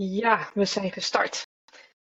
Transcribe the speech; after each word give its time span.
Ja, 0.00 0.50
we 0.54 0.64
zijn 0.64 0.92
gestart. 0.92 1.46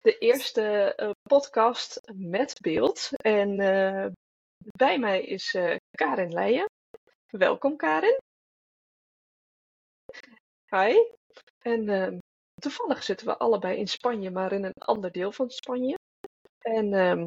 De 0.02 0.18
eerste 0.18 0.94
eh, 0.96 1.10
podcast 1.22 2.02
met 2.14 2.60
beeld. 2.62 3.10
En 3.12 3.60
eh, 3.60 4.12
bij 4.58 5.00
mij 5.00 5.24
is 5.24 5.54
uh, 5.54 5.76
Karin 5.92 6.34
Leijen. 6.34 6.66
Welkom 7.28 7.76
Karin. 7.76 8.18
Hi. 10.70 10.96
En 11.60 12.20
toevallig 12.62 13.04
zitten 13.04 13.28
we 13.28 13.38
allebei 13.38 13.78
in 13.78 13.88
Spanje, 13.88 14.32
maar 14.32 14.52
in 14.52 14.64
een 14.64 14.84
ander 14.86 15.12
deel 15.12 15.32
van 15.32 15.50
Spanje. 15.50 15.96
En 16.60 16.94
ehm, 16.94 17.26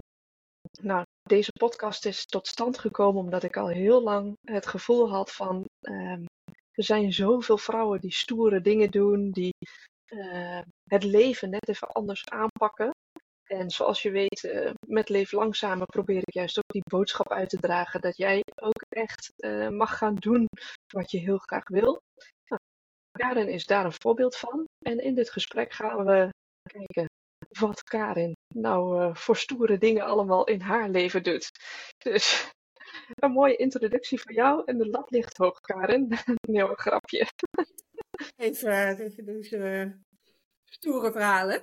nou, 0.80 1.04
deze 1.22 1.52
podcast 1.52 2.04
is 2.06 2.27
tot 2.27 2.46
stand 2.46 2.79
gekomen 2.79 3.20
omdat 3.20 3.43
ik 3.43 3.56
al 3.56 3.68
heel 3.68 4.02
lang 4.02 4.36
het 4.45 4.66
gevoel 4.66 5.11
had 5.11 5.32
van 5.32 5.64
ehm, 5.80 6.25
er 6.72 6.84
zijn 6.84 7.12
zoveel 7.12 7.59
vrouwen 7.59 8.00
die 8.00 8.12
stoere 8.12 8.61
dingen 8.61 8.90
doen, 8.90 9.30
die 9.30 9.54
het 10.84 11.04
leven 11.04 11.50
net 11.50 11.68
even 11.68 11.88
anders 11.88 12.28
aanpakken. 12.28 12.91
En 13.48 13.70
zoals 13.70 14.02
je 14.02 14.10
weet, 14.10 14.42
uh, 14.42 14.70
met 14.87 15.09
Leef 15.09 15.33
Langzamer 15.33 15.87
probeer 15.87 16.19
ik 16.24 16.34
juist 16.34 16.59
ook 16.59 16.73
die 16.73 16.83
boodschap 16.91 17.33
uit 17.33 17.48
te 17.48 17.56
dragen 17.56 18.00
dat 18.00 18.16
jij 18.16 18.42
ook 18.55 18.84
echt 18.88 19.33
uh, 19.36 19.69
mag 19.69 19.98
gaan 19.98 20.14
doen 20.14 20.47
wat 20.92 21.10
je 21.10 21.19
heel 21.19 21.38
graag 21.38 21.69
wil. 21.69 22.00
Nou, 22.48 22.60
Karin 23.10 23.48
is 23.48 23.66
daar 23.66 23.84
een 23.84 24.00
voorbeeld 24.02 24.36
van. 24.36 24.64
En 24.84 24.98
in 24.98 25.14
dit 25.14 25.30
gesprek 25.30 25.73
gaan 25.73 26.05
we 26.05 26.28
kijken 26.70 27.06
wat 27.59 27.83
Karin 27.83 28.33
nou 28.55 29.11
voor 29.16 29.36
stoere 29.36 29.78
dingen 29.78 30.05
allemaal 30.05 30.47
in 30.47 30.61
haar 30.61 30.88
leven 30.88 31.22
doet. 31.22 31.50
Dus 31.98 32.50
een 33.14 33.33
mooie 33.33 33.56
introductie 33.56 34.20
voor 34.20 34.33
jou 34.33 34.62
en 34.64 34.78
de 34.78 34.88
lat 34.88 35.11
ligt 35.11 35.36
hoog, 35.36 35.61
Karin. 35.61 36.09
nee, 36.48 36.62
een 36.69 36.78
grapje. 36.78 37.27
Even, 38.36 38.98
even 38.98 39.24
deze 39.24 39.98
stoere 40.64 41.12
verhalen. 41.12 41.62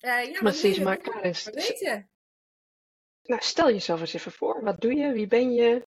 Uh, 0.00 0.32
ja, 0.32 0.38
Precies, 0.38 0.78
maar 0.78 0.96
Karin, 0.96 1.34
weten. 1.44 2.10
Nou, 3.22 3.42
stel 3.42 3.68
jezelf 3.68 4.00
eens 4.00 4.14
even 4.14 4.32
voor. 4.32 4.62
Wat 4.62 4.80
doe 4.80 4.94
je? 4.94 5.12
Wie 5.12 5.26
ben 5.26 5.52
je? 5.52 5.86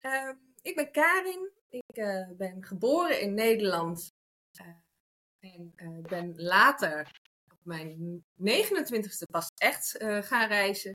Uh, 0.00 0.32
ik 0.62 0.74
ben 0.74 0.90
Karin. 0.90 1.50
Ik 1.68 1.96
uh, 1.96 2.30
ben 2.36 2.64
geboren 2.64 3.20
in 3.20 3.34
Nederland. 3.34 4.12
en 5.40 6.02
ben 6.02 6.32
later 6.36 7.10
op 7.52 7.58
mijn 7.62 8.24
29ste 8.40 9.30
pas 9.30 9.48
echt 9.54 9.96
gaan 10.00 10.48
reizen. 10.48 10.94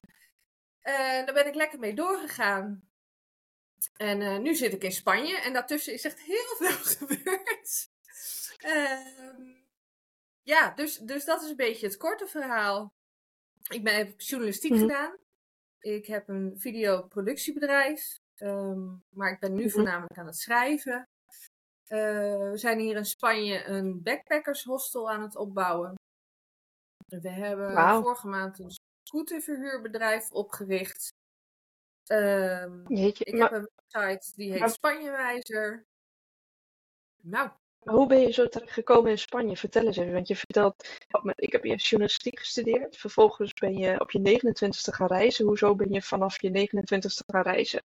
daar 0.82 1.34
ben 1.34 1.48
ik 1.48 1.56
lekker 1.56 1.80
mee 1.80 1.94
doorgegaan. 1.94 2.93
En 3.94 4.42
nu 4.42 4.56
zit 4.56 4.74
ik 4.74 4.84
in 4.84 4.92
Spanje 4.92 5.38
en 5.38 5.54
daartussen 5.54 5.94
is 5.94 6.04
echt 6.04 6.20
heel 6.20 6.56
veel 6.60 7.08
gebeurd. 7.08 7.90
Uh, 8.66 9.54
ja, 10.42 10.74
dus, 10.76 10.98
dus 10.98 11.26
dat 11.26 11.42
is 11.42 11.50
een 11.50 11.56
beetje 11.56 11.86
het 11.86 11.98
korte 11.98 12.28
verhaal. 12.28 12.94
Ik 13.70 13.84
ben, 13.84 13.96
heb 13.96 14.22
journalistiek 14.22 14.72
mm 14.72 14.78
-hmm. 14.78 14.88
gedaan. 14.88 15.18
Ik 15.80 16.06
heb 16.06 16.28
een 16.30 16.54
videoproductiebedrijf. 16.58 18.20
Um, 18.38 19.04
maar 19.10 19.32
ik 19.32 19.40
ben 19.40 19.54
nu 19.54 19.62
-hmm. 19.62 19.72
voornamelijk 19.72 20.18
aan 20.18 20.26
het 20.26 20.38
schrijven. 20.38 21.08
Uh, 21.88 22.50
we 22.50 22.58
zijn 22.58 22.80
hier 22.80 22.96
in 22.96 23.06
Spanje 23.06 23.66
een 23.66 24.02
backpackershostel 24.04 25.12
aan 25.12 25.22
het 25.22 25.36
opbouwen. 25.36 25.96
We 27.08 27.30
hebben 27.30 27.74
wow. 27.74 28.04
vorige 28.04 28.28
maand 28.28 28.60
een 28.60 28.72
scooterverhuurbedrijf 29.04 30.32
opgericht. 30.32 31.14
Um, 32.08 32.84
Jeetje, 32.88 33.24
ik 33.24 33.34
maar... 33.34 33.52
heb 33.52 33.60
een 33.62 33.70
website 33.76 34.32
die 34.36 34.52
heet 34.52 34.60
maar... 34.60 34.70
Spanjewijzer. 34.70 35.86
Nou, 37.22 37.50
hoe 37.80 38.08
ben 38.08 38.20
je 38.20 38.32
zo 38.32 38.48
terecht 38.48 38.72
gekomen 38.72 39.12
in 39.12 39.18
Spanje? 39.18 39.58
Vertel 39.58 39.86
eens 39.86 39.98
even, 39.98 40.14
want 40.14 40.28
je 40.28 40.36
vertelt, 40.36 40.88
ik 41.36 41.52
heb 41.52 41.64
je 41.64 41.76
journalistiek 41.76 42.40
gestudeerd, 42.40 42.98
vervolgens 42.98 43.54
ben 43.54 43.78
je 43.78 44.00
op 44.00 44.12
je 44.12 44.40
29ste 44.40 44.94
gaan 44.94 45.08
reizen. 45.08 45.46
Hoezo 45.46 45.76
ben 45.76 45.92
je 45.92 46.02
vanaf 46.02 46.42
je 46.42 46.70
29ste 46.70 47.26
gaan 47.26 47.44
reizen? 47.44 47.84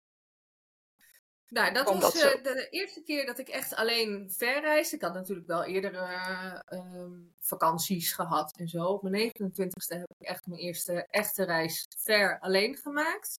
Nou, 1.48 1.72
dat 1.72 1.86
was 1.86 2.00
dat 2.00 2.36
uh, 2.36 2.42
de 2.42 2.69
eerste 2.70 3.03
keer 3.03 3.26
dat 3.26 3.38
ik 3.38 3.48
echt 3.48 3.75
alleen 3.75 4.31
verreisde. 4.31 4.97
Ik 4.97 5.03
had 5.03 5.15
natuurlijk 5.15 5.47
wel 5.47 5.65
eerder 5.65 5.92
uh, 5.92 6.59
um, 6.70 7.34
vakanties 7.38 8.12
gehad 8.12 8.56
en 8.56 8.69
zo. 8.69 8.84
Op 8.84 9.03
mijn 9.03 9.32
29ste 9.32 9.98
heb 9.98 10.10
ik 10.19 10.26
echt 10.26 10.47
mijn 10.47 10.60
eerste 10.60 11.06
echte 11.10 11.44
reis 11.44 11.86
ver 11.98 12.41
alleen 12.41 12.76
gemaakt. 12.76 13.38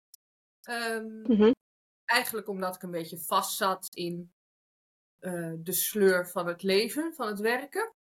Um, 0.69 1.21
mm 1.21 1.35
-hmm. 1.35 1.51
Eigenlijk 2.05 2.47
omdat 2.47 2.75
ik 2.75 2.83
een 2.83 2.91
beetje 2.91 3.19
vast 3.19 3.57
zat 3.57 3.87
in 3.95 4.33
uh, 5.19 5.53
de 5.57 5.73
sleur 5.73 6.27
van 6.27 6.47
het 6.47 6.63
leven, 6.63 7.13
van 7.13 7.27
het 7.27 7.39
werken. 7.39 7.93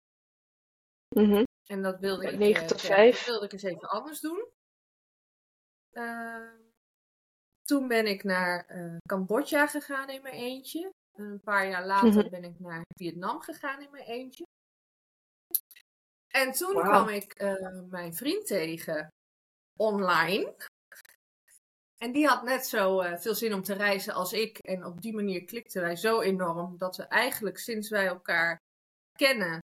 Mm 1.15 1.31
-hmm. 1.31 1.43
En 1.65 1.81
dat 1.81 1.99
wilde, 1.99 2.31
ik, 2.31 2.37
9 2.37 2.67
tot 2.67 2.81
5. 2.81 3.15
dat 3.15 3.25
wilde 3.25 3.45
ik 3.45 3.51
eens 3.51 3.63
even 3.63 3.89
anders 3.89 4.19
doen. 4.19 4.49
Uh, 5.91 6.53
toen 7.61 7.87
ben 7.87 8.05
ik 8.05 8.23
naar 8.23 8.69
uh, 8.69 8.97
Cambodja 9.07 9.67
gegaan 9.67 10.09
in 10.09 10.21
mijn 10.21 10.35
eentje. 10.35 10.93
Een 11.11 11.41
paar 11.41 11.67
jaar 11.67 11.85
later 11.85 12.07
mm 12.07 12.19
-hmm. 12.19 12.29
ben 12.29 12.43
ik 12.43 12.59
naar 12.59 12.83
Vietnam 12.97 13.41
gegaan 13.41 13.81
in 13.81 13.91
mijn 13.91 14.05
eentje. 14.05 14.43
En 16.27 16.51
toen 16.51 16.73
wow. 16.73 16.83
kwam 16.83 17.09
ik 17.09 17.39
mijn 17.89 18.13
vriend 18.13 18.47
tegen 18.47 19.07
online. 19.79 20.55
En 22.01 22.11
die 22.11 22.27
had 22.27 22.43
net 22.43 22.67
zo 22.67 23.01
uh, 23.01 23.17
veel 23.17 23.35
zin 23.35 23.53
om 23.53 23.61
te 23.61 23.73
reizen 23.73 24.13
als 24.13 24.33
ik. 24.33 24.57
En 24.57 24.85
op 24.85 25.01
die 25.01 25.13
manier 25.13 25.45
klikten 25.45 25.81
wij 25.81 25.95
zo 25.95 26.21
enorm 26.21 26.77
dat 26.77 26.95
we 26.95 27.03
eigenlijk 27.03 27.57
sinds 27.57 27.89
wij 27.89 28.07
elkaar 28.07 28.59
kennen 29.17 29.59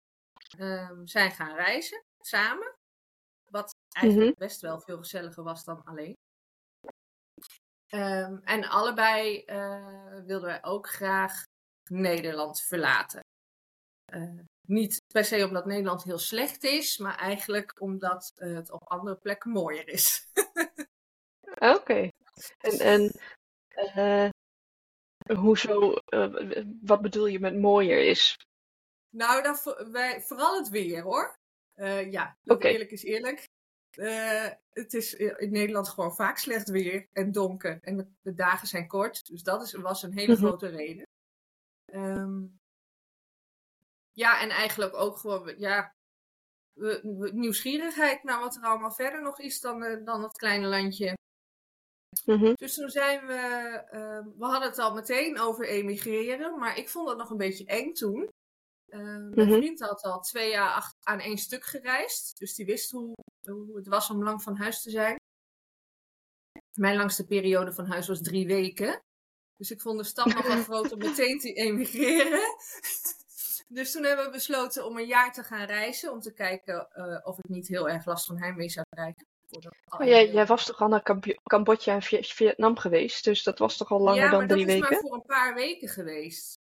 um, 0.60 1.08
zijn 1.08 1.32
gaan 1.32 1.56
reizen 1.56 2.04
samen. 2.20 2.76
Wat 3.52 3.76
eigenlijk 3.90 4.30
mm 4.30 4.36
-hmm. 4.38 4.48
best 4.48 4.62
wel 4.62 4.80
veel 4.80 4.98
gezelliger 4.98 5.44
was 5.44 5.64
dan 5.64 5.84
alleen. 5.84 6.14
Um, 7.90 8.42
en 8.44 8.66
allebei 8.66 9.44
uh, 9.46 10.26
wilden 10.26 10.48
wij 10.48 10.64
ook 10.64 10.90
graag 10.90 11.44
Nederland 11.90 12.62
verlaten. 12.62 13.20
Uh, 14.14 14.40
niet 14.68 15.02
per 15.14 15.26
se 15.26 15.46
omdat 15.46 15.66
Nederland 15.66 16.04
heel 16.04 16.18
slecht 16.18 16.64
is, 16.64 16.98
maar 16.98 17.18
eigenlijk 17.18 17.82
omdat 17.82 18.32
het 18.36 18.72
op 18.72 18.84
andere 18.84 19.16
plekken 19.16 19.52
mooier 19.52 19.88
is. 19.88 20.28
Oké. 21.56 21.76
Okay. 21.76 22.12
En, 22.58 22.80
en 22.80 23.12
uh, 23.96 24.30
hoezo, 25.38 25.94
uh, 26.10 26.64
wat 26.82 27.02
bedoel 27.02 27.26
je 27.26 27.40
met 27.40 27.60
mooier 27.60 28.10
is? 28.10 28.38
Nou, 29.10 29.44
dan, 29.44 29.58
wij, 29.92 30.22
vooral 30.22 30.58
het 30.58 30.70
weer 30.70 31.02
hoor. 31.02 31.38
Uh, 31.76 32.12
ja, 32.12 32.38
okay. 32.46 32.72
eerlijk 32.72 32.92
is 32.92 33.04
eerlijk. 33.04 33.48
het 34.70 34.94
is 34.94 35.14
in 35.14 35.52
Nederland 35.52 35.90
gewoon 35.90 36.16
vaak 36.16 36.38
slecht 36.38 36.70
weer 36.70 37.08
en 37.12 37.32
donker. 37.32 37.80
En 37.82 38.18
de, 38.22 38.34
dagen 38.34 38.68
zijn 38.68 38.88
kort. 38.88 39.26
Dus 39.28 39.44
dat 39.44 39.62
is, 39.62 39.74
was 39.74 40.04
een 40.04 40.14
hele 40.14 40.34
mm 40.34 40.40
-hmm. 40.40 40.48
grote 40.48 40.68
reden. 40.68 41.08
Um, 41.94 42.60
ja, 44.12 44.42
en 44.42 44.50
eigenlijk 44.50 44.96
ook 44.96 45.18
gewoon, 45.18 45.54
ja, 45.58 45.96
nieuwsgierigheid 47.32 48.24
naar 48.24 48.40
wat 48.40 48.56
er 48.56 48.64
allemaal 48.64 48.92
verder 48.92 49.22
nog 49.22 49.40
is 49.40 49.62
dan, 49.62 50.04
dan 50.06 50.24
het 50.24 50.38
kleine 50.38 50.68
landje. 50.68 51.14
Mm 52.26 52.40
-hmm. 52.40 52.54
Dus 52.56 52.74
toen 52.74 52.90
zijn 52.90 53.26
we, 53.26 53.34
uh, 53.92 54.38
we 54.38 54.46
hadden 54.46 54.70
het 54.70 54.80
al 54.80 54.94
meteen 54.94 55.40
over 55.40 55.68
emigreren, 55.68 56.60
maar 56.60 56.78
ik 56.78 56.90
vond 56.90 57.10
het 57.10 57.18
nog 57.18 57.30
een 57.30 57.38
beetje 57.38 57.66
eng 57.66 57.94
toen. 57.94 58.30
Uh, 58.88 59.00
mijn 59.00 59.30
mm 59.30 59.34
-hmm. 59.34 59.52
vriend 59.52 59.80
had 59.80 60.02
al 60.02 60.20
twee 60.20 60.50
jaar 60.50 60.94
aan 61.04 61.20
één 61.20 61.38
stuk 61.38 61.64
gereisd, 61.64 62.40
dus 62.40 62.56
die 62.56 62.66
wist 62.66 62.92
hoe, 62.92 63.14
hoe 63.42 63.76
het 63.76 63.88
was 63.88 64.10
om 64.10 64.24
lang 64.24 64.42
van 64.42 64.58
huis 64.58 64.82
te 64.82 64.90
zijn. 64.90 65.16
Mijn 66.74 66.98
langste 66.98 67.26
periode 67.26 67.74
van 67.74 67.86
huis 67.86 68.08
was 68.08 68.22
drie 68.22 68.48
weken. 68.48 69.04
Dus 69.58 69.72
ik 69.72 69.82
vond 69.82 69.98
de 69.98 70.04
stap 70.04 70.26
nogal 70.26 70.64
groot 70.70 70.92
om 70.92 70.98
meteen 70.98 71.40
te 71.40 71.54
emigreren. 71.54 72.56
dus 73.78 73.92
toen 73.92 74.04
hebben 74.04 74.26
we 74.26 74.32
besloten 74.32 74.86
om 74.86 74.98
een 74.98 75.08
jaar 75.08 75.34
te 75.34 75.44
gaan 75.44 75.66
reizen. 75.66 76.12
Om 76.12 76.20
te 76.20 76.34
kijken 76.34 76.88
uh, 76.96 77.20
of 77.24 77.38
ik 77.38 77.50
niet 77.50 77.68
heel 77.68 77.90
erg 77.90 78.06
last 78.06 78.26
van 78.26 78.38
heimwee 78.38 78.70
zou 78.70 78.86
krijgen. 78.90 79.26
Oh, 79.98 80.08
jij, 80.08 80.32
jij, 80.32 80.46
was 80.46 80.66
toch 80.66 80.82
al 80.82 80.88
naar 80.88 81.04
Camb 81.04 81.26
Cambodja 81.44 81.94
en 81.94 82.24
Vietnam 82.24 82.78
geweest, 82.78 83.24
dus 83.24 83.44
dat 83.44 83.60
was 83.60 83.78
toch 83.78 83.92
al 83.92 84.00
langer 84.00 84.24
ja, 84.24 84.30
dan 84.30 84.48
drie 84.48 84.66
weken? 84.66 84.74
Ja, 84.74 84.80
maar 84.80 84.90
dat 84.90 85.04
is 85.04 85.10
maar 85.10 85.20
voor 85.20 85.20
een 85.20 85.36
paar 85.38 85.54
weken 85.54 85.88
geweest. 85.88 86.58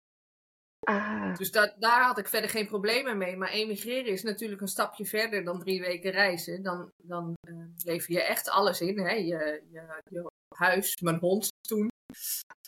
Ah. 0.84 1.36
Dus 1.36 1.50
dat, 1.50 1.74
daar 1.78 2.02
had 2.02 2.18
ik 2.18 2.28
verder 2.28 2.50
geen 2.50 2.66
problemen 2.66 3.18
mee. 3.18 3.36
Maar 3.36 3.48
emigreren 3.48 4.12
is 4.12 4.22
natuurlijk 4.22 4.60
een 4.60 4.68
stapje 4.68 5.06
verder 5.06 5.44
dan 5.44 5.58
drie 5.58 5.80
weken 5.80 6.10
reizen. 6.10 6.62
Dan, 6.62 6.90
dan 6.96 7.34
uh, 7.48 7.64
lever 7.84 8.12
je 8.12 8.22
echt 8.22 8.50
alles 8.50 8.80
in. 8.80 8.98
Hè? 8.98 9.12
Je, 9.12 9.62
je, 9.70 10.02
je 10.08 10.30
huis, 10.48 11.00
mijn 11.00 11.18
hond 11.18 11.48
toen. 11.68 11.88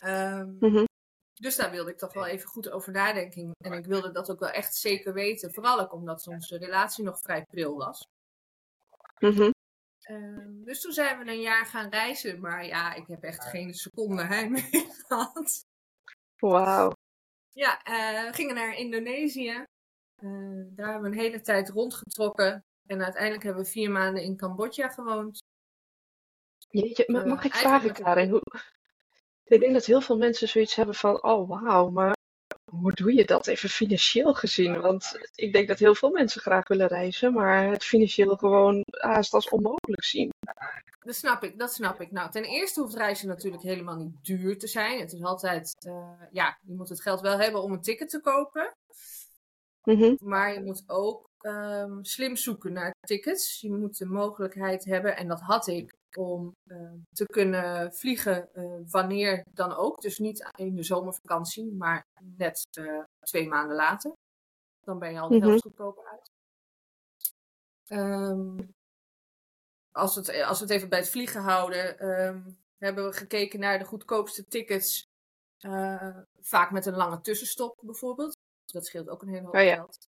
Um, 0.05 0.57
mm 0.59 0.69
-hmm. 0.75 0.85
Dus 1.33 1.55
daar 1.55 1.71
wilde 1.71 1.91
ik 1.91 1.97
toch 1.97 2.13
wel 2.13 2.25
even 2.25 2.47
goed 2.47 2.69
over 2.69 2.91
nadenken. 2.91 3.51
En 3.57 3.73
ik 3.73 3.85
wilde 3.85 4.11
dat 4.11 4.31
ook 4.31 4.39
wel 4.39 4.49
echt 4.49 4.75
zeker 4.75 5.13
weten. 5.13 5.53
Vooral 5.53 5.79
ook 5.79 5.93
omdat 5.93 6.27
onze 6.27 6.57
relatie 6.57 7.03
nog 7.03 7.19
vrij 7.19 7.43
pril 7.43 7.75
was. 7.75 8.07
Mm 9.19 9.31
-hmm. 9.31 9.51
Um, 10.09 10.63
dus 10.63 10.81
toen 10.81 10.91
zijn 10.91 11.19
we 11.19 11.31
een 11.31 11.41
jaar 11.41 11.65
gaan 11.65 11.89
reizen. 11.89 12.39
Maar 12.39 12.65
ja, 12.65 12.93
ik 12.93 13.07
heb 13.07 13.23
echt 13.23 13.45
geen 13.45 13.73
seconde 13.73 14.23
heimwee 14.33 14.87
gehad. 15.07 15.65
Wauw. 16.39 16.91
Ja, 17.49 17.81
uh, 17.87 18.29
we 18.29 18.33
gingen 18.33 18.55
naar 18.55 18.75
Indonesië. 18.75 19.63
daar 20.75 20.91
hebben 20.91 21.01
we 21.01 21.07
een 21.07 21.23
hele 21.23 21.41
tijd 21.41 21.69
rondgetrokken. 21.69 22.65
En 22.85 23.03
uiteindelijk 23.03 23.43
hebben 23.43 23.63
we 23.63 23.69
vier 23.69 23.91
maanden 23.91 24.23
in 24.23 24.37
Cambodja 24.37 24.89
gewoond. 24.89 25.39
Jeetje, 26.69 27.25
mag 27.25 27.43
ik 27.43 27.53
vragen, 27.53 27.93
Karin? 27.93 28.29
Hoe... 28.29 28.41
Ik 29.43 29.59
denk 29.59 29.73
dat 29.73 29.85
heel 29.85 30.01
veel 30.01 30.17
mensen 30.17 30.47
zoiets 30.47 30.75
hebben 30.75 30.95
van, 30.95 31.23
oh 31.23 31.49
wauw, 31.49 31.89
maar 31.89 32.16
hoe 32.69 32.91
doe 32.91 33.13
je 33.13 33.25
dat 33.25 33.47
even 33.47 33.69
financieel 33.69 34.33
gezien? 34.33 34.81
Want 34.81 35.19
ik 35.35 35.53
denk 35.53 35.67
dat 35.67 35.79
heel 35.79 35.95
veel 35.95 36.09
mensen 36.09 36.41
graag 36.41 36.67
willen 36.67 36.87
reizen, 36.87 37.33
maar 37.33 37.69
het 37.71 37.83
financieel 37.83 38.35
gewoon 38.35 38.83
haast 38.85 39.33
als 39.33 39.49
onmogelijk 39.49 40.03
zien. 40.03 40.29
Dat 40.99 41.15
snap 41.15 41.43
ik, 41.43 41.59
dat 41.59 41.73
snap 41.73 42.01
ik. 42.01 42.11
Nou, 42.11 42.31
ten 42.31 42.43
eerste 42.43 42.81
hoeft 42.81 42.95
reizen 42.95 43.27
natuurlijk 43.27 43.63
helemaal 43.63 43.95
niet 43.95 44.15
duur 44.21 44.57
te 44.57 44.67
zijn. 44.67 44.99
Het 44.99 45.13
is 45.13 45.23
altijd, 45.23 45.75
uh, 45.87 46.21
ja, 46.31 46.57
je 46.61 46.73
moet 46.73 46.89
het 46.89 47.01
geld 47.01 47.21
wel 47.21 47.39
hebben 47.39 47.61
om 47.61 47.71
een 47.71 47.81
ticket 47.81 48.09
te 48.09 48.21
kopen. 48.21 48.75
Mhm. 49.83 50.15
Maar 50.19 50.53
je 50.53 50.63
moet 50.63 50.83
ook 50.87 51.29
um, 51.41 52.05
slim 52.05 52.35
zoeken 52.35 52.73
naar 52.73 52.95
tickets. 52.99 53.61
Je 53.61 53.71
moet 53.71 53.97
de 53.97 54.05
mogelijkheid 54.05 54.85
hebben, 54.85 55.17
en 55.17 55.27
dat 55.27 55.39
had 55.39 55.67
ik, 55.67 55.93
om 56.15 56.55
uh, 56.65 56.93
te 57.09 57.25
kunnen 57.25 57.93
vliegen 57.93 58.49
uh, 58.53 58.91
wanneer 58.91 59.43
dan 59.53 59.73
ook. 59.73 60.01
Dus 60.01 60.17
niet 60.17 60.49
in 60.55 60.75
de 60.75 60.83
zomervakantie, 60.83 61.73
maar 61.73 62.05
net 62.23 62.67
uh, 62.79 63.03
twee 63.19 63.47
maanden 63.47 63.75
later. 63.75 64.11
Dan 64.79 64.99
ben 64.99 65.11
je 65.11 65.19
al 65.19 65.29
de 65.29 65.39
helft 65.39 65.45
mm 65.45 65.51
-hmm. 65.51 65.61
goedkoper 65.61 66.05
uit. 66.05 66.31
Um, 67.89 68.75
als, 69.91 70.15
het, 70.15 70.41
als 70.43 70.59
we 70.59 70.65
het 70.65 70.73
even 70.73 70.89
bij 70.89 70.99
het 70.99 71.09
vliegen 71.09 71.41
houden, 71.41 72.09
um, 72.09 72.57
hebben 72.77 73.05
we 73.05 73.13
gekeken 73.13 73.59
naar 73.59 73.79
de 73.79 73.85
goedkoopste 73.85 74.45
tickets. 74.45 75.05
vaak 76.39 76.71
met 76.71 76.85
een 76.85 76.95
lange 76.95 77.21
tussenstop 77.21 77.77
bijvoorbeeld. 77.81 78.37
Dat 78.65 78.85
scheelt 78.85 79.09
ook 79.09 79.21
een 79.21 79.27
hele 79.27 79.45
hoop 79.45 79.55
oh, 79.55 79.63
ja. 79.63 79.75
geld. 79.75 80.07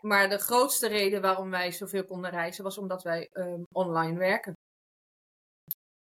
Maar 0.00 0.28
de 0.28 0.38
grootste 0.38 0.88
reden 0.88 1.20
waarom 1.20 1.50
wij 1.50 1.72
zoveel 1.72 2.04
konden 2.04 2.30
reizen 2.30 2.64
was 2.64 2.78
omdat 2.78 3.02
wij 3.02 3.28
um, 3.32 3.66
online 3.72 4.18
werken. 4.18 4.54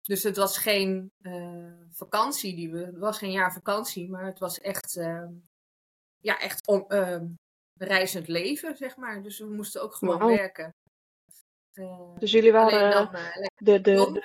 Dus 0.08 0.24
het 0.24 0.38
was 0.38 0.58
geen 0.58 1.12
uh, 1.22 1.72
vakantie 1.92 2.56
die 2.56 2.72
we. 2.72 2.86
Het 2.86 2.98
was 2.98 3.18
geen 3.18 3.32
jaar 3.32 3.54
vakantie, 3.54 4.10
maar 4.10 4.26
het 4.26 4.40
was 4.40 4.60
echt. 4.60 4.96
Uh, 4.96 5.28
ja, 6.18 6.40
echt 6.40 6.70
uh, 6.90 7.22
reizend 7.74 8.28
leven, 8.28 8.78
zeg 8.78 8.96
maar. 8.96 9.24
Dus 9.24 9.40
we 9.40 9.46
moesten 9.46 9.82
ook 9.82 9.96
gewoon 9.96 10.28
werken. 10.28 10.76
Uh, 11.74 12.18
Dus 12.18 12.32
jullie 12.32 12.52
waren 12.52 12.92
dan, 12.92 13.22
de, 13.56 13.82
de, 13.82 14.24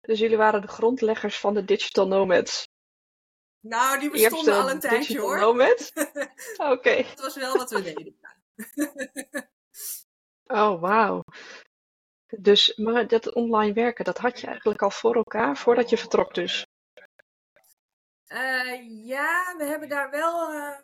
dus 0.00 0.18
jullie 0.18 0.36
waren 0.36 0.60
de 0.60 0.68
grondleggers 0.68 1.40
van 1.40 1.54
de 1.54 1.64
digital 1.64 2.06
nomads. 2.08 2.68
Nou, 3.60 4.00
die 4.00 4.10
bestonden 4.10 4.54
al 4.54 4.70
een 4.70 4.80
tijdje 4.80 4.98
digital 4.98 5.26
hoor. 5.26 5.38
nomad? 5.38 5.92
Oké. 6.72 7.02
Dat 7.02 7.20
was 7.20 7.36
wel 7.36 7.56
wat 7.56 7.70
we 7.70 7.82
deden. 7.82 8.16
Oh, 10.50 10.80
wauw. 10.80 11.22
Dus, 12.36 12.76
maar 12.76 13.06
dat 13.08 13.34
online 13.34 13.72
werken, 13.72 14.04
dat 14.04 14.18
had 14.18 14.40
je 14.40 14.46
eigenlijk 14.46 14.82
al 14.82 14.90
voor 14.90 15.14
elkaar 15.14 15.56
voordat 15.56 15.90
je 15.90 15.98
vertrok 15.98 16.34
dus. 16.34 16.66
Eh, 18.26 19.06
ja, 19.06 19.54
we 19.56 19.64
hebben 19.64 19.88
daar 19.88 20.10
wel. 20.10 20.52
eh, 20.52 20.78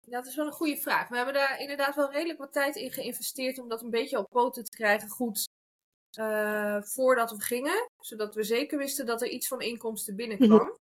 dat 0.00 0.26
is 0.26 0.34
wel 0.36 0.46
een 0.46 0.52
goede 0.52 0.76
vraag. 0.76 1.08
We 1.08 1.16
hebben 1.16 1.34
daar 1.34 1.60
inderdaad 1.60 1.94
wel 1.94 2.10
redelijk 2.12 2.38
wat 2.38 2.52
tijd 2.52 2.76
in 2.76 2.92
geïnvesteerd 2.92 3.58
om 3.58 3.68
dat 3.68 3.82
een 3.82 3.90
beetje 3.90 4.18
op 4.18 4.28
poten 4.30 4.64
te 4.64 4.76
krijgen, 4.76 5.08
goed. 5.08 5.48
eh, 6.10 6.82
voordat 6.82 7.30
we 7.30 7.40
gingen, 7.40 7.90
zodat 8.00 8.34
we 8.34 8.42
zeker 8.42 8.78
wisten 8.78 9.06
dat 9.06 9.22
er 9.22 9.28
iets 9.28 9.48
van 9.48 9.60
inkomsten 9.60 10.16
binnenkwam. 10.16 10.78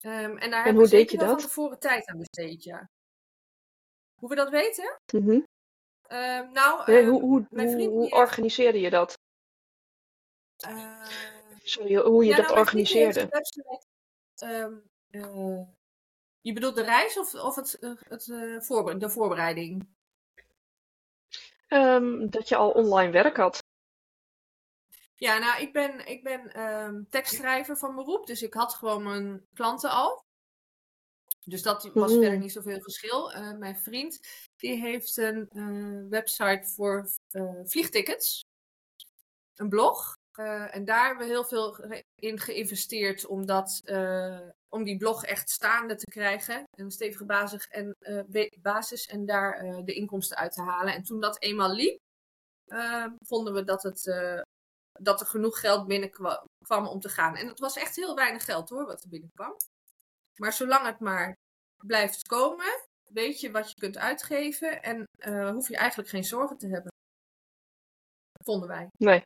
Ehm, 0.00 0.36
en 0.36 0.50
daar 0.50 0.64
hebben 0.64 0.72
hoe 0.72 0.82
we 0.82 0.88
zeker 0.88 1.12
je 1.12 1.18
wel 1.18 1.26
dat? 1.26 1.40
van 1.40 1.48
tevoren 1.48 1.78
tijd 1.78 2.06
aan 2.06 2.18
besteed, 2.18 2.62
ja. 2.62 2.90
Hoe 4.14 4.28
we 4.28 4.34
dat 4.34 4.50
weten? 4.50 4.98
Mhm. 5.12 5.40
Ehm, 6.14 6.52
nou, 6.52 6.84
ehm, 6.84 7.08
hoe, 7.08 7.44
hoe, 7.88 8.10
organiseerde 8.10 8.80
je 8.80 8.90
dat? 8.90 9.18
eh, 10.56 11.06
Sorry, 11.62 11.94
hoe 11.94 12.24
je 12.24 12.30
ja, 12.30 12.36
dat 12.36 12.46
nou, 12.46 12.58
organiseerde? 12.58 13.28
ehm, 14.34 14.74
eh, 15.10 15.60
je 16.40 16.52
bedoelt 16.52 16.74
de 16.74 16.82
reis 16.82 17.18
of, 17.18 17.34
of 17.34 17.54
het, 17.56 17.78
eh, 17.78 17.90
het, 18.08 18.28
eh, 18.28 18.60
voorbe- 18.60 18.96
de 18.96 19.10
voorbereiding? 19.10 19.88
Ehm, 21.68 22.28
dat 22.28 22.48
je 22.48 22.56
al 22.56 22.70
online 22.70 23.12
werk 23.12 23.36
had. 23.36 23.62
Ja, 25.14 25.38
nou, 25.38 25.62
ik 25.62 25.72
ben, 25.72 26.06
ik 26.06 26.22
ben 26.22 26.52
ehm, 26.52 27.02
tekstschrijver 27.08 27.76
van 27.76 27.94
beroep, 27.94 28.26
dus 28.26 28.42
ik 28.42 28.54
had 28.54 28.74
gewoon 28.74 29.02
mijn 29.02 29.46
klanten 29.54 29.90
al. 29.90 30.23
Dus 31.44 31.62
dat 31.62 31.90
was 31.92 32.10
Mhm. 32.10 32.20
verder 32.20 32.38
niet 32.38 32.52
zoveel 32.52 32.80
verschil. 32.80 33.32
Eh, 33.32 33.52
mijn 33.52 33.76
vriend, 33.76 34.20
die 34.56 34.76
heeft 34.80 35.16
een 35.16 35.48
eh, 35.50 36.08
website 36.10 36.66
voor 36.74 37.08
eh, 37.30 37.60
vliegtickets. 37.64 38.44
Een 39.54 39.68
blog. 39.68 40.16
En 40.70 40.84
daar 40.84 41.06
hebben 41.06 41.26
we 41.26 41.32
heel 41.32 41.44
veel 41.44 41.76
in 42.14 42.38
geïnvesteerd 42.38 43.26
om, 43.26 43.46
dat, 43.46 43.82
om 44.68 44.84
die 44.84 44.96
blog 44.96 45.24
echt 45.24 45.50
staande 45.50 45.94
te 45.94 46.04
krijgen. 46.04 46.64
Een 46.70 46.90
stevige 46.90 47.24
basis 47.24 47.68
en, 47.68 47.96
basis 48.60 49.06
en 49.06 49.26
daar 49.26 49.82
de 49.84 49.94
inkomsten 49.94 50.36
uit 50.36 50.52
te 50.52 50.62
halen. 50.62 50.94
En 50.94 51.02
toen 51.02 51.20
dat 51.20 51.42
eenmaal 51.42 51.72
liep, 51.72 51.98
vonden 53.26 53.54
we 53.54 53.64
dat, 53.64 53.82
het, 53.82 54.04
dat 54.92 55.20
er 55.20 55.26
genoeg 55.26 55.60
geld 55.60 55.86
binnenkwam 55.86 56.44
kwam 56.64 56.86
om 56.86 57.00
te 57.00 57.08
gaan. 57.08 57.36
En 57.36 57.46
het 57.46 57.58
was 57.58 57.76
echt 57.76 57.96
heel 57.96 58.14
weinig 58.14 58.44
geld 58.44 58.68
hoor, 58.68 58.86
wat 58.86 59.02
er 59.02 59.08
binnenkwam. 59.08 59.56
Maar 60.36 60.52
zolang 60.52 60.86
het 60.86 60.98
maar 61.00 61.36
blijft 61.86 62.22
komen, 62.26 62.86
weet 63.12 63.40
je 63.40 63.50
wat 63.50 63.68
je 63.68 63.74
kunt 63.74 63.96
uitgeven 63.98 64.82
en 64.82 65.04
eh, 65.18 65.50
hoef 65.50 65.68
je 65.68 65.76
eigenlijk 65.76 66.08
geen 66.08 66.24
zorgen 66.24 66.58
te 66.58 66.66
hebben. 66.68 66.92
Vonden 68.44 68.68
wij. 68.68 68.88
Nee. 68.98 69.22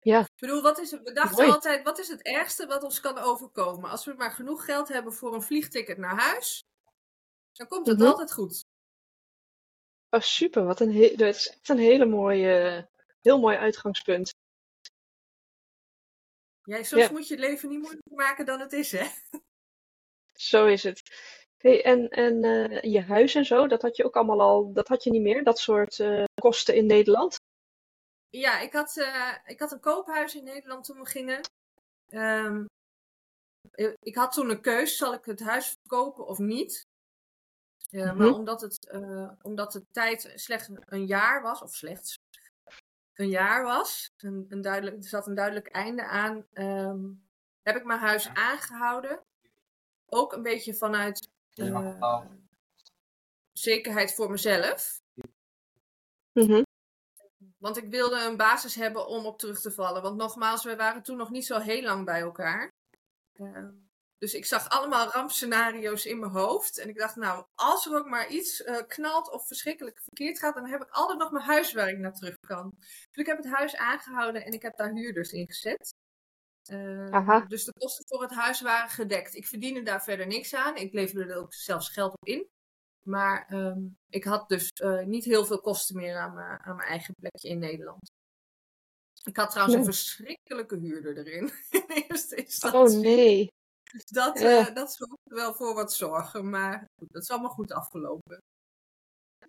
Ja, 0.00 0.20
Ik 0.20 0.40
bedoel, 0.40 0.62
wat 0.62 0.78
is, 0.78 0.90
het- 0.90 1.02
we 1.02 1.12
dachten 1.12 1.36
mooi. 1.36 1.50
altijd, 1.50 1.82
wat 1.84 1.98
is 1.98 2.08
het 2.08 2.22
ergste 2.22 2.66
wat 2.66 2.82
ons 2.82 3.00
kan 3.00 3.18
overkomen? 3.18 3.90
Als 3.90 4.04
we 4.04 4.14
maar 4.14 4.30
genoeg 4.32 4.64
geld 4.64 4.88
hebben 4.88 5.12
voor 5.12 5.34
een 5.34 5.42
vliegticket 5.42 5.98
naar 5.98 6.18
huis, 6.20 6.62
dan 7.52 7.66
komt 7.68 7.86
het 7.86 7.98
Mhm. 7.98 8.06
altijd 8.06 8.32
goed. 8.32 8.64
Oh, 10.10 10.20
super. 10.20 10.64
Wat 10.64 10.80
een 10.80 10.92
he- 10.92 11.14
dat 11.16 11.34
is 11.34 11.48
echt 11.48 11.68
een 11.68 11.78
hele 11.78 12.06
mooie, 12.06 12.88
heel 13.20 13.38
mooi 13.40 13.56
uitgangspunt. 13.56 14.30
Jij, 16.62 16.84
soms 16.84 17.02
Ja, 17.02 17.10
moet 17.10 17.28
je 17.28 17.34
het 17.34 17.42
leven 17.44 17.68
niet 17.68 17.78
moeilijker 17.80 18.14
maken 18.14 18.46
dan 18.46 18.60
het 18.60 18.72
is, 18.72 18.92
hè? 18.92 19.06
Zo 20.42 20.66
is 20.66 20.82
het. 20.82 21.02
Hey, 21.56 21.84
en 21.84 22.08
en 22.08 22.44
eh, 22.44 22.82
je 22.92 23.00
huis 23.00 23.34
en 23.34 23.44
zo, 23.44 23.66
dat 23.66 23.82
had 23.82 23.96
je 23.96 24.04
ook 24.04 24.16
allemaal 24.16 24.40
al, 24.40 24.72
dat 24.72 24.88
had 24.88 25.04
je 25.04 25.10
niet 25.10 25.22
meer, 25.22 25.44
dat 25.44 25.58
soort 25.58 26.00
eh, 26.00 26.24
kosten 26.40 26.74
in 26.74 26.86
Nederland? 26.86 27.36
Ja, 28.28 28.60
ik 28.60 28.72
had, 28.72 28.96
eh, 28.96 29.32
ik 29.44 29.60
had 29.60 29.72
een 29.72 29.80
koophuis 29.80 30.34
in 30.34 30.44
Nederland 30.44 30.84
toen 30.84 30.98
we 30.98 31.06
gingen. 31.06 31.40
Ehm, 32.08 32.64
eh, 33.70 33.92
ik 34.00 34.14
had 34.16 34.32
toen 34.32 34.50
een 34.50 34.60
keus, 34.60 34.96
zal 34.96 35.14
ik 35.14 35.24
het 35.24 35.40
huis 35.40 35.68
verkopen 35.80 36.26
of 36.26 36.38
niet? 36.38 36.86
Eh, 37.90 38.04
Mhm. 38.04 38.16
Maar 38.16 38.32
omdat, 38.32 38.60
het, 38.60 38.92
omdat 39.42 39.72
de 39.72 39.84
tijd 39.90 40.32
slechts 40.34 40.68
een 40.84 41.06
jaar 41.06 41.42
was, 41.42 41.62
of 41.62 41.74
slechts 41.74 42.18
een 43.14 43.28
jaar 43.28 43.62
was, 43.64 44.10
een, 44.16 44.46
een 44.48 44.60
duidelijk, 44.60 44.96
er 44.96 45.08
zat 45.08 45.26
een 45.26 45.34
duidelijk 45.34 45.68
einde 45.68 46.04
aan, 46.04 46.46
ehm, 46.52 47.04
heb 47.62 47.76
ik 47.76 47.84
mijn 47.84 48.00
huis 48.00 48.28
aangehouden. 48.28 49.20
Ook 50.06 50.32
een 50.32 50.42
beetje 50.42 50.74
vanuit 50.74 51.28
eh, 51.54 52.20
zekerheid 53.52 54.14
voor 54.14 54.30
mezelf. 54.30 55.00
Mhm. 56.32 56.62
Want 57.58 57.76
ik 57.76 57.90
wilde 57.90 58.20
een 58.20 58.36
basis 58.36 58.74
hebben 58.74 59.06
om 59.06 59.26
op 59.26 59.38
terug 59.38 59.60
te 59.60 59.70
vallen. 59.70 60.02
Want 60.02 60.16
nogmaals, 60.16 60.64
we 60.64 60.76
waren 60.76 61.02
toen 61.02 61.16
nog 61.16 61.30
niet 61.30 61.46
zo 61.46 61.58
heel 61.58 61.82
lang 61.82 62.04
bij 62.04 62.20
elkaar. 62.20 62.72
Ehm, 63.32 63.70
dus 64.18 64.34
ik 64.34 64.46
zag 64.46 64.68
allemaal 64.68 65.10
rampscenario's 65.10 66.04
in 66.04 66.18
mijn 66.18 66.32
hoofd. 66.32 66.78
En 66.78 66.88
ik 66.88 66.98
dacht, 66.98 67.16
nou, 67.16 67.44
als 67.54 67.86
er 67.86 67.96
ook 67.96 68.06
maar 68.06 68.28
iets 68.28 68.62
eh, 68.62 68.86
knalt 68.86 69.30
of 69.30 69.46
verschrikkelijk 69.46 70.00
verkeerd 70.02 70.38
gaat, 70.38 70.54
dan 70.54 70.66
heb 70.66 70.82
ik 70.82 70.90
altijd 70.90 71.18
nog 71.18 71.30
mijn 71.30 71.44
huis 71.44 71.72
waar 71.72 71.88
ik 71.88 71.98
naar 71.98 72.14
terug 72.14 72.40
kan. 72.40 72.74
Dus 72.78 73.16
ik 73.16 73.26
heb 73.26 73.36
het 73.36 73.52
huis 73.52 73.76
aangehouden 73.76 74.44
en 74.44 74.52
ik 74.52 74.62
heb 74.62 74.76
daar 74.76 74.92
huurders 74.92 75.32
in 75.32 75.46
gezet. 75.46 75.94
Ehm, 76.68 77.12
dus 77.48 77.64
de 77.64 77.72
kosten 77.78 78.04
voor 78.08 78.22
het 78.22 78.34
huis 78.34 78.60
waren 78.60 78.88
gedekt. 78.88 79.34
Ik 79.34 79.46
verdiende 79.46 79.82
daar 79.82 80.02
verder 80.02 80.26
niks 80.26 80.54
aan. 80.54 80.76
Ik 80.76 80.92
leverde 80.92 81.32
er 81.32 81.38
ook 81.38 81.54
zelfs 81.54 81.88
geld 81.88 82.12
op 82.12 82.26
in. 82.28 82.48
Maar 83.02 83.46
ehm, 83.48 83.80
ik 84.08 84.24
had 84.24 84.48
dus 84.48 84.70
eh, 84.70 85.04
niet 85.04 85.24
heel 85.24 85.44
veel 85.44 85.60
kosten 85.60 85.96
meer 85.96 86.18
aan 86.18 86.34
mijn, 86.34 86.60
aan 86.60 86.76
mijn 86.76 86.88
eigen 86.88 87.14
plekje 87.14 87.48
in 87.48 87.58
Nederland. 87.58 88.10
Ik 89.24 89.36
had 89.36 89.50
trouwens 89.50 89.76
een 89.78 89.84
verschrikkelijke 89.84 90.76
huurder 90.76 91.16
erin 91.26 91.52
in 91.70 91.84
eerste 92.08 92.34
Oh 92.36 92.40
instantie. 92.44 92.98
nee. 92.98 93.52
Dus 93.92 94.04
dat, 94.04 94.36
eh, 94.40 94.74
dat 94.74 94.92
zorgde 94.94 95.34
wel 95.34 95.54
voor 95.54 95.74
wat 95.74 95.92
zorgen. 95.92 96.50
Maar 96.50 96.86
goed, 96.98 97.12
dat 97.12 97.22
is 97.22 97.30
allemaal 97.30 97.50
goed 97.50 97.72
afgelopen. 97.72 98.38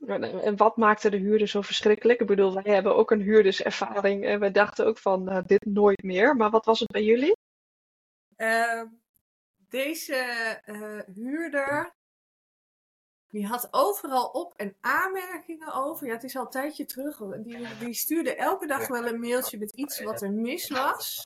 En 0.06 0.56
wat 0.56 0.78
maakte 0.78 1.10
de 1.10 1.18
huurder 1.18 1.48
zo 1.48 1.62
verschrikkelijk? 1.62 2.20
Ik 2.20 2.28
bedoel, 2.28 2.54
wij 2.54 2.74
hebben 2.74 2.96
ook 2.96 3.12
een 3.12 3.22
huurderservaring 3.22 4.26
en 4.26 4.40
we 4.40 4.52
dachten 4.52 4.86
ook 4.86 4.98
van 4.98 5.24
nou, 5.24 5.44
dit 5.46 5.66
nooit 5.66 6.04
meer. 6.04 6.36
Maar 6.36 6.50
wat 6.50 6.66
was 6.66 6.80
het 6.80 6.92
bij 6.92 7.04
jullie? 7.04 7.36
Ehm, 8.36 8.88
deze 9.70 10.16
eh, 10.66 11.00
huurder 11.16 11.96
Die 13.30 13.48
had 13.48 13.68
overal 13.72 14.28
op- 14.28 14.54
en 14.56 14.76
aanmerkingen 14.82 15.74
over. 15.74 16.08
Ja, 16.08 16.14
het 16.14 16.24
is 16.24 16.36
al 16.36 16.44
een 16.44 16.50
tijdje 16.50 16.86
terug. 16.86 17.18
Die, 17.18 17.78
die 17.80 17.94
stuurde 17.94 18.36
elke 18.36 18.68
dag 18.68 18.88
wel 18.88 19.08
een 19.08 19.20
mailtje 19.20 19.58
met 19.58 19.72
iets 19.72 20.02
wat 20.02 20.22
er 20.22 20.32
mis 20.32 20.70
was. 20.70 21.26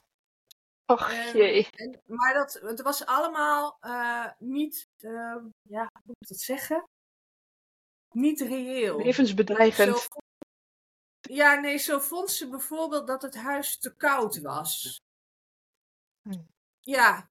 Och 0.86 1.12
jee. 1.34 1.68
En, 1.72 2.02
maar 2.06 2.34
dat, 2.34 2.60
het 2.62 2.82
was 2.82 3.06
allemaal 3.06 3.78
eh, 3.80 4.28
niet, 4.40 4.88
ehm, 5.00 5.46
ja, 5.62 5.90
hoe 5.94 6.02
moet 6.04 6.16
ik 6.20 6.28
dat 6.28 6.40
zeggen? 6.40 6.84
Niet 8.12 8.42
reëel. 8.42 8.98
Levensbedreigend. 9.02 9.98
Zo- 10.00 10.08
ja, 11.22 11.60
nee, 11.60 11.78
zo 11.78 12.00
vond 12.00 12.32
ze 12.32 12.50
bijvoorbeeld 12.50 13.08
dat 13.08 13.22
het 13.22 13.36
huis 13.36 13.78
te 13.78 13.96
koud 13.96 14.40
was. 14.42 15.00
Hm. 16.30 16.42
Ja, 16.80 17.30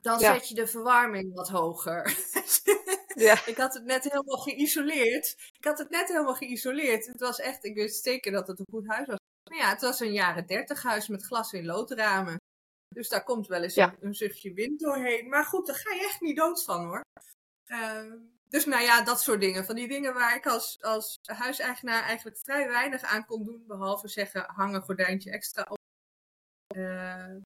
dan 0.00 0.18
Ja. 0.18 0.32
zet 0.34 0.48
je 0.48 0.54
de 0.54 0.66
verwarming 0.66 1.34
wat 1.34 1.48
hoger. 1.48 2.02
Ja. 3.16 3.46
Ik 3.46 3.56
had 3.56 3.74
het 3.74 3.84
net 3.84 4.04
helemaal 4.04 4.36
geïsoleerd. 4.38 5.50
Ik 5.58 5.64
had 5.64 5.78
het 5.78 5.90
net 5.90 6.08
helemaal 6.08 6.34
geïsoleerd. 6.34 7.06
Het 7.06 7.20
was 7.20 7.38
echt, 7.38 7.64
ik 7.64 7.74
wist 7.74 8.02
zeker 8.02 8.32
dat 8.32 8.46
het 8.46 8.58
een 8.58 8.66
goed 8.70 8.86
huis 8.86 9.06
was. 9.06 9.18
Maar 9.50 9.58
ja, 9.58 9.68
het 9.68 9.80
was 9.80 10.00
een 10.00 10.12
jaren 10.12 10.46
dertig 10.46 10.82
huis 10.82 11.08
met 11.08 11.24
glas 11.24 11.52
in 11.52 11.64
loodramen. 11.66 12.36
Dus 12.88 13.08
daar 13.08 13.24
komt 13.24 13.46
wel 13.46 13.62
eens 13.62 13.74
Ja. 13.74 13.88
een, 13.92 14.06
een 14.06 14.14
zuchtje 14.14 14.52
wind 14.52 14.80
doorheen. 14.80 15.28
Maar 15.28 15.44
goed, 15.44 15.66
daar 15.66 15.76
ga 15.76 15.94
je 15.94 16.00
echt 16.00 16.20
niet 16.20 16.36
dood 16.36 16.64
van 16.64 16.84
hoor. 16.84 17.00
Ehm, 17.64 18.18
dus 18.54 18.64
nou 18.64 18.82
ja, 18.82 19.04
dat 19.04 19.20
soort 19.20 19.40
dingen. 19.40 19.64
Van 19.64 19.74
die 19.74 19.88
dingen 19.88 20.14
waar 20.14 20.36
ik 20.36 20.46
als, 20.46 20.82
als 20.82 21.18
huiseigenaar 21.22 22.02
eigenlijk 22.02 22.38
vrij 22.38 22.68
weinig 22.68 23.02
aan 23.02 23.24
kon 23.24 23.44
doen. 23.44 23.64
Behalve 23.66 24.08
zeggen, 24.08 24.44
hang 24.46 24.74
een 24.74 24.82
gordijntje 24.82 25.30
extra 25.30 25.62
op. 25.68 25.78
Eh, 26.74 27.36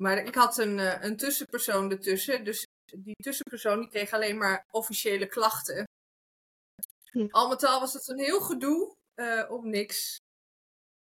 maar 0.00 0.18
ik 0.18 0.34
had 0.34 0.58
een, 0.58 0.78
eh, 0.78 1.02
een 1.02 1.16
tussenpersoon 1.16 1.90
ertussen. 1.90 2.44
Dus 2.44 2.66
die 2.96 3.14
tussenpersoon 3.22 3.80
die 3.80 3.88
kreeg 3.88 4.12
alleen 4.12 4.38
maar 4.38 4.64
officiële 4.70 5.26
klachten. 5.26 5.84
Hm. 7.10 7.26
Al 7.30 7.48
met 7.48 7.64
al 7.64 7.80
was 7.80 7.92
het 7.92 8.08
een 8.08 8.18
heel 8.18 8.40
gedoe 8.40 8.94
eh, 9.14 9.50
om 9.50 9.68
niks. 9.68 10.16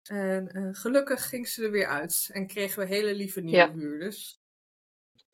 En 0.10 0.76
gelukkig 0.76 1.30
ging 1.30 1.48
ze 1.48 1.64
er 1.64 1.72
weer 1.72 1.88
uit. 1.88 2.30
En 2.32 2.48
kregen 2.48 2.80
we 2.80 2.88
hele 2.88 3.14
lieve 3.14 3.42
nieuwe 3.42 3.58
Ja. 3.58 3.72
huurders. 3.72 4.38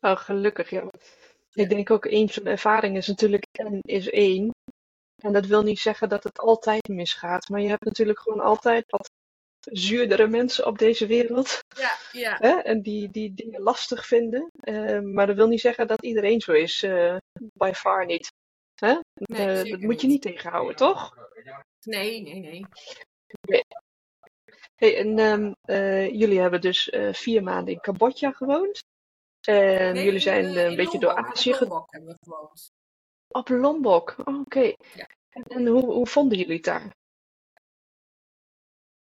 Oh, 0.00 0.16
gelukkig, 0.16 0.70
ja. 0.70 0.90
Ik 1.56 1.68
denk 1.68 1.90
ook, 1.90 2.06
één 2.06 2.28
zo'n 2.28 2.46
ervaring 2.46 2.96
is 2.96 3.06
natuurlijk 3.06 3.44
N 3.62 3.78
is 3.82 4.10
één. 4.10 4.50
En 5.22 5.32
dat 5.32 5.46
wil 5.46 5.62
niet 5.62 5.78
zeggen 5.78 6.08
dat 6.08 6.24
het 6.24 6.38
altijd 6.38 6.88
misgaat. 6.88 7.48
Maar 7.48 7.60
je 7.60 7.68
hebt 7.68 7.84
natuurlijk 7.84 8.18
gewoon 8.20 8.40
altijd 8.40 8.84
wat 8.90 9.10
zuurdere 9.60 10.26
mensen 10.26 10.66
op 10.66 10.78
deze 10.78 11.06
wereld. 11.06 11.58
Ja, 11.76 11.92
ja. 12.12 12.36
Hè? 12.40 12.48
En 12.56 12.82
die, 12.82 13.10
die 13.10 13.34
dingen 13.34 13.60
lastig 13.62 14.06
vinden. 14.06 14.50
Eh, 14.60 15.00
maar 15.00 15.26
dat 15.26 15.36
wil 15.36 15.48
niet 15.48 15.60
zeggen 15.60 15.86
dat 15.86 16.02
iedereen 16.04 16.40
zo 16.40 16.52
is. 16.52 16.82
eh 16.82 17.16
by 17.52 17.72
far 17.74 18.06
niet. 18.06 18.32
Hè? 18.74 18.94
Nee, 19.14 19.46
Eh, 19.62 19.70
dat 19.70 19.80
moet 19.80 20.00
je 20.00 20.06
niet. 20.06 20.22
tegenhouden, 20.22 20.76
toch? 20.76 21.14
Nee, 21.82 22.22
nee, 22.22 22.40
nee. 22.40 22.66
Hey, 24.74 24.96
en 24.98 25.18
ehm, 25.18 25.52
eh, 25.62 26.10
jullie 26.10 26.40
hebben 26.40 26.60
dus 26.60 26.90
eh, 26.90 27.12
vier 27.12 27.42
maanden 27.42 27.74
in 27.74 27.80
Cambodja 27.80 28.30
gewoond. 28.32 28.84
En 29.46 29.92
Nee, 29.94 30.04
jullie 30.04 30.20
zijn 30.20 30.44
in, 30.44 30.50
eh, 30.50 30.56
eh, 30.56 30.64
een 30.64 30.70
in 30.70 30.76
beetje 30.76 30.98
door. 30.98 31.14
Azië 31.14 31.48
In 31.50 31.54
ge- 31.56 31.60
Lombok 31.66 31.92
hebben 31.92 32.10
we 32.10 32.18
gewoond. 32.24 32.72
Op 33.28 33.48
Lombok, 33.48 34.14
Oh, 34.24 34.40
oké. 34.40 34.60
Ja. 34.94 35.06
En, 35.28 35.66
hoe, 35.66 35.84
hoe 35.84 36.06
vonden 36.06 36.38
jullie 36.38 36.54
het 36.56 36.64
daar? 36.64 36.94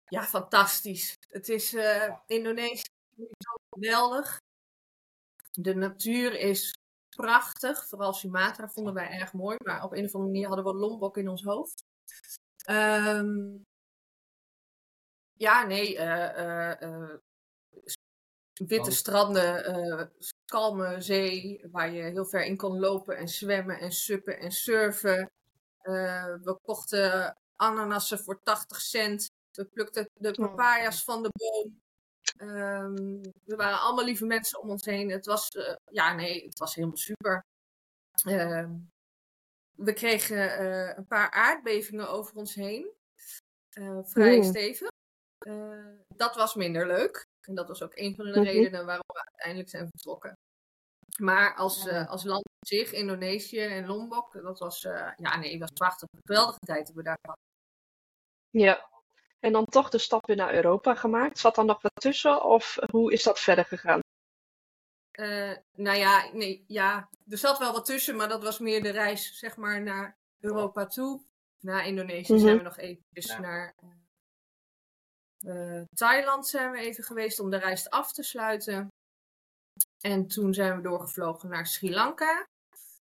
Ja, 0.08 0.24
fantastisch. 0.24 1.16
Het 1.28 1.50
is 1.50 1.74
eh, 1.74 2.16
Indonesië 2.28 2.90
zo 3.16 3.52
geweldig. 3.70 4.42
De 5.52 5.76
natuur 5.76 6.34
is 6.40 6.74
prachtig. 7.16 7.88
Vooral 7.88 8.14
Sumatra 8.14 8.70
vonden 8.70 8.94
wij 8.94 9.08
erg 9.10 9.34
mooi. 9.34 9.58
Maar 9.64 9.84
op 9.84 9.92
een 9.94 10.06
of 10.06 10.14
andere 10.16 10.32
manier 10.32 10.48
hadden 10.48 10.66
we 10.66 10.74
Lombok 10.74 11.18
in 11.18 11.30
ons 11.30 11.44
hoofd. 11.44 11.84
Ehm, 12.66 13.56
ja, 15.34 15.64
nee. 15.66 15.98
Witte 18.68 18.92
stranden, 18.92 19.66
eh, 19.66 20.06
kalme 20.46 21.02
zee. 21.02 21.68
Waar 21.72 21.92
je 21.92 22.02
heel 22.02 22.26
ver 22.26 22.46
in 22.46 22.58
kon 22.58 22.80
lopen 22.80 23.18
en 23.18 23.28
zwemmen 23.28 23.80
en 23.80 23.92
suppen 23.92 24.40
en 24.40 24.52
surfen. 24.52 25.32
Eh, 25.82 26.36
we 26.44 26.58
kochten 26.62 27.38
ananassen 27.56 28.20
voor 28.20 28.40
80 28.44 28.82
cent. 28.82 29.32
We 29.52 29.66
plukten 29.66 30.10
de 30.14 30.32
papaya's 30.32 31.04
van 31.04 31.24
de 31.24 31.30
boom. 31.34 31.82
Ehm, 32.38 33.24
er 33.46 33.58
waren 33.58 33.80
allemaal 33.80 34.06
lieve 34.06 34.26
mensen 34.26 34.62
om 34.62 34.70
ons 34.70 34.86
heen. 34.86 35.10
Het 35.10 35.26
was, 35.26 35.50
eh, 35.50 35.76
ja, 35.92 36.14
nee, 36.14 36.46
het 36.46 36.60
was 36.60 36.76
helemaal 36.76 36.98
super. 36.98 37.46
Ehm, 38.24 38.76
we 39.76 39.94
kregen 39.94 40.68
een 40.98 41.08
paar 41.08 41.32
aardbevingen 41.32 42.10
over 42.10 42.36
ons 42.36 42.56
heen. 42.56 42.94
Vrij 44.04 44.44
stevig. 44.44 44.90
Dat 46.16 46.36
was 46.36 46.56
minder 46.56 46.88
leuk. 46.88 47.28
En 47.50 47.56
dat 47.56 47.68
was 47.68 47.82
ook 47.84 47.96
een 47.96 48.16
van 48.16 48.26
de 48.26 48.32
Mhm. 48.32 48.42
redenen 48.42 48.86
waarom 48.86 49.06
we 49.08 49.24
uiteindelijk 49.26 49.70
zijn 49.70 49.88
vertrokken. 49.90 50.34
Maar 51.20 51.56
als, 51.56 51.88
eh, 51.88 52.10
als 52.10 52.24
land 52.24 52.44
op 52.46 52.68
zich, 52.68 52.92
Indonesië 52.92 53.60
en 53.60 53.86
Lombok, 53.86 54.34
dat 54.34 54.60
was, 54.60 54.84
eh, 54.86 55.12
ja, 55.16 55.38
nee, 55.38 55.52
dat 55.52 55.60
was 55.60 55.72
prachtig. 55.78 56.08
Een 56.12 56.22
geweldige 56.26 56.60
tijd 56.60 56.86
hebben 56.88 57.04
we 57.04 57.10
daar 57.10 57.18
gehad. 57.22 57.38
Ja. 58.50 58.88
En 59.40 59.52
dan 59.52 59.66
toch 59.66 59.90
de 59.90 59.98
stap 59.98 60.26
weer 60.26 60.36
naar 60.36 60.54
Europa 60.54 60.96
gemaakt. 60.96 61.38
Zat 61.40 61.58
er 61.58 61.66
nog 61.66 61.82
wat 61.82 61.92
tussen 61.96 62.44
of 62.44 62.78
hoe 62.92 63.12
is 63.12 63.24
dat 63.24 63.40
verder 63.40 63.66
gegaan? 63.66 64.00
Eh, 65.12 65.58
nou 65.72 65.98
ja, 65.98 66.30
nee, 66.34 66.64
ja, 66.68 67.10
er 67.28 67.38
zat 67.38 67.58
wel 67.58 67.74
wat 67.74 67.86
tussen, 67.86 68.16
maar 68.16 68.28
dat 68.30 68.44
was 68.44 68.60
meer 68.60 68.84
de 68.84 68.90
reis, 68.90 69.38
zeg 69.38 69.58
maar, 69.58 69.82
naar 69.82 70.18
Europa 70.40 70.86
toe. 70.86 71.24
Na 71.60 71.82
Indonesië 71.82 72.34
Mhm. 72.34 72.42
zijn 72.42 72.58
we 72.58 72.64
nog 72.64 72.78
eventjes 72.78 73.38
naar 73.38 73.74
eh, 73.78 73.90
eh, 73.90 73.96
Thailand 75.96 76.48
zijn 76.48 76.72
we 76.72 76.78
even 76.80 77.04
geweest 77.04 77.40
om 77.40 77.50
de 77.50 77.58
reis 77.58 77.90
af 77.90 78.12
te 78.12 78.24
sluiten. 78.24 78.88
En 80.02 80.28
toen 80.28 80.54
zijn 80.54 80.76
we 80.76 80.82
doorgevlogen 80.82 81.50
naar 81.50 81.68
Sri 81.68 81.94
Lanka. 81.94 82.48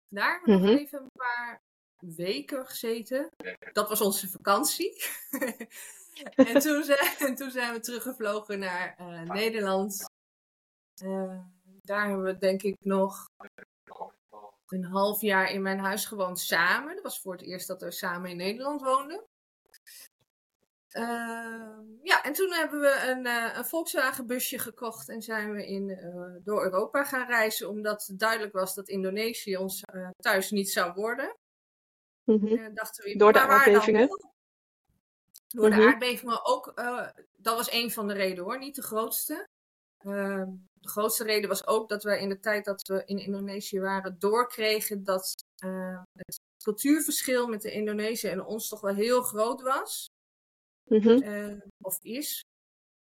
Daar 0.08 0.32
hebben 0.32 0.54
we 0.54 0.60
Mhm. 0.60 0.70
nog 0.70 0.80
even 0.80 1.00
een 1.00 1.10
paar 1.12 1.60
weken 2.16 2.66
gezeten. 2.66 3.28
Dat 3.72 3.88
was 3.88 4.00
onze 4.00 4.28
vakantie. 4.28 5.04
en, 6.34 6.60
toen 6.60 6.84
zijn, 6.84 7.16
en 7.18 7.34
toen 7.34 7.50
zijn 7.50 7.72
we 7.72 7.80
teruggevlogen 7.80 8.58
naar 8.58 8.94
eh, 8.96 9.22
Nederland. 9.22 10.04
Eh, 11.02 11.40
daar 11.82 12.06
hebben 12.06 12.24
we 12.24 12.38
denk 12.38 12.62
ik 12.62 12.76
nog 12.80 13.28
een 14.66 14.84
half 14.84 15.20
jaar 15.20 15.50
in 15.50 15.62
mijn 15.62 15.78
huis 15.78 16.06
gewoond 16.06 16.40
samen. 16.40 16.94
Dat 16.94 17.02
was 17.04 17.20
voor 17.20 17.32
het 17.32 17.42
eerst 17.42 17.66
dat 17.66 17.80
we 17.82 17.90
samen 17.90 18.30
in 18.30 18.36
Nederland 18.36 18.82
woonden. 18.82 19.24
Ehm, 20.90 21.80
ja, 22.02 22.22
en 22.22 22.32
toen 22.32 22.52
hebben 22.52 22.80
we 22.80 23.06
een, 23.08 23.26
eh, 23.26 23.56
een 23.56 23.64
Volkswagen 23.64 24.26
busje 24.26 24.58
gekocht 24.58 25.08
en 25.08 25.22
zijn 25.22 25.52
we 25.52 25.66
in, 25.66 25.90
eh, 25.90 26.44
door 26.44 26.62
Europa 26.62 27.04
gaan 27.04 27.26
reizen. 27.26 27.68
Omdat 27.68 28.12
duidelijk 28.16 28.52
was 28.52 28.74
dat 28.74 28.88
Indonesië 28.88 29.56
ons 29.56 29.82
eh, 29.82 30.08
thuis 30.16 30.50
niet 30.50 30.70
zou 30.70 30.92
worden. 30.92 31.36
En 32.24 32.74
dachten 32.74 33.04
we, 33.04 33.16
Door 33.16 33.32
de 33.32 33.40
aardbevingen? 33.40 34.08
Door 35.48 35.70
de 35.70 35.86
aardbevingen 35.86 36.46
ook. 36.46 36.72
dat 37.36 37.56
was 37.56 37.72
een 37.72 37.90
van 37.90 38.08
de 38.08 38.14
redenen 38.14 38.44
hoor, 38.44 38.58
niet 38.58 38.74
de 38.74 38.82
grootste. 38.82 39.48
Ehm, 39.98 40.48
de 40.72 40.88
grootste 40.88 41.24
reden 41.24 41.48
was 41.48 41.66
ook 41.66 41.88
dat 41.88 42.02
we 42.02 42.20
in 42.20 42.28
de 42.28 42.38
tijd 42.38 42.64
dat 42.64 42.86
we 42.86 43.02
in 43.04 43.18
Indonesië 43.18 43.80
waren 43.80 44.18
doorkregen 44.18 45.04
dat 45.04 45.44
het 46.16 46.40
cultuurverschil 46.62 47.46
met 47.46 47.62
de 47.62 47.72
Indonesië 47.72 48.28
en 48.28 48.44
ons 48.44 48.68
toch 48.68 48.80
wel 48.80 48.94
heel 48.94 49.22
groot 49.22 49.62
was. 49.62 50.10
Mhm. 50.90 51.22
eh, 51.22 51.56
of 51.80 51.98
is. 52.02 52.44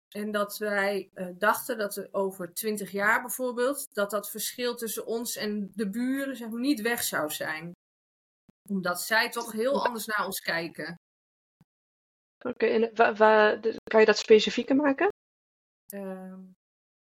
En 0.09 0.31
dat 0.31 0.59
wij 0.59 1.11
eh, 1.15 1.29
dachten 1.39 1.79
dat 1.79 1.97
er 1.97 2.09
over 2.11 2.55
twintig 2.55 2.91
jaar 2.91 3.21
bijvoorbeeld, 3.21 3.95
dat 3.95 4.11
dat 4.11 4.31
verschil 4.31 4.75
tussen 4.75 5.07
ons 5.07 5.37
en 5.37 5.71
de 5.75 5.91
buren 5.91 6.37
zeg 6.37 6.49
maar, 6.49 6.61
niet 6.61 6.81
weg 6.81 7.03
zou 7.03 7.31
zijn. 7.31 7.73
Omdat 8.69 9.03
zij 9.03 9.31
toch 9.31 9.53
heel 9.53 9.85
anders 9.87 10.07
naar 10.07 10.27
ons 10.27 10.41
kijken. 10.41 10.99
Oké, 12.45 12.67
en 12.67 12.93
kan 13.83 14.01
je 14.01 14.07
dat 14.07 14.19
specifieker 14.19 14.77
maken? 14.77 15.09
Ehm, 15.87 16.41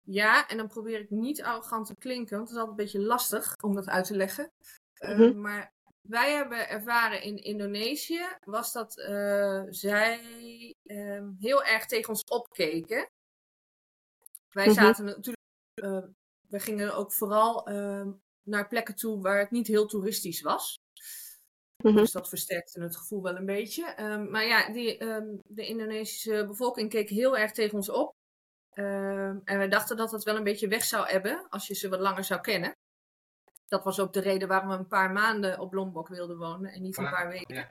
ja, 0.01 0.49
en 0.49 0.57
dan 0.57 0.69
probeer 0.69 1.01
ik 1.01 1.11
niet 1.11 1.43
arrogant 1.43 1.87
te 1.87 1.95
klinken, 1.95 2.37
want 2.37 2.49
het 2.49 2.59
is 2.59 2.65
altijd 2.65 2.79
een 2.79 2.85
beetje 2.85 3.07
lastig 3.07 3.55
om 3.61 3.75
dat 3.75 3.89
uit 3.89 4.05
te 4.05 4.17
leggen. 4.17 4.51
Mhm. 4.99 5.41
Maar 5.41 5.73
wij 6.03 6.33
hebben 6.33 6.69
ervaren 6.69 7.23
in 7.23 7.37
Indonesië, 7.37 8.27
was 8.45 8.73
dat 8.73 8.99
eh, 8.99 9.63
zij 9.69 10.21
ehm, 10.85 11.31
heel 11.39 11.65
erg 11.65 11.87
tegen 11.87 12.09
ons 12.09 12.25
opkeken. 12.25 13.11
Wij 14.51 14.67
Mhm. 14.67 14.75
zaten 14.75 15.05
natuurlijk, 15.05 15.37
eh, 15.75 16.03
we 16.49 16.59
gingen 16.61 16.95
ook 16.95 17.13
vooral 17.13 17.67
ehm, 17.67 18.13
naar 18.43 18.69
plekken 18.69 18.95
toe 18.95 19.23
waar 19.23 19.39
het 19.39 19.51
niet 19.51 19.67
heel 19.67 19.87
toeristisch 19.87 20.41
was. 20.41 20.75
Mhm. 21.85 21.97
Dus 21.97 22.13
dat 22.13 22.29
versterkte 22.29 22.81
het 22.81 22.97
gevoel 22.97 23.23
wel 23.23 23.37
een 23.37 23.47
beetje. 23.47 23.85
Ehm, 23.85 24.31
maar 24.31 24.45
ja, 24.45 24.73
die, 24.73 24.99
de 25.43 25.67
Indonesische 25.67 26.45
bevolking 26.47 26.91
keek 26.91 27.09
heel 27.09 27.37
erg 27.39 27.53
tegen 27.53 27.75
ons 27.75 27.91
op. 27.91 28.13
En 29.45 29.59
we 29.59 29.67
dachten 29.69 29.97
dat 29.97 30.11
het 30.11 30.23
wel 30.23 30.37
een 30.37 30.45
beetje 30.45 30.69
weg 30.69 30.85
zou 30.85 31.07
ebben 31.09 31.49
als 31.49 31.67
je 31.67 31.75
ze 31.75 31.89
wat 31.89 32.01
langer 32.01 32.25
zou 32.25 32.41
kennen. 32.41 32.73
Dat 33.73 33.85
was 33.85 34.01
ook 34.01 34.13
de 34.13 34.21
reden 34.21 34.49
waarom 34.49 34.69
we 34.69 34.75
een 34.75 34.87
paar 34.87 35.11
maanden 35.11 35.59
op 35.59 35.73
Lombok 35.73 36.09
wilden 36.09 36.39
wonen 36.39 36.73
en 36.73 36.83
niet 36.83 36.97
een 36.97 37.11
paar 37.11 37.29
weken. 37.29 37.69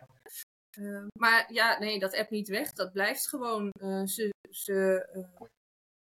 Uh, 0.78 1.04
maar 1.14 1.54
ja, 1.54 1.80
nee, 1.80 2.00
dat 2.00 2.16
app 2.16 2.30
niet 2.30 2.48
weg. 2.48 2.74
Dat 2.74 2.92
blijft 2.92 3.28
gewoon. 3.28 3.70
Uh, 3.82 4.06
ze, 4.06 4.34
ze, 4.50 5.10
uh, 5.16 5.48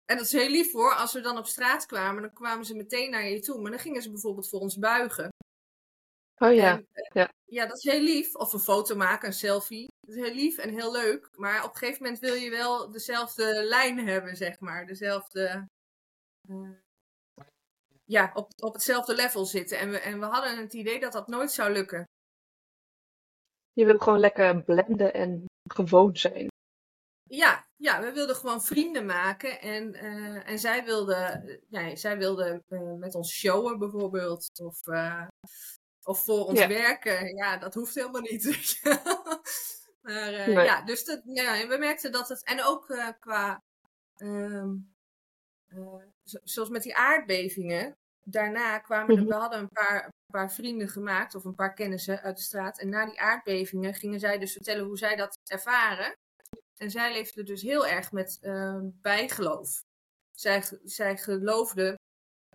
en 0.04 0.16
dat 0.16 0.26
is 0.26 0.32
heel 0.32 0.50
lief 0.50 0.72
hoor. 0.72 0.94
Als 0.94 1.12
we 1.12 1.20
dan 1.20 1.38
op 1.38 1.46
straat 1.46 1.86
kwamen, 1.86 2.22
dan 2.22 2.32
kwamen 2.32 2.64
ze 2.64 2.74
meteen 2.74 3.10
naar 3.10 3.28
je 3.28 3.40
toe. 3.40 3.60
Maar 3.60 3.70
dan 3.70 3.80
gingen 3.80 4.02
ze 4.02 4.10
bijvoorbeeld 4.10 4.48
voor 4.48 4.60
ons 4.60 4.78
buigen. 4.78 5.28
Oh 6.36 6.54
ja. 6.54 6.82
En, 6.92 7.10
ja. 7.12 7.32
ja, 7.44 7.66
dat 7.66 7.76
is 7.76 7.92
heel 7.92 8.02
lief. 8.02 8.34
Of 8.34 8.52
een 8.52 8.58
foto 8.58 8.96
maken, 8.96 9.28
een 9.28 9.34
selfie. 9.34 9.88
Dat 10.00 10.16
is 10.16 10.22
heel 10.22 10.34
lief 10.34 10.58
en 10.58 10.70
heel 10.70 10.92
leuk. 10.92 11.28
Maar 11.36 11.64
op 11.64 11.70
een 11.70 11.76
gegeven 11.76 12.02
moment 12.02 12.20
wil 12.20 12.34
je 12.34 12.50
wel 12.50 12.90
dezelfde 12.90 13.64
lijn 13.64 14.06
hebben, 14.06 14.36
zeg 14.36 14.60
maar. 14.60 14.86
Dezelfde. 14.86 15.66
Ja, 18.04 18.30
op, 18.34 18.50
op 18.56 18.74
hetzelfde 18.74 19.14
level 19.14 19.44
zitten. 19.44 19.78
En 19.78 19.90
we, 19.90 19.98
en 19.98 20.18
we 20.20 20.26
hadden 20.26 20.58
het 20.58 20.72
idee 20.72 21.00
dat 21.00 21.12
dat 21.12 21.28
nooit 21.28 21.52
zou 21.52 21.72
lukken. 21.72 22.04
Je 23.72 23.84
wil 23.84 23.98
gewoon 23.98 24.18
lekker 24.18 24.62
blenden 24.62 25.14
en 25.14 25.44
gewoon 25.72 26.16
zijn. 26.16 26.48
Ja, 27.22 27.66
ja, 27.76 28.00
we 28.00 28.12
wilden 28.12 28.36
gewoon 28.36 28.62
vrienden 28.62 29.06
maken. 29.06 29.60
En, 29.60 29.94
uh, 29.94 30.48
en 30.48 30.58
zij 30.58 30.84
wilde, 30.84 31.42
ja, 31.68 31.96
zij 31.96 32.18
wilde 32.18 32.62
uh, 32.68 32.92
met 32.92 33.14
ons 33.14 33.32
showen 33.32 33.78
bijvoorbeeld. 33.78 34.60
Of, 34.62 34.86
uh, 34.86 35.26
of 36.02 36.24
voor 36.24 36.44
ons 36.44 36.58
ja. 36.58 36.68
werken. 36.68 37.36
Ja, 37.36 37.56
dat 37.56 37.74
hoeft 37.74 37.94
helemaal 37.94 38.20
niet. 38.20 38.44
maar 40.02 40.30
nee. 40.30 40.50
ja, 40.50 40.82
dus 40.82 41.04
dat, 41.04 41.20
ja, 41.24 41.66
we 41.66 41.76
merkten 41.78 42.12
dat 42.12 42.28
het. 42.28 42.44
En 42.44 42.64
ook 42.64 43.14
qua. 43.20 43.62
Um, 44.16 44.94
zoals 46.24 46.68
met 46.68 46.82
die 46.82 46.96
aardbevingen. 46.96 47.96
Daarna 48.26 48.78
kwamen 48.78 49.16
er, 49.16 49.22
Mhm. 49.22 49.28
we 49.32 49.34
hadden 49.34 49.58
een 49.58 49.68
paar, 49.72 50.04
een 50.04 50.32
paar 50.32 50.52
vrienden 50.52 50.88
gemaakt, 50.88 51.34
of 51.34 51.44
een 51.44 51.54
paar 51.54 51.74
kennissen 51.74 52.20
uit 52.22 52.36
de 52.36 52.42
straat. 52.42 52.78
En 52.78 52.88
na 52.88 53.06
die 53.06 53.20
aardbevingen 53.20 53.94
gingen 53.94 54.20
zij 54.20 54.38
dus 54.38 54.52
vertellen 54.52 54.84
hoe 54.84 54.98
zij 54.98 55.16
dat 55.16 55.38
ervaren. 55.50 56.14
En 56.76 56.90
zij 56.90 57.12
leefde 57.12 57.42
dus 57.42 57.62
heel 57.62 57.86
erg 57.86 58.12
met 58.12 58.38
uh, 58.42 58.78
bijgeloof. 59.02 59.82
Zij, 60.36 60.62
zij 60.84 61.16
geloofde 61.16 61.94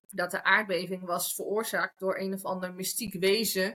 dat 0.10 0.32
de 0.32 0.44
aardbeving 0.44 1.04
was 1.06 1.36
veroorzaakt 1.36 2.00
door 2.00 2.18
een 2.20 2.34
of 2.34 2.44
ander 2.46 2.74
mystiek 2.74 3.14
wezen. 3.14 3.72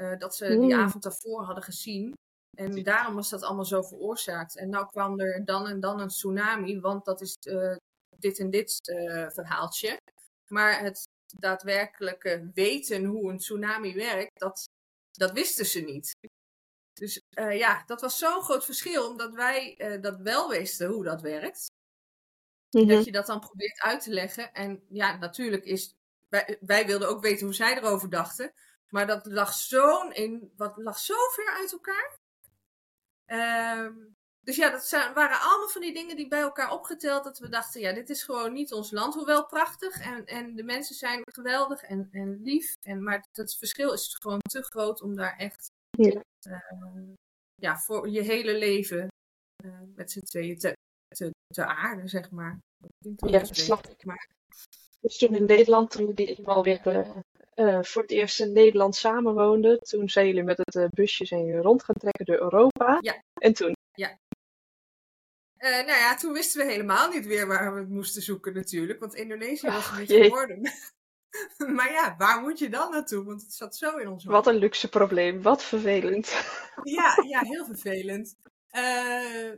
Uh, 0.00 0.18
dat 0.18 0.36
ze 0.36 0.46
die 0.48 0.58
Mm. 0.74 0.80
avond 0.80 1.02
daarvoor 1.02 1.42
hadden 1.44 1.64
gezien. 1.64 2.12
En 2.56 2.82
daarom 2.82 3.14
was 3.14 3.30
dat 3.30 3.42
allemaal 3.42 3.64
zo 3.64 3.82
veroorzaakt. 3.82 4.56
En 4.56 4.68
nou 4.68 4.86
kwam 4.86 5.20
er 5.20 5.44
dan 5.44 5.66
en 5.68 5.80
dan 5.80 6.00
een 6.00 6.08
tsunami, 6.08 6.80
want 6.80 7.04
dat 7.04 7.20
is 7.20 7.36
uh, 7.48 7.76
dit 8.18 8.38
en 8.38 8.50
dit 8.50 8.80
uh, 8.88 9.30
verhaaltje. 9.30 10.00
Maar 10.46 10.80
het 10.80 11.08
daadwerkelijke 11.38 12.50
weten 12.54 13.04
hoe 13.04 13.30
een 13.30 13.38
tsunami 13.38 13.94
werkt, 13.94 14.40
dat, 14.40 14.68
dat 15.10 15.32
wisten 15.32 15.66
ze 15.66 15.80
niet. 15.80 16.16
Dus 16.92 17.20
uh, 17.38 17.58
ja, 17.58 17.82
dat 17.86 18.00
was 18.00 18.18
zo'n 18.18 18.42
groot 18.42 18.64
verschil, 18.64 19.08
omdat 19.08 19.34
wij 19.34 19.74
uh, 19.78 20.02
dat 20.02 20.16
wel 20.16 20.48
wisten 20.48 20.88
hoe 20.88 21.04
dat 21.04 21.20
werkt. 21.20 21.66
Mhm. 22.70 22.86
Dat 22.86 23.04
je 23.04 23.12
dat 23.12 23.26
dan 23.26 23.40
probeert 23.40 23.80
uit 23.80 24.02
te 24.02 24.10
leggen. 24.10 24.52
En 24.52 24.84
ja, 24.88 25.16
natuurlijk 25.16 25.64
is. 25.64 25.94
Wij, 26.28 26.58
wij 26.60 26.86
wilden 26.86 27.08
ook 27.08 27.22
weten 27.22 27.46
hoe 27.46 27.54
zij 27.54 27.76
erover 27.76 28.10
dachten. 28.10 28.52
Maar 28.88 29.06
dat 29.06 29.26
lag 29.26 29.54
zo 29.54 30.08
in. 30.08 30.52
Wat 30.56 30.76
lag 30.76 30.98
zo 30.98 31.14
ver 31.30 31.48
uit 31.48 31.72
elkaar. 31.72 32.18
Um, 33.26 34.13
dus 34.44 34.56
ja, 34.56 34.70
dat 34.70 34.84
zijn, 34.86 35.14
waren 35.14 35.40
allemaal 35.40 35.68
van 35.68 35.80
die 35.80 35.92
dingen 35.92 36.16
die 36.16 36.28
bij 36.28 36.40
elkaar 36.40 36.72
opgeteld. 36.72 37.24
Dat 37.24 37.38
we 37.38 37.48
dachten, 37.48 37.80
ja, 37.80 37.92
dit 37.92 38.10
is 38.10 38.22
gewoon 38.22 38.52
niet 38.52 38.72
ons 38.72 38.90
land. 38.90 39.14
Hoewel 39.14 39.46
prachtig. 39.46 40.00
En, 40.00 40.26
en 40.26 40.56
de 40.56 40.62
mensen 40.62 40.94
zijn 40.94 41.22
geweldig 41.24 41.82
en, 41.82 42.08
en 42.10 42.40
lief. 42.42 42.74
En, 42.82 43.02
maar 43.02 43.26
het 43.32 43.56
verschil 43.56 43.92
is 43.92 44.16
gewoon 44.20 44.40
te 44.40 44.62
groot 44.62 45.02
om 45.02 45.16
daar 45.16 45.36
echt. 45.36 45.70
Ja, 45.90 46.22
uh, 46.48 47.12
ja 47.54 47.78
voor 47.78 48.08
je 48.08 48.22
hele 48.22 48.58
leven 48.58 49.08
uh, 49.64 49.72
met 49.94 50.10
z'n 50.10 50.20
tweeën 50.20 50.58
te, 50.58 50.76
te, 51.16 51.30
te 51.46 51.66
aarden, 51.66 52.08
zeg 52.08 52.30
maar. 52.30 52.58
ja 53.16 53.38
dat 53.38 53.56
snap 53.56 53.86
ik. 53.86 54.04
Maar. 54.04 54.28
Dus 55.00 55.18
toen 55.18 55.34
in 55.34 55.44
Nederland, 55.44 55.90
toen 55.90 56.06
jullie 56.06 56.36
eenmaal 56.36 56.62
weer 56.62 56.86
uh, 56.86 57.16
uh, 57.54 57.82
voor 57.82 58.02
het 58.02 58.10
eerst 58.10 58.40
in 58.40 58.52
Nederland 58.52 58.96
samenwoonden, 58.96 59.80
toen 59.80 60.08
zijn 60.08 60.26
jullie 60.26 60.42
met 60.42 60.58
het 60.64 60.90
busje 60.94 61.24
zijn 61.24 61.44
jullie 61.44 61.62
rond 61.62 61.84
gaan 61.84 61.94
trekken 61.94 62.24
door 62.24 62.40
Europa. 62.40 62.98
Ja. 63.00 63.22
En 63.34 63.52
toen? 63.52 63.73
Ja. 63.94 64.18
Uh, 65.58 65.70
nou 65.70 65.98
ja, 65.98 66.16
toen 66.16 66.32
wisten 66.32 66.66
we 66.66 66.72
helemaal 66.72 67.08
niet 67.08 67.26
weer 67.26 67.46
waar 67.46 67.74
we 67.74 67.80
het 67.80 67.88
moesten 67.88 68.22
zoeken 68.22 68.54
natuurlijk. 68.54 69.00
Want 69.00 69.14
Indonesië 69.14 69.66
was 69.66 69.90
een 69.90 69.96
beetje 69.96 70.22
geworden. 70.22 70.60
maar 71.76 71.92
ja, 71.92 72.14
waar 72.18 72.40
moet 72.40 72.58
je 72.58 72.68
dan 72.68 72.90
naartoe? 72.90 73.24
Want 73.24 73.42
het 73.42 73.52
zat 73.52 73.76
zo 73.76 73.96
in 73.96 74.08
ons. 74.08 74.24
Wat 74.24 74.46
een 74.46 74.54
luxe 74.54 74.88
probleem. 74.88 75.42
Wat 75.42 75.62
vervelend. 75.62 76.26
ja, 76.82 77.18
ja, 77.28 77.40
heel 77.40 77.64
vervelend. 77.64 78.36
Uh, 78.72 79.52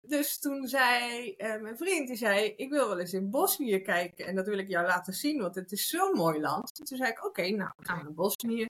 dus 0.00 0.38
toen 0.38 0.66
zei 0.66 1.34
uh, 1.36 1.60
mijn 1.60 1.76
vriend, 1.76 2.08
die 2.08 2.16
zei, 2.16 2.52
ik 2.56 2.70
wil 2.70 2.88
wel 2.88 2.98
eens 2.98 3.12
in 3.12 3.30
Bosnië 3.30 3.80
kijken. 3.80 4.26
En 4.26 4.34
dat 4.34 4.46
wil 4.46 4.58
ik 4.58 4.68
jou 4.68 4.86
laten 4.86 5.12
zien, 5.12 5.40
want 5.40 5.54
het 5.54 5.72
is 5.72 5.88
zo'n 5.88 6.12
mooi 6.12 6.40
land. 6.40 6.78
En 6.78 6.84
toen 6.84 6.96
zei 6.96 7.10
ik, 7.10 7.18
oké, 7.18 7.26
okay, 7.26 7.50
nou, 7.50 7.70
gaan 7.76 7.98
we 7.98 8.02
naar 8.02 8.14
Bosnië. 8.14 8.66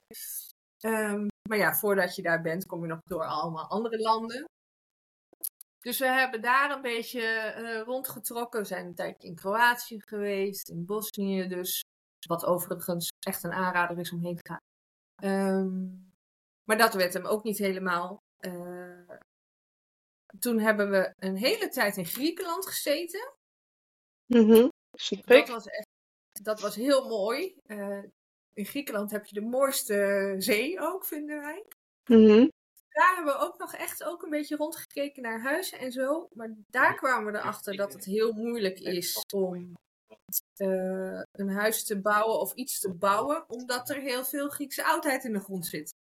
Um, 0.85 1.27
maar 1.49 1.57
ja, 1.57 1.73
voordat 1.73 2.15
je 2.15 2.21
daar 2.21 2.41
bent, 2.41 2.65
kom 2.65 2.81
je 2.81 2.87
nog 2.87 2.99
door 3.03 3.25
allemaal 3.25 3.69
andere 3.69 3.99
landen. 3.99 4.45
Dus 5.81 5.99
we 5.99 6.05
hebben 6.05 6.41
daar 6.41 6.71
een 6.71 6.81
beetje 6.81 7.55
uh, 7.57 7.81
rondgetrokken. 7.81 8.59
We 8.59 8.65
zijn 8.65 8.85
een 8.85 8.95
tijdje 8.95 9.27
in 9.27 9.35
Kroatië 9.35 10.01
geweest, 10.01 10.69
in 10.69 10.85
Bosnië 10.85 11.47
dus. 11.47 11.83
Wat 12.27 12.45
overigens 12.45 13.09
echt 13.19 13.43
een 13.43 13.51
aanrader 13.51 13.99
is 13.99 14.11
om 14.11 14.23
heen 14.23 14.35
te 14.35 14.49
gaan. 14.49 14.59
Um, 15.23 16.13
maar 16.63 16.77
dat 16.77 16.93
werd 16.93 17.13
hem 17.13 17.25
ook 17.25 17.43
niet 17.43 17.57
helemaal. 17.57 18.23
Uh, 18.39 19.09
toen 20.39 20.59
hebben 20.59 20.89
we 20.89 21.13
een 21.17 21.35
hele 21.35 21.67
tijd 21.67 21.97
in 21.97 22.05
Griekenland 22.05 22.67
gezeten. 22.67 23.33
Mm 24.25 24.51
-hmm. 24.51 24.71
Dat 25.25 25.47
was 25.47 25.65
echt, 25.65 25.87
dat 26.41 26.61
was 26.61 26.75
heel 26.75 27.07
mooi. 27.07 27.55
Uh, 27.65 28.03
in 28.53 28.65
Griekenland 28.65 29.11
heb 29.11 29.25
je 29.25 29.33
de 29.33 29.45
mooiste 29.45 30.35
zee 30.37 30.79
ook, 30.79 31.05
vinden 31.05 31.41
wij. 31.41 31.65
Mm 32.05 32.25
-hmm. 32.25 32.51
Daar 32.91 33.15
hebben 33.15 33.33
we 33.33 33.39
ook 33.39 33.57
nog 33.57 33.73
echt 33.73 34.03
ook 34.03 34.23
een 34.23 34.29
beetje 34.29 34.55
rondgekeken 34.55 35.21
naar 35.23 35.41
huizen 35.41 35.79
en 35.79 35.91
zo. 35.91 36.27
Maar 36.33 36.53
daar 36.69 36.95
kwamen 36.95 37.31
we 37.31 37.39
erachter 37.39 37.75
dat 37.75 37.93
het 37.93 38.05
heel 38.05 38.31
moeilijk 38.31 38.79
is 38.79 39.25
om 39.33 39.73
uh, 40.57 41.21
een 41.31 41.49
huis 41.49 41.83
te 41.83 42.01
bouwen 42.01 42.39
of 42.39 42.53
iets 42.53 42.79
te 42.79 42.93
bouwen, 42.93 43.49
omdat 43.49 43.89
er 43.89 43.99
heel 44.01 44.25
veel 44.25 44.49
Griekse 44.49 44.85
oudheid 44.85 45.23
in 45.23 45.33
de 45.33 45.39
grond 45.39 45.65
zit. 45.65 45.93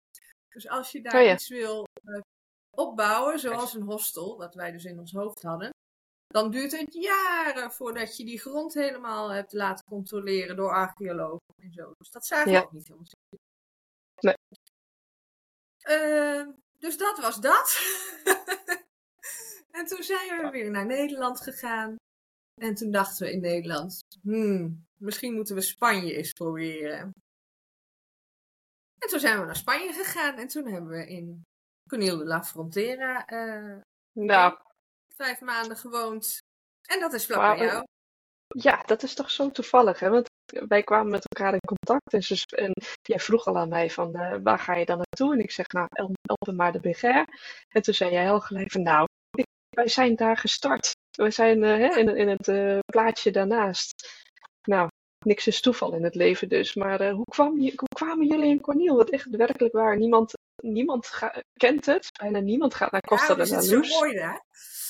Dus 0.50 0.70
als 0.70 0.92
je 0.92 1.02
daar 1.02 1.22
oh 1.22 1.26
ja. 1.26 1.34
iets 1.34 1.50
wil 1.50 1.88
uh, 2.04 2.22
opbouwen, 2.70 3.40
zoals 3.40 3.74
een 3.74 3.82
hostel, 3.82 4.38
wat 4.38 4.56
wij 4.56 4.72
dus 4.72 4.86
in 4.86 5.00
ons 5.00 5.12
hoofd 5.12 5.42
hadden, 5.42 5.70
dan 6.28 6.52
duurt 6.52 6.72
het 6.72 6.94
jaren 6.94 7.72
voordat 7.72 8.18
je 8.18 8.26
die 8.26 8.40
grond 8.40 8.74
helemaal 8.74 9.30
hebt 9.30 9.54
laten 9.54 9.86
controleren 9.86 10.56
door 10.56 10.74
archeologen 10.74 11.54
en 11.62 11.72
zo. 11.74 11.92
Dus 11.98 12.12
dat 12.12 12.26
zagen 12.26 12.46
we 12.46 12.52
ja. 12.52 12.62
ook 12.62 12.72
niet 12.72 12.88
helemaal. 12.88 13.08
Nee. 14.20 14.36
Uh, 15.88 16.48
dus 16.80 16.98
dat 16.98 17.20
was 17.20 17.42
dat. 17.42 17.80
en 19.78 19.86
toen 19.86 20.04
zijn 20.04 20.42
we 20.42 20.50
weer 20.52 20.72
naar 20.72 20.86
Nederland 20.86 21.42
gegaan. 21.42 21.96
En 22.62 22.76
toen 22.76 22.92
dachten 22.92 23.26
we 23.26 23.32
in 23.32 23.42
Nederland, 23.42 24.02
hmm, 24.22 24.86
misschien 24.98 25.34
moeten 25.34 25.56
we 25.56 25.62
Spanje 25.62 26.14
eens 26.14 26.34
proberen. 26.34 27.12
En 28.98 29.10
toen 29.10 29.20
zijn 29.20 29.40
we 29.40 29.46
naar 29.46 29.56
Spanje 29.56 29.94
gegaan 29.94 30.38
en 30.38 30.48
toen 30.48 30.68
hebben 30.68 30.90
we 30.90 31.08
in 31.08 31.44
Conil 31.88 32.18
de 32.18 32.26
la 32.26 32.44
Frontera 32.44 33.32
uh, 33.32 33.82
nou. 34.12 34.58
vijf 35.16 35.42
maanden 35.42 35.78
gewoond. 35.78 36.38
En 36.82 37.00
dat 37.00 37.14
is 37.14 37.26
vlak 37.26 37.58
bij 37.58 37.66
jou. 37.66 37.84
Ja, 38.48 38.84
dat 38.84 39.04
is 39.04 39.14
toch 39.14 39.32
zo 39.32 39.52
toevallig, 39.52 40.00
hè? 40.00 40.10
Want 40.10 40.29
wij 40.68 40.84
kwamen 40.84 41.12
met 41.12 41.26
elkaar 41.28 41.54
in 41.54 41.68
contact 41.68 42.14
en, 42.14 42.24
ze, 42.24 42.46
en 42.56 42.74
jij 43.02 43.20
vroeg 43.20 43.46
al 43.46 43.58
aan 43.58 43.70
mij 43.70 43.90
van 43.90 44.16
uh, 44.16 44.36
waar 44.44 44.60
ga 44.60 44.76
je 44.76 44.86
dan 44.86 44.98
naartoe? 44.98 45.34
En 45.34 45.40
ik 45.40 45.52
zeg 45.52 45.68
nou, 45.68 45.88
Elpen 45.92 46.56
maar 46.56 46.72
de 46.72 46.80
Beger. 46.80 47.26
En 47.70 47.82
toen 47.82 47.94
zei 47.94 48.12
jij 48.12 48.24
heel 48.24 48.40
gelijk 48.40 48.72
van 48.72 48.82
nou, 48.82 49.08
ik, 49.38 49.46
wij 49.70 49.88
zijn 49.88 50.16
daar 50.16 50.38
gestart. 50.38 50.96
We 51.12 51.32
zijn 51.32 51.64
uh, 51.64 51.70
hè, 51.70 51.98
in, 51.98 52.16
in, 52.16 52.28
het 52.28 52.48
uh, 52.48 52.80
plaatje 52.86 53.32
daarnaast. 53.32 54.10
Nou, 54.64 54.88
niks 55.26 55.48
is 55.48 55.62
toeval 55.62 55.94
in 55.94 56.04
het 56.04 56.16
leven 56.16 56.50
dus. 56.50 56.76
Maar 56.76 57.10
hoe, 57.10 57.26
kwam 57.26 57.60
je, 57.60 57.74
hoe 57.76 57.96
kwamen 57.96 58.28
jullie 58.28 58.50
in 58.50 58.62
Corniel? 58.62 58.96
Wat 58.96 59.10
echt 59.10 59.30
werkelijk 59.30 59.74
waar. 59.74 59.98
Niemand, 59.98 60.34
niemand 60.64 61.08
ga, 61.08 61.44
kent 61.54 61.86
het. 61.86 62.10
Bijna 62.20 62.40
niemand 62.40 62.74
gaat 62.74 62.92
naar 62.92 63.02
Costa 63.02 63.36
ja, 63.38 63.44
de 63.44 63.50
la 63.50 63.58
Luz. 63.58 63.70
Luz. 63.70 63.90
zo 63.90 64.00
mooi 64.00 64.20
hè? 64.20 64.38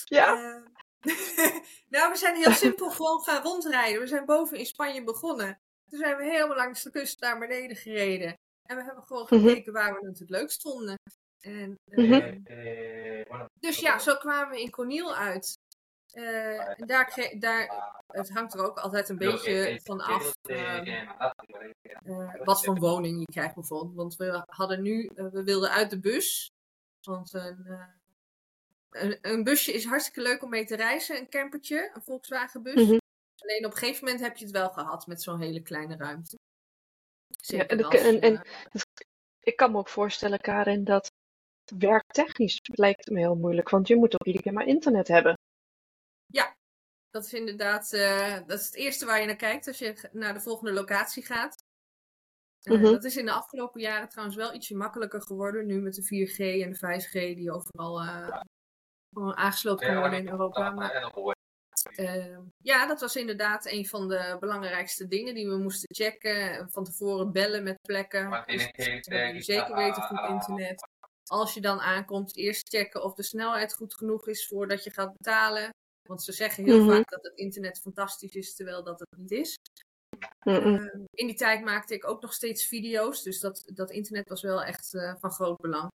Ja. 0.03 0.61
nou, 1.93 2.11
we 2.11 2.15
zijn 2.15 2.35
heel 2.35 2.51
simpel 2.51 2.89
gewoon 2.89 3.21
gaan 3.21 3.43
rondrijden. 3.43 4.01
We 4.01 4.07
zijn 4.07 4.25
boven 4.25 4.57
in 4.57 4.65
Spanje 4.65 5.03
begonnen. 5.03 5.59
Toen 5.89 5.99
zijn 5.99 6.17
we 6.17 6.23
helemaal 6.23 6.55
langs 6.55 6.83
de 6.83 6.91
kust 6.91 7.19
naar 7.19 7.39
beneden 7.39 7.77
gereden. 7.77 8.37
En 8.63 8.75
we 8.75 8.83
hebben 8.83 9.03
gewoon 9.03 9.27
gekeken 9.27 9.49
mm 9.49 9.63
-hmm. 9.63 9.73
waar 9.73 9.99
we 9.99 10.07
het 10.07 10.19
het 10.19 10.29
leukst 10.29 10.61
vonden. 10.61 10.97
En, 11.39 11.75
uh, 11.85 11.97
mm 11.97 12.13
-hmm. 12.13 13.47
Dus 13.59 13.79
ja, 13.79 13.99
zo 13.99 14.15
kwamen 14.15 14.49
we 14.49 14.61
in 14.61 14.69
Corniel 14.69 15.15
uit. 15.15 15.57
en 16.11 16.85
daar, 16.85 17.35
daar, 17.39 17.93
het 18.07 18.29
hangt 18.29 18.53
er 18.53 18.65
ook 18.65 18.77
altijd 18.77 19.09
een 19.09 19.17
beetje 19.17 19.79
van 19.83 20.01
af 20.01 20.35
wat 22.43 22.63
voor 22.63 22.79
woning 22.79 23.19
je 23.19 23.31
krijgt 23.31 23.55
bijvoorbeeld. 23.55 23.95
Want 23.95 24.15
we 24.15 24.43
hadden 24.45 24.81
nu, 24.81 25.09
we 25.13 25.43
wilden 25.43 25.69
uit 25.69 25.89
de 25.89 25.99
bus. 25.99 26.51
Want 27.01 27.33
een, 27.33 27.98
een, 28.89 29.17
een, 29.21 29.43
busje 29.43 29.73
is 29.73 29.85
hartstikke 29.85 30.21
leuk 30.21 30.43
om 30.43 30.49
mee 30.49 30.65
te 30.65 30.75
reizen, 30.75 31.17
een 31.17 31.29
campertje, 31.29 31.91
een 31.93 32.01
Volkswagen 32.01 32.63
bus. 32.63 32.73
Mhm. 32.73 32.97
Alleen 33.37 33.65
op 33.65 33.71
een 33.71 33.77
gegeven 33.77 34.05
moment 34.05 34.23
heb 34.23 34.37
je 34.37 34.45
het 34.45 34.53
wel 34.53 34.69
gehad 34.69 35.07
met 35.07 35.21
zo'n 35.21 35.41
hele 35.41 35.61
kleine 35.61 35.95
ruimte. 35.95 36.37
Ja, 37.27 37.67
en, 37.67 37.91
en, 37.91 38.21
en, 38.21 38.41
ik 39.39 39.55
kan 39.55 39.71
me 39.71 39.77
ook 39.77 39.89
voorstellen, 39.89 40.39
Karin, 40.39 40.83
dat 40.83 41.11
werktechnisch 41.77 42.59
lijkt 42.63 43.09
me 43.09 43.19
heel 43.19 43.35
moeilijk, 43.35 43.69
want 43.69 43.87
je 43.87 43.95
moet 43.95 44.13
ook 44.13 44.25
iedere 44.25 44.43
keer 44.43 44.53
maar 44.53 44.67
internet 44.67 45.07
hebben. 45.07 45.37
Ja, 46.25 46.55
dat 47.09 47.25
is 47.25 47.33
inderdaad 47.33 47.93
uh, 47.93 48.37
dat 48.47 48.59
is 48.59 48.65
het 48.65 48.75
eerste 48.75 49.05
waar 49.05 49.19
je 49.19 49.25
naar 49.25 49.35
kijkt 49.35 49.67
als 49.67 49.77
je 49.77 50.09
naar 50.11 50.33
de 50.33 50.41
volgende 50.41 50.73
locatie 50.73 51.25
gaat. 51.25 51.63
Uh, 52.63 52.83
Dat 52.83 53.03
is 53.03 53.17
in 53.17 53.25
de 53.25 53.31
afgelopen 53.31 53.81
jaren 53.81 54.09
trouwens 54.09 54.37
wel 54.37 54.53
ietsje 54.53 54.75
makkelijker 54.75 55.21
geworden, 55.21 55.65
nu 55.65 55.81
met 55.81 55.93
de 55.93 56.03
4G 56.03 56.37
en 56.37 56.71
de 56.71 57.01
5G 57.01 57.11
die 57.11 57.51
overal 57.51 58.03
uh, 58.03 58.41
aangesloten 59.13 59.85
kunnen 59.85 60.01
worden 60.01 60.19
in 60.19 60.29
Europa. 60.29 60.69
Maar, 60.69 61.11
uh, 61.95 62.37
ja, 62.57 62.87
dat 62.87 63.01
was 63.01 63.15
inderdaad 63.15 63.65
een 63.65 63.87
van 63.87 64.07
de 64.07 64.37
belangrijkste 64.39 65.07
dingen 65.07 65.33
die 65.33 65.47
we 65.49 65.57
moesten 65.57 65.95
checken. 65.95 66.69
Van 66.71 66.83
tevoren 66.83 67.31
bellen 67.31 67.63
met 67.63 67.81
plekken. 67.81 68.43
Dus, 68.45 69.45
zeker 69.45 69.75
weten 69.75 70.01
goed 70.01 70.29
internet. 70.29 70.87
Als 71.25 71.53
je 71.53 71.61
dan 71.61 71.79
aankomt, 71.79 72.35
eerst 72.35 72.69
checken 72.69 73.03
of 73.03 73.13
de 73.13 73.23
snelheid 73.23 73.73
goed 73.73 73.95
genoeg 73.95 74.27
is 74.27 74.47
voordat 74.47 74.83
je 74.83 74.91
gaat 74.91 75.13
betalen. 75.17 75.69
Want 76.07 76.23
ze 76.23 76.31
zeggen 76.31 76.63
heel 76.63 76.83
mhm. 76.83 76.95
vaak 76.95 77.09
dat 77.09 77.23
het 77.23 77.37
internet 77.37 77.79
fantastisch 77.79 78.35
is, 78.35 78.55
terwijl 78.55 78.83
dat 78.83 78.99
het 78.99 79.17
niet 79.17 79.31
is. 79.31 79.57
Uh, 80.43 80.93
in 81.11 81.27
die 81.27 81.35
tijd 81.35 81.63
maakte 81.63 81.93
ik 81.93 82.07
ook 82.07 82.21
nog 82.21 82.33
steeds 82.33 82.67
video's, 82.67 83.23
dus 83.23 83.39
dat, 83.39 83.63
dat 83.73 83.91
internet 83.91 84.29
was 84.29 84.41
wel 84.41 84.63
echt 84.63 84.93
uh, 84.93 85.15
van 85.19 85.31
groot 85.31 85.57
belang. 85.57 85.89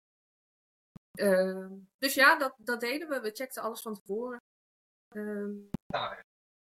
Uh, 1.20 1.68
dus 1.98 2.14
ja, 2.14 2.38
dat, 2.38 2.54
dat 2.58 2.80
deden 2.80 3.10
we. 3.10 3.20
We 3.20 3.32
checkten 3.32 3.62
alles 3.64 3.82
van 3.82 3.96
tevoren. 3.96 4.40
Ehm, 5.16 5.52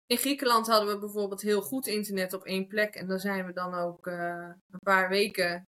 in 0.07 0.17
Griekenland 0.17 0.67
hadden 0.67 0.95
we 0.95 0.99
bijvoorbeeld 0.99 1.41
heel 1.41 1.63
goed 1.63 1.87
internet 1.87 2.33
op 2.33 2.45
één 2.45 2.67
plek. 2.67 2.95
En 2.95 3.07
daar 3.07 3.21
zijn 3.21 3.47
we 3.47 3.53
dan 3.53 3.75
ook 3.75 4.07
uh, 4.07 4.51
een 4.71 4.79
paar 4.85 5.09
weken 5.09 5.69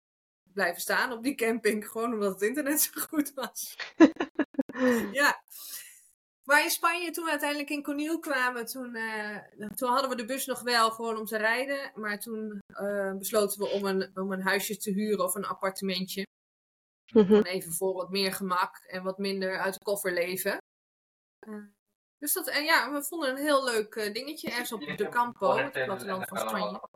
blijven 0.54 0.82
staan 0.82 1.12
op 1.12 1.24
die 1.24 1.36
camping. 1.36 1.88
Gewoon 1.88 2.14
omdat 2.14 2.34
het 2.34 2.42
internet 2.42 2.82
zo 2.82 3.02
goed 3.02 3.34
was. 3.34 3.76
ja. 5.22 5.42
Maar 6.44 6.64
in 6.64 6.70
Spanje, 6.70 7.12
toen 7.12 7.24
we 7.24 7.30
uiteindelijk 7.30 7.70
in 7.70 7.84
Conil 7.84 8.20
kwamen, 8.20 8.66
toen, 8.66 8.96
uh, 8.96 9.38
toen 9.76 9.90
hadden 9.90 10.10
we 10.10 10.16
de 10.16 10.26
bus 10.26 10.46
nog 10.46 10.62
wel 10.62 10.92
gewoon 10.92 11.18
om 11.18 11.26
te 11.26 11.38
rijden. 11.38 11.92
Maar 11.96 12.20
toen 12.20 12.60
uh, 12.82 13.14
besloten 13.14 13.60
we 13.60 13.70
om 13.70 13.86
een, 13.86 14.12
om 14.14 14.32
een 14.32 14.42
huisje 14.42 14.78
te 14.78 14.92
huren 14.92 15.26
of 15.26 15.36
een 15.36 15.46
appartementje. 15.46 16.26
Mm 17.12 17.26
-hmm. 17.26 17.42
Even 17.42 17.72
voor 17.72 17.94
wat 17.94 18.10
meer 18.10 18.34
gemak 18.34 18.78
en 18.78 19.04
wat 19.04 19.18
minder 19.18 19.60
uit 19.60 19.74
de 19.74 19.84
koffer 19.84 20.14
leven. 20.14 20.58
Uh, 21.40 21.64
dus 22.18 22.34
dat, 22.34 22.48
en 22.48 22.64
ja, 22.64 22.92
we 22.92 23.04
vonden 23.04 23.30
een 23.30 23.44
heel 23.44 23.64
leuk 23.64 23.96
uh, 23.96 24.14
dingetje 24.14 24.50
ergens 24.50 24.72
op 24.72 24.98
de 24.98 25.08
Campo, 25.10 25.58
het 25.58 25.86
platteland 25.86 26.28
van 26.28 26.38
Spanje. 26.38 26.90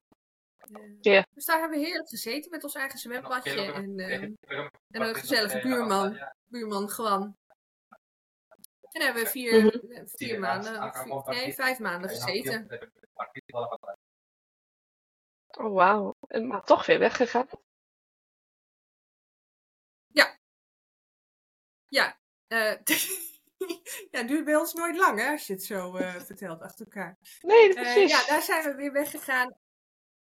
Uh, 1.01 1.23
Dus 1.34 1.45
daar 1.45 1.60
hebben 1.60 1.80
we 1.80 1.86
heerlijk 1.86 2.10
gezeten 2.10 2.51
met 2.51 2.63
ons 2.63 2.75
eigen 2.75 2.99
zwembadje 2.99 3.73
en, 3.73 3.99
uh, 3.99 4.21
en 4.21 4.38
een 4.89 5.15
gezellige 5.15 5.60
buurman, 5.60 6.19
buurman 6.45 6.89
Gwan. 6.89 7.38
En 8.82 9.01
daar 9.01 9.04
hebben 9.04 9.23
we 9.23 9.30
vier, 9.30 9.62
mm 9.62 9.69
-hmm. 9.69 10.08
vier 10.08 10.39
maanden, 10.39 10.93
vier, 10.93 11.23
nee, 11.25 11.54
vijf 11.54 11.80
maanden 11.80 12.10
gezeten. 12.10 12.89
Oh, 15.58 15.73
wauw. 15.73 16.15
Maar 16.41 16.63
toch 16.63 16.86
weer 16.86 16.99
weggegaan? 16.99 17.47
Ja. 21.96 22.18
Uh, 22.48 22.76
ja, 24.12 24.20
het 24.20 24.28
duurt 24.28 24.46
bij 24.46 24.56
ons 24.56 24.74
nooit 24.74 24.98
lang, 24.98 25.20
hè, 25.20 25.32
als 25.32 25.48
je 25.48 25.54
het 25.54 25.64
zo 25.64 25.98
uh, 25.98 26.16
vertelt 26.16 26.62
achter 26.62 26.86
elkaar. 26.86 27.18
Nee, 27.42 27.68
uh, 27.68 27.74
precies. 27.74 28.12
ja, 28.12 28.26
daar 28.26 28.42
zijn 28.42 28.64
we 28.64 28.76
weer 28.76 28.92
weggegaan. 28.92 29.56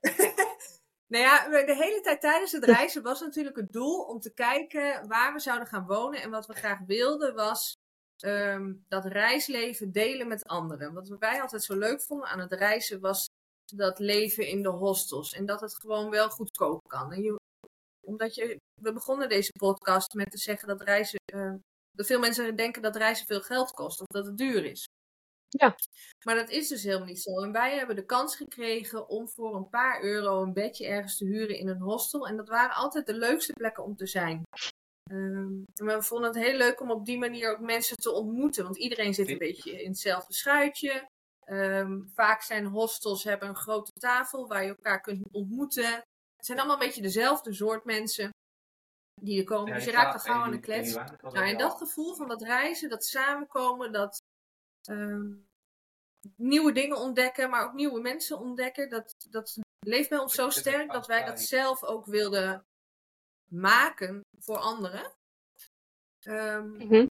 nou 1.12 1.24
ja, 1.24 1.48
de 1.48 1.76
hele 1.76 2.00
tijd 2.00 2.20
tijdens 2.20 2.52
het 2.52 2.64
reizen 2.64 3.02
was 3.02 3.20
natuurlijk 3.20 3.56
het 3.56 3.72
doel 3.72 4.02
om 4.02 4.20
te 4.20 4.32
kijken 4.32 5.08
waar 5.08 5.32
we 5.32 5.40
zouden 5.40 5.68
gaan 5.68 5.86
wonen. 5.86 6.22
En 6.22 6.30
wat 6.30 6.46
we 6.46 6.54
graag 6.54 6.78
wilden 6.86 7.34
was 7.34 7.76
um, 8.24 8.84
dat 8.88 9.04
reisleven 9.04 9.92
delen 9.92 10.28
met 10.28 10.44
anderen. 10.44 10.92
Wat 10.92 11.08
wij 11.08 11.40
altijd 11.40 11.64
zo 11.64 11.78
leuk 11.78 12.02
vonden 12.02 12.28
aan 12.28 12.40
het 12.40 12.52
reizen 12.52 13.00
was 13.00 13.28
dat 13.64 13.98
leven 13.98 14.48
in 14.48 14.62
de 14.62 14.68
hostels. 14.68 15.32
En 15.32 15.46
dat 15.46 15.60
het 15.60 15.74
gewoon 15.74 16.10
wel 16.10 16.30
goedkoop 16.30 16.88
kan. 16.88 17.12
En 17.12 17.22
je, 17.22 17.40
omdat 18.06 18.34
je, 18.34 18.56
we 18.82 18.92
begonnen 18.92 19.28
deze 19.28 19.52
podcast 19.58 20.14
met 20.14 20.30
te 20.30 20.38
zeggen 20.38 20.68
dat 20.68 20.82
reizen 20.82 21.18
uh, 21.34 21.54
dat 21.96 22.06
veel 22.06 22.18
mensen 22.18 22.56
denken 22.56 22.82
dat 22.82 22.96
reizen 22.96 23.26
veel 23.26 23.40
geld 23.40 23.70
kost 23.70 24.00
of 24.00 24.06
dat 24.06 24.26
het 24.26 24.36
duur 24.36 24.64
is. 24.64 24.84
Ja. 25.48 25.76
Maar 26.24 26.34
dat 26.34 26.50
is 26.50 26.68
dus 26.68 26.82
helemaal 26.82 27.06
niet 27.06 27.22
zo. 27.22 27.42
En 27.42 27.52
wij 27.52 27.76
hebben 27.76 27.96
de 27.96 28.04
kans 28.04 28.36
gekregen 28.36 29.08
om 29.08 29.28
voor 29.28 29.54
een 29.54 29.68
paar 29.68 30.02
euro 30.02 30.42
een 30.42 30.52
bedje 30.52 30.86
ergens 30.86 31.16
te 31.16 31.24
huren 31.24 31.58
in 31.58 31.68
een 31.68 31.80
hostel. 31.80 32.26
En 32.26 32.36
dat 32.36 32.48
waren 32.48 32.74
altijd 32.74 33.06
de 33.06 33.14
leukste 33.14 33.52
plekken 33.52 33.84
om 33.84 33.96
te 33.96 34.06
zijn. 34.06 34.42
Um, 35.10 35.64
en 35.74 35.86
we 35.86 36.02
vonden 36.02 36.28
het 36.28 36.42
heel 36.44 36.56
leuk 36.56 36.80
om 36.80 36.90
op 36.90 37.04
die 37.04 37.18
manier 37.18 37.50
ook 37.50 37.60
mensen 37.60 37.96
te 37.96 38.12
ontmoeten. 38.12 38.64
Want 38.64 38.76
iedereen 38.76 39.14
zit 39.14 39.28
een 39.28 39.38
beetje 39.38 39.82
in 39.82 39.88
hetzelfde 39.88 40.34
schuitje. 40.34 41.08
Um, 41.44 42.10
vaak 42.14 42.42
zijn 42.42 42.64
hostels 42.66 43.24
hebben 43.24 43.48
een 43.48 43.56
grote 43.56 43.92
tafel 43.92 44.46
waar 44.46 44.62
je 44.62 44.68
elkaar 44.68 45.00
kunt 45.00 45.28
ontmoeten. 45.30 46.02
Het 46.46 46.54
zijn 46.54 46.66
allemaal 46.66 46.82
een 46.82 46.88
beetje 46.88 47.08
dezelfde 47.08 47.52
soort 47.52 47.84
mensen 47.84 48.30
die 49.20 49.38
er 49.38 49.44
komen. 49.44 49.74
dus 49.74 49.84
je 49.84 49.90
raakt 49.90 50.14
al 50.14 50.20
gauw 50.20 50.42
aan 50.42 50.50
de 50.50 50.60
klets. 50.60 50.94
Nou, 50.94 51.48
en 51.48 51.58
dat 51.58 51.76
gevoel 51.76 52.14
van 52.14 52.28
dat 52.28 52.42
reizen, 52.42 52.88
dat 52.88 53.04
samenkomen, 53.04 53.92
dat 53.92 54.22
um, 54.90 55.48
nieuwe 56.36 56.72
dingen 56.72 56.96
ontdekken, 56.96 57.50
maar 57.50 57.64
ook 57.64 57.72
nieuwe 57.72 58.00
mensen 58.00 58.38
ontdekken, 58.38 58.88
dat, 58.88 59.14
dat 59.30 59.58
leeft 59.86 60.08
bij 60.08 60.18
ons 60.18 60.34
zo 60.34 60.50
sterk 60.50 60.92
dat 60.92 61.06
wij 61.06 61.24
dat 61.24 61.40
zelf 61.40 61.84
ook 61.84 62.06
wilden 62.06 62.66
maken 63.50 64.20
voor 64.38 64.58
anderen. 64.58 65.12
Um, 66.26 67.08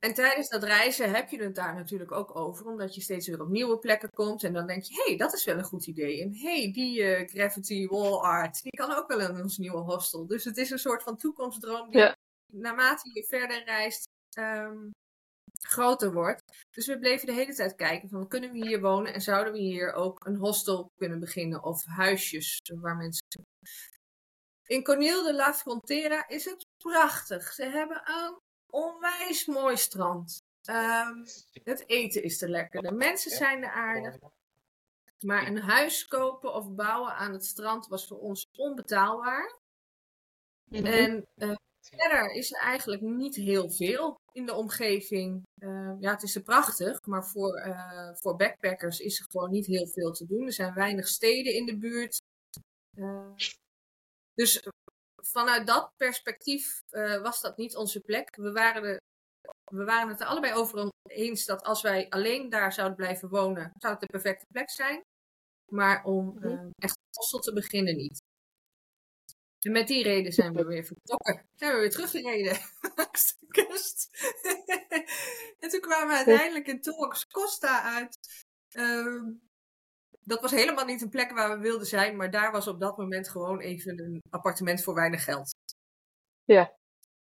en 0.00 0.14
tijdens 0.14 0.48
dat 0.48 0.62
reizen 0.62 1.10
heb 1.10 1.28
je 1.28 1.42
het 1.42 1.54
daar 1.54 1.74
natuurlijk 1.74 2.12
ook 2.12 2.36
over, 2.36 2.66
omdat 2.66 2.94
je 2.94 3.00
steeds 3.00 3.26
weer 3.26 3.40
op 3.40 3.48
nieuwe 3.48 3.78
plekken 3.78 4.10
komt. 4.10 4.44
En 4.44 4.52
dan 4.52 4.66
denk 4.66 4.82
je, 4.82 4.94
hé, 4.94 5.02
hey, 5.06 5.16
dat 5.16 5.32
is 5.32 5.44
wel 5.44 5.58
een 5.58 5.64
goed 5.64 5.86
idee. 5.86 6.22
En 6.22 6.34
hé, 6.34 6.60
hey, 6.60 6.72
die 6.72 7.00
uh, 7.00 7.28
gravity 7.28 7.86
wall 7.86 8.20
art, 8.20 8.62
die 8.62 8.70
kan 8.70 8.92
ook 8.92 9.08
wel 9.08 9.20
in 9.20 9.42
ons 9.42 9.58
nieuwe 9.58 9.78
hostel. 9.78 10.26
Dus 10.26 10.44
het 10.44 10.56
is 10.56 10.70
een 10.70 10.78
soort 10.78 11.02
van 11.02 11.16
toekomstdroom 11.16 11.90
die 11.90 12.12
naarmate 12.52 13.10
je 13.12 13.24
verder 13.24 13.64
reist, 13.64 14.08
um, 14.38 14.90
groter 15.60 16.12
wordt. 16.12 16.42
Dus 16.70 16.86
we 16.86 16.98
bleven 16.98 17.26
de 17.26 17.32
hele 17.32 17.54
tijd 17.54 17.74
kijken 17.74 18.08
van, 18.08 18.28
kunnen 18.28 18.52
we 18.52 18.66
hier 18.66 18.80
wonen? 18.80 19.14
En 19.14 19.20
zouden 19.20 19.52
we 19.52 19.58
hier 19.58 19.92
ook 19.92 20.26
een 20.26 20.36
hostel 20.36 20.90
kunnen 20.96 21.20
beginnen? 21.20 21.62
Of 21.64 21.84
huisjes 21.84 22.60
waar 22.80 22.96
mensen... 22.96 23.44
In 24.66 24.82
Cornel 24.82 25.22
de 25.22 25.34
la 25.34 25.54
Frontera 25.54 26.28
is 26.28 26.44
het 26.44 26.66
prachtig. 26.76 27.52
Ze 27.52 27.64
hebben 27.64 28.02
een 28.04 28.38
onwijs 28.70 29.46
mooi 29.46 29.76
strand. 29.76 30.42
Um, 30.70 31.24
het 31.64 31.88
eten 31.88 32.22
is 32.22 32.38
te 32.38 32.48
lekker. 32.48 32.82
De 32.82 32.92
mensen 32.92 33.30
zijn 33.30 33.62
er 33.62 33.70
aardig. 33.70 34.16
Maar 35.20 35.46
een 35.46 35.58
huis 35.58 36.06
kopen 36.06 36.54
of 36.54 36.74
bouwen 36.74 37.14
aan 37.14 37.32
het 37.32 37.44
strand 37.44 37.86
was 37.86 38.06
voor 38.06 38.18
ons 38.18 38.48
onbetaalbaar. 38.56 39.58
Mm 40.64 40.78
-hmm. 40.78 40.86
En 40.86 41.28
uh, 41.36 41.54
verder 41.80 42.32
is 42.32 42.52
er 42.52 42.60
eigenlijk 42.60 43.02
niet 43.02 43.36
heel 43.36 43.70
veel 43.70 44.20
in 44.32 44.46
de 44.46 44.54
omgeving. 44.54 45.46
Uh, 45.58 45.92
ja, 46.00 46.10
het 46.10 46.22
is 46.22 46.34
er 46.34 46.42
prachtig, 46.42 47.06
maar 47.06 47.26
voor, 47.26 47.66
uh, 47.66 48.14
voor 48.14 48.36
backpackers 48.36 49.00
is 49.00 49.18
er 49.18 49.26
gewoon 49.30 49.50
niet 49.50 49.66
heel 49.66 49.86
veel 49.86 50.12
te 50.12 50.26
doen. 50.26 50.46
Er 50.46 50.52
zijn 50.52 50.74
weinig 50.74 51.08
steden 51.08 51.54
in 51.54 51.66
de 51.66 51.78
buurt. 51.78 52.22
dus 54.34 54.62
vanuit 55.22 55.66
dat 55.66 55.92
perspectief 55.96 56.82
uh, 56.90 57.22
was 57.22 57.40
dat 57.40 57.56
niet 57.56 57.76
onze 57.76 58.00
plek. 58.00 58.36
We 58.36 58.52
waren, 58.52 58.82
er, 58.84 59.00
we 59.72 59.84
waren 59.84 60.08
het 60.08 60.20
er 60.20 60.26
allebei 60.26 60.54
over 60.54 60.90
eens 61.02 61.44
dat 61.44 61.62
als 61.62 61.82
wij 61.82 62.08
alleen 62.08 62.48
daar 62.48 62.72
zouden 62.72 62.96
blijven 62.96 63.28
wonen, 63.28 63.72
zou 63.78 63.92
het 63.92 64.02
de 64.02 64.06
perfecte 64.06 64.46
plek 64.52 64.70
zijn. 64.70 65.02
Maar 65.72 66.04
om 66.04 66.38
uh, 66.40 66.60
echt 66.78 66.98
hostel 67.10 67.38
te 67.38 67.52
beginnen 67.52 67.96
niet. 67.96 68.22
En 69.60 69.72
met 69.72 69.88
die 69.88 70.02
reden 70.02 70.32
zijn 70.32 70.52
we 70.52 70.64
weer 70.64 70.84
vertrokken. 70.84 71.48
Zijn 71.54 71.74
we 71.74 71.80
weer 71.80 71.90
teruggereden 71.90 72.58
langs 72.96 73.38
de 73.38 73.46
kust. 73.46 74.08
en 75.60 75.68
toen 75.68 75.80
kwamen 75.80 76.08
we 76.08 76.14
uiteindelijk 76.14 76.66
in 76.66 76.80
Torres 76.80 77.26
Costa 77.26 77.82
uit. 77.94 78.18
Uh, 78.72 79.32
dat 80.30 80.40
was 80.40 80.50
helemaal 80.50 80.84
niet 80.84 81.02
een 81.02 81.08
plek 81.08 81.30
waar 81.30 81.56
we 81.56 81.62
wilden 81.62 81.86
zijn, 81.86 82.16
maar 82.16 82.30
daar 82.30 82.52
was 82.52 82.66
op 82.66 82.80
dat 82.80 82.96
moment 82.96 83.28
gewoon 83.28 83.60
even 83.60 83.98
een 83.98 84.22
appartement 84.30 84.82
voor 84.82 84.94
weinig 84.94 85.24
geld. 85.24 85.54
Ja. 86.44 86.74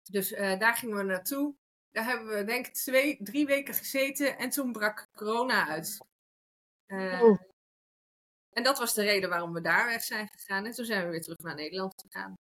Dus 0.04 0.32
uh, 0.32 0.60
daar 0.60 0.76
gingen 0.76 0.98
we 0.98 1.04
naartoe. 1.04 1.56
Daar 1.92 2.06
hebben 2.06 2.28
we 2.28 2.44
denk 2.44 2.68
ik 2.68 2.74
twee, 2.74 3.24
drie 3.24 3.46
weken 3.46 3.74
gezeten 3.74 4.38
en 4.38 4.50
toen 4.50 4.72
brak 4.72 5.08
corona 5.16 5.68
uit. 5.68 5.98
Uh, 6.88 7.22
Oh. 7.22 7.42
En 8.52 8.64
dat 8.64 8.78
was 8.78 8.94
de 8.94 9.04
reden 9.04 9.30
waarom 9.30 9.54
we 9.54 9.62
daar 9.62 9.86
weg 9.86 10.04
zijn 10.04 10.28
gegaan. 10.28 10.66
En 10.66 10.72
toen 10.72 10.86
zijn 10.86 11.06
we 11.06 11.12
weer 11.12 11.22
terug 11.22 11.38
naar 11.38 11.56
Nederland 11.56 12.02
gegaan. 12.02 12.34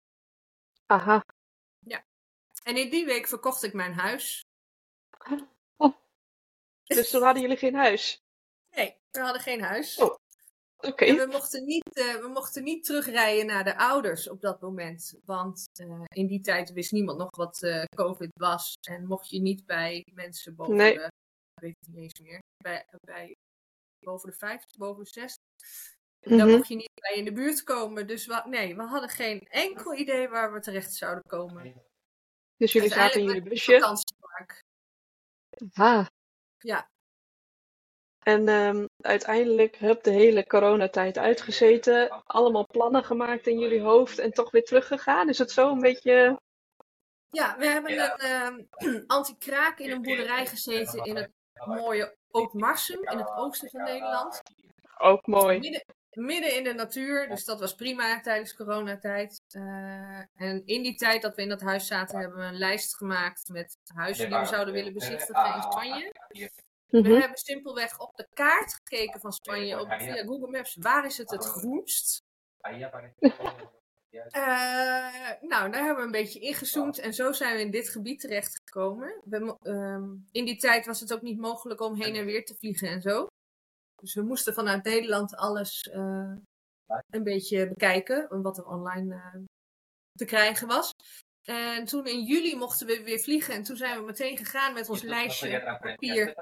Aha. 0.85 1.23
En 2.63 2.77
in 2.77 2.89
die 2.89 3.05
week 3.05 3.27
verkocht 3.27 3.63
ik 3.63 3.73
mijn 3.73 3.93
huis. 3.93 4.41
Dus 6.83 7.09
toen 7.09 7.23
hadden 7.23 7.41
jullie 7.41 7.57
geen 7.57 7.75
huis. 7.75 8.21
Nee, 8.75 8.97
we 9.11 9.19
hadden 9.19 9.41
geen 9.41 9.61
huis. 9.61 9.97
Oh. 9.97 10.15
En 10.83 11.15
we 11.15 11.27
mochten, 11.31 11.65
niet, 11.65 11.95
eh, 11.95 12.15
we 12.15 12.27
mochten 12.27 12.63
niet 12.63 12.83
terugrijden 12.85 13.45
naar 13.45 13.63
de 13.63 13.77
ouders 13.77 14.29
op 14.29 14.41
dat 14.41 14.61
moment. 14.61 15.19
Want 15.25 15.65
eh, 15.79 16.01
in 16.07 16.27
die 16.27 16.41
tijd 16.41 16.71
wist 16.71 16.91
niemand 16.91 17.17
nog 17.17 17.35
wat 17.35 17.61
eh, 17.63 17.83
COVID 17.95 18.29
was. 18.39 18.73
En 18.87 19.05
mocht 19.05 19.29
je 19.29 19.39
niet 19.41 19.65
bij 19.65 20.05
mensen 20.13 20.55
boven 20.55 20.75
Nee. 20.75 20.93
de... 20.93 21.03
Ik 21.53 21.61
weet 21.61 21.75
het 21.79 21.89
niet 21.95 22.03
eens 22.03 22.19
meer. 22.19 22.39
Bij, 22.57 22.85
bij 23.05 23.35
boven 23.99 24.29
de 24.29 24.35
50, 24.35 24.77
boven 24.77 25.03
de 25.03 25.09
60. 25.09 25.37
Dan 26.19 26.37
Mhm. 26.47 26.55
mocht 26.57 26.67
je 26.67 26.75
niet 26.75 26.91
bij 27.01 27.15
in 27.17 27.25
de 27.25 27.33
buurt 27.33 27.63
komen. 27.63 28.07
Dus 28.07 28.25
we, 28.25 28.41
nee, 28.45 28.75
we 28.75 28.81
hadden 28.83 29.09
geen 29.09 29.39
enkel 29.39 29.93
idee 29.95 30.27
waar 30.29 30.53
we 30.53 30.59
terecht 30.59 30.93
zouden 30.93 31.23
komen. 31.27 31.81
Dus 32.57 32.71
jullie 32.71 32.89
zaten 32.89 33.19
in 33.19 33.25
jullie 33.25 33.41
busje. 33.41 33.71
vakantiepark. 33.79 34.59
Ah. 35.73 36.07
Ja. 36.57 36.87
En 38.23 38.47
ehm, 38.47 38.85
uiteindelijk 39.01 39.75
heb 39.75 40.03
de 40.03 40.11
hele 40.11 40.45
coronatijd 40.45 41.17
uitgezeten. 41.17 42.23
Allemaal 42.25 42.67
plannen 42.67 43.03
gemaakt 43.03 43.47
in 43.47 43.59
jullie 43.59 43.81
hoofd 43.81 44.19
en 44.19 44.31
toch 44.31 44.51
weer 44.51 44.63
teruggegaan. 44.63 45.29
Is 45.29 45.37
het 45.37 45.51
zo 45.51 45.71
een 45.71 45.79
beetje... 45.79 46.41
Ja, 47.29 47.57
we 47.57 47.65
hebben 47.65 47.91
een 47.91 48.17
ehm, 48.17 49.03
anti-kraak 49.07 49.79
in 49.79 49.91
een 49.91 50.01
boerderij 50.01 50.45
gezeten 50.45 51.03
in 51.03 51.15
het 51.15 51.31
mooie 51.65 52.15
Ootmarsum 52.31 53.03
in 53.03 53.17
het 53.17 53.31
oosten 53.35 53.69
van 53.69 53.83
Nederland. 53.83 54.41
Ook 54.97 55.27
mooi. 55.27 55.59
Midden, 55.59 55.83
midden 56.09 56.55
in 56.55 56.63
de 56.63 56.73
natuur, 56.73 57.29
dus 57.29 57.45
dat 57.45 57.59
was 57.59 57.75
prima 57.75 58.21
tijdens 58.21 58.55
coronatijd. 58.55 59.41
Eh, 59.47 60.19
en 60.35 60.61
in 60.65 60.83
die 60.83 60.95
tijd 60.95 61.21
dat 61.21 61.35
we 61.35 61.41
in 61.41 61.49
dat 61.49 61.61
huis 61.61 61.87
zaten, 61.87 62.19
hebben 62.19 62.37
we 62.37 62.43
een 62.43 62.57
lijst 62.57 62.95
gemaakt 62.95 63.49
met 63.49 63.77
huizen 63.95 64.29
die 64.29 64.39
we 64.39 64.45
zouden 64.45 64.73
willen 64.73 64.93
bezichtigen 64.93 65.55
in 65.55 65.61
Spanje. 65.61 66.11
We 66.93 66.99
Mhm. 67.09 67.19
hebben 67.19 67.37
simpelweg 67.37 67.99
op 67.99 68.15
de 68.15 68.27
kaart 68.33 68.73
gekeken 68.73 69.19
van 69.19 69.31
Spanje 69.33 69.79
op, 69.79 69.91
via 69.91 70.23
Google 70.23 70.51
Maps. 70.51 70.75
Waar 70.75 71.05
is 71.05 71.17
het 71.17 71.29
het 71.31 71.45
groenst? 71.45 72.21
Eh, 74.09 75.31
nou, 75.41 75.71
daar 75.71 75.83
hebben 75.83 75.95
we 75.95 76.01
een 76.01 76.11
beetje 76.11 76.39
ingezoomd 76.39 76.97
en 76.99 77.13
zo 77.13 77.31
zijn 77.31 77.55
we 77.55 77.61
in 77.61 77.71
dit 77.71 77.89
gebied 77.89 78.19
terechtgekomen. 78.19 79.21
We, 79.23 79.55
ehm, 79.61 80.03
in 80.31 80.45
die 80.45 80.57
tijd 80.57 80.85
was 80.85 80.99
het 80.99 81.13
ook 81.13 81.21
niet 81.21 81.39
mogelijk 81.39 81.81
om 81.81 81.95
heen 82.01 82.15
en 82.15 82.25
weer 82.25 82.45
te 82.45 82.55
vliegen 82.55 82.87
en 82.89 83.01
zo. 83.01 83.27
Dus 84.01 84.13
we 84.13 84.21
moesten 84.21 84.53
vanuit 84.53 84.83
Nederland 84.83 85.35
alles 85.35 85.81
eh, 85.89 86.33
een 87.09 87.23
beetje 87.23 87.67
bekijken, 87.67 88.41
wat 88.41 88.57
er 88.57 88.65
online 88.67 89.15
eh, 89.15 89.39
te 90.13 90.25
krijgen 90.25 90.67
was. 90.67 90.93
En 91.43 91.85
toen 91.85 92.05
in 92.05 92.23
juli 92.23 92.55
mochten 92.55 92.87
we 92.87 93.03
weer 93.03 93.19
vliegen 93.19 93.53
en 93.53 93.63
toen 93.63 93.75
zijn 93.75 93.99
we 93.99 94.05
meteen 94.05 94.37
gegaan 94.37 94.73
met 94.73 94.89
ons 94.89 95.01
lijstje 95.01 95.77
papier. 95.81 96.33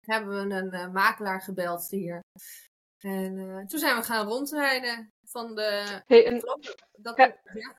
Hebben 0.00 0.48
we 0.48 0.54
een 0.54 0.70
eh, 0.70 0.92
makelaar 0.92 1.42
gebeld 1.42 1.90
hier. 1.90 2.20
En 2.98 3.38
eh, 3.38 3.66
toen 3.66 3.78
zijn 3.78 3.96
we 3.96 4.02
gaan 4.02 4.26
rondrijden 4.26 5.12
van 5.24 5.54
de... 5.54 6.00
Hey, 6.06 6.26
en 6.26 6.40
Dat, 6.92 7.16
Ja. 7.16 7.36
ja. 7.54 7.78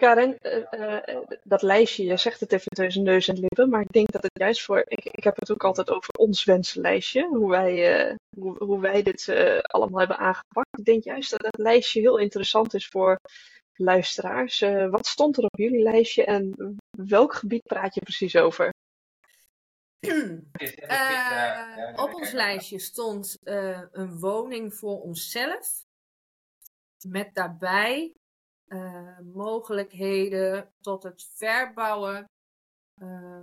Karen, 0.00 0.38
eh, 0.38 1.08
eh, 1.08 1.22
dat 1.42 1.62
lijstje, 1.62 2.04
je 2.04 2.16
zegt 2.16 2.40
het 2.40 2.52
even 2.52 2.70
tussen 2.70 3.02
neus 3.02 3.28
en 3.28 3.38
lippen, 3.38 3.68
maar 3.68 3.80
ik 3.80 3.92
denk 3.92 4.12
dat 4.12 4.22
het 4.22 4.38
juist 4.38 4.62
voor, 4.62 4.84
ik, 4.86 5.04
ik 5.04 5.24
heb 5.24 5.36
het 5.36 5.50
ook 5.50 5.64
altijd 5.64 5.90
over 5.90 6.14
ons 6.18 6.44
wensenlijstje, 6.44 7.26
hoe 7.26 7.50
wij, 7.50 7.98
eh, 7.98 8.14
hoe, 8.36 8.64
hoe 8.64 8.80
wij 8.80 9.02
dit 9.02 9.28
eh, 9.28 9.58
allemaal 9.58 9.98
hebben 9.98 10.18
aangepakt. 10.18 10.78
Ik 10.78 10.84
denk 10.84 11.04
juist 11.04 11.30
dat 11.30 11.40
dat 11.40 11.58
lijstje 11.58 12.00
heel 12.00 12.18
interessant 12.18 12.74
is 12.74 12.86
voor 12.86 13.18
luisteraars. 13.80 14.60
Eh, 14.60 14.90
wat 14.90 15.06
stond 15.06 15.36
er 15.36 15.44
op 15.44 15.58
jullie 15.58 15.82
lijstje 15.82 16.24
en 16.24 16.54
welk 16.98 17.34
gebied 17.34 17.62
praat 17.62 17.94
je 17.94 18.00
precies 18.00 18.36
over? 18.36 18.70
Eh, 20.00 21.92
op 21.96 22.14
ons 22.14 22.32
lijstje 22.32 22.78
stond 22.78 23.36
eh, 23.42 23.82
een 23.92 24.18
woning 24.18 24.74
voor 24.74 25.00
onszelf. 25.00 25.82
Met 27.08 27.34
daarbij 27.34 28.12
eh, 28.66 29.18
mogelijkheden 29.18 30.72
tot 30.80 31.02
het 31.02 31.28
verbouwen 31.34 32.24
eh, 33.00 33.40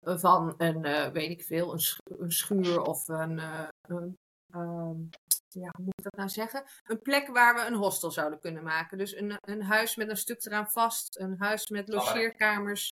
van 0.00 0.54
een, 0.58 0.84
eh, 0.84 1.10
weet 1.10 1.30
ik 1.30 1.44
veel, 1.44 1.72
een, 1.72 1.80
schu- 1.80 2.16
een 2.18 2.32
schuur 2.32 2.80
of 2.82 3.08
een, 3.08 3.38
eh, 3.38 3.68
een 3.88 4.16
ehm, 4.52 5.00
ja, 5.48 5.68
hoe 5.76 5.84
moet 5.84 5.94
ik 5.98 6.02
dat 6.04 6.16
nou 6.16 6.28
zeggen? 6.28 6.64
Een 6.84 7.02
plek 7.02 7.28
waar 7.28 7.54
we 7.54 7.60
een 7.60 7.74
hostel 7.74 8.10
zouden 8.10 8.40
kunnen 8.40 8.62
maken. 8.62 8.98
Dus 8.98 9.16
een, 9.16 9.36
een 9.40 9.62
huis 9.62 9.96
met 9.96 10.08
een 10.08 10.16
stuk 10.16 10.44
eraan 10.44 10.70
vast, 10.70 11.18
een 11.18 11.34
huis 11.38 11.68
met 11.68 11.88
logeerkamers. 11.88 12.90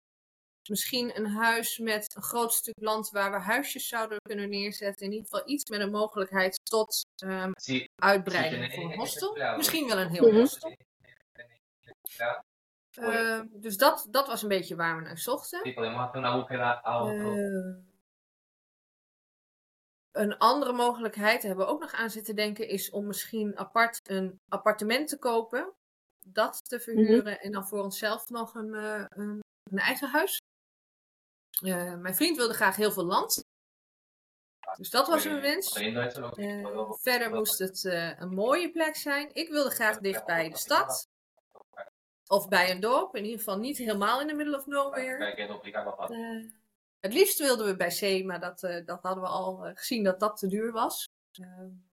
Misschien 0.69 1.17
een 1.17 1.27
huis 1.27 1.77
met 1.77 2.15
een 2.15 2.21
groot 2.21 2.53
stuk 2.53 2.75
land 2.81 3.09
waar 3.09 3.31
we 3.31 3.38
huisjes 3.39 3.88
zouden 3.88 4.17
kunnen 4.21 4.49
neerzetten. 4.49 5.05
In 5.05 5.12
ieder 5.12 5.27
geval 5.29 5.49
iets 5.49 5.69
met 5.69 5.79
een 5.79 5.91
mogelijkheid 5.91 6.59
tot 6.63 7.01
ehm, 7.15 7.51
uitbreiding 7.95 8.73
voor 8.73 8.83
een 8.83 8.97
hostel. 8.99 9.33
Misschien 9.57 9.88
wel 9.88 9.97
een 9.97 10.09
heel 10.09 10.27
Mhm. 10.27 10.39
hostel. 10.39 10.75
Ehm, 12.91 13.45
dus 13.51 13.77
dat, 13.77 14.07
dat 14.09 14.27
was 14.27 14.41
een 14.41 14.47
beetje 14.49 14.75
waar 14.75 14.95
we 14.95 15.01
naar 15.01 15.17
zochten. 15.17 15.59
Een 20.19 20.38
andere 20.38 20.73
mogelijkheid, 20.73 21.41
daar 21.41 21.47
hebben 21.47 21.65
we 21.65 21.71
ook 21.71 21.82
nog 21.82 21.93
aan 21.93 22.10
zitten 22.10 22.36
denken, 22.36 22.67
is 22.67 22.89
om 22.89 23.08
misschien 23.08 23.58
apart 23.58 23.99
een 24.03 24.39
appartement 24.47 25.08
te 25.08 25.17
kopen. 25.17 25.73
Dat 26.25 26.69
te 26.69 26.79
verhuren 26.79 27.39
en 27.39 27.51
dan 27.51 27.67
voor 27.67 27.84
onszelf 27.84 28.29
nog 28.29 28.55
een, 28.55 28.73
eh, 28.73 29.05
een, 29.10 29.39
een 29.71 29.77
eigen 29.77 30.10
huis. 30.10 30.41
Eh, 31.63 31.95
mijn 31.95 32.15
vriend 32.15 32.38
wilde 32.38 32.53
graag 32.53 32.75
heel 32.75 32.91
veel 32.91 33.05
land. 33.05 33.43
Dus 34.77 34.89
dat 34.89 35.08
was 35.08 35.25
een 35.25 35.41
wens. 35.41 35.73
Eh, 35.73 36.91
verder 36.91 37.34
moest 37.34 37.60
het 37.60 37.86
eh, 37.86 38.19
een 38.19 38.34
mooie 38.34 38.71
plek 38.71 38.95
zijn. 38.95 39.29
Ik 39.34 39.49
wilde 39.49 39.69
graag 39.69 39.97
dicht 39.97 40.25
bij 40.25 40.49
de 40.49 40.58
stad. 40.58 41.08
Of 42.27 42.47
bij 42.47 42.71
een 42.71 42.79
dorp. 42.79 43.15
In 43.15 43.23
ieder 43.23 43.39
geval 43.39 43.58
niet 43.58 43.77
helemaal 43.77 44.21
in 44.21 44.27
the 44.27 44.34
middle 44.34 44.58
of 44.58 44.65
nowhere. 44.65 45.17
Het 46.99 47.13
liefst 47.13 47.39
wilden 47.39 47.65
we 47.65 47.75
bij 47.75 47.91
zee, 47.91 48.25
maar 48.25 48.39
dat, 48.39 48.63
eh, 48.63 48.85
dat 48.85 48.99
hadden 49.01 49.23
we 49.23 49.29
al 49.29 49.65
eh, 49.65 49.71
gezien 49.75 50.03
dat 50.03 50.19
dat 50.19 50.38
te 50.38 50.47
duur 50.47 50.71
was. 50.71 51.07
Eh, 51.31 51.45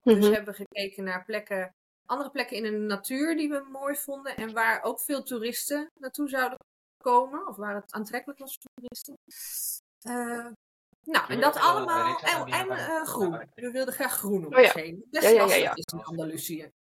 Dus 0.03 0.25
Mhm. 0.25 0.33
hebben 0.33 0.55
we 0.55 0.65
gekeken 0.69 1.05
naar 1.05 1.25
plekken, 1.25 1.75
andere 2.07 2.31
plekken 2.31 2.57
in 2.57 2.63
de 2.63 2.71
natuur 2.71 3.37
die 3.37 3.49
we 3.49 3.69
mooi 3.73 3.97
vonden. 3.97 4.37
En 4.37 4.53
waar 4.53 4.83
ook 4.83 5.01
veel 5.01 5.23
toeristen 5.23 5.91
naartoe 6.01 6.29
zouden 6.29 6.59
komen. 7.03 7.47
Of 7.49 7.57
waar 7.57 7.75
het 7.75 7.93
aantrekkelijk 7.93 8.39
was 8.39 8.59
voor 8.61 8.71
toeristen. 8.75 9.15
Eh, 10.01 10.47
nou, 11.05 11.29
en 11.33 11.41
dat 11.41 11.57
allemaal. 11.57 12.19
En, 12.19 12.47
en 12.47 12.71
eh, 12.71 13.03
groen. 13.05 13.51
We 13.55 13.71
wilden 13.71 13.95
graag 13.95 14.13
groen 14.13 14.47
om 14.47 14.55
Oh 14.55 14.61
ja. 14.61 14.65
ons 14.65 14.73
heen. 14.73 15.07
Best 15.11 15.23
Ja, 15.25 15.31
ja, 15.31 15.37
ja, 15.37 15.45
lastig 15.45 15.77
is 15.77 15.93
in 15.93 16.05
Andalusië. 16.05 16.73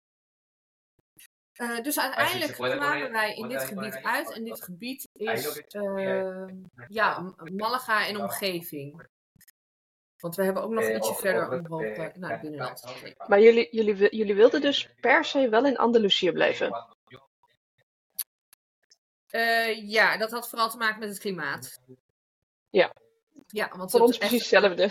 Eh, 1.56 1.82
dus 1.82 1.98
Ah, 1.98 2.04
uiteindelijk 2.04 2.54
kwamen 2.54 3.12
wij 3.12 3.36
in 3.36 3.48
dit 3.48 3.64
gebied 3.64 3.96
uit. 4.04 4.32
En 4.32 4.44
dit 4.44 4.64
gebied 4.64 5.08
is 5.14 5.62
eh, 5.68 6.46
ja, 6.88 7.34
Malaga 7.54 8.08
en 8.08 8.18
omgeving. 8.18 9.08
Want 10.20 10.36
we 10.36 10.44
hebben 10.44 10.64
ook 10.64 10.72
nog 10.72 10.84
Eh, 10.84 10.96
ietsje 10.96 11.14
verder 11.16 11.52
omhoog 11.52 11.96
naar 12.16 12.32
het 12.32 12.42
binnenland 12.42 12.82
gekeken. 12.86 13.26
Maar 13.28 13.42
jullie, 13.42 13.68
jullie, 13.72 14.16
jullie 14.16 14.36
wilden 14.36 14.62
dus 14.62 14.90
per 15.02 15.26
se 15.26 15.50
wel 15.50 15.66
in 15.66 15.78
Andalusië 15.78 16.32
blijven. 16.32 16.86
Eh, 19.30 19.90
ja, 19.90 20.18
dat 20.18 20.32
had 20.32 20.50
vooral 20.50 20.70
te 20.70 20.78
maken 20.78 21.00
met 21.00 21.10
het 21.10 21.20
klimaat. 21.20 21.80
Ja. 22.70 22.94
Ja, 23.48 23.68
want 23.78 23.92
Voor 23.92 24.00
het 24.00 24.10
ons 24.10 24.18
echt- 24.18 24.30
precies 24.30 24.50
hetzelfde. 24.52 24.90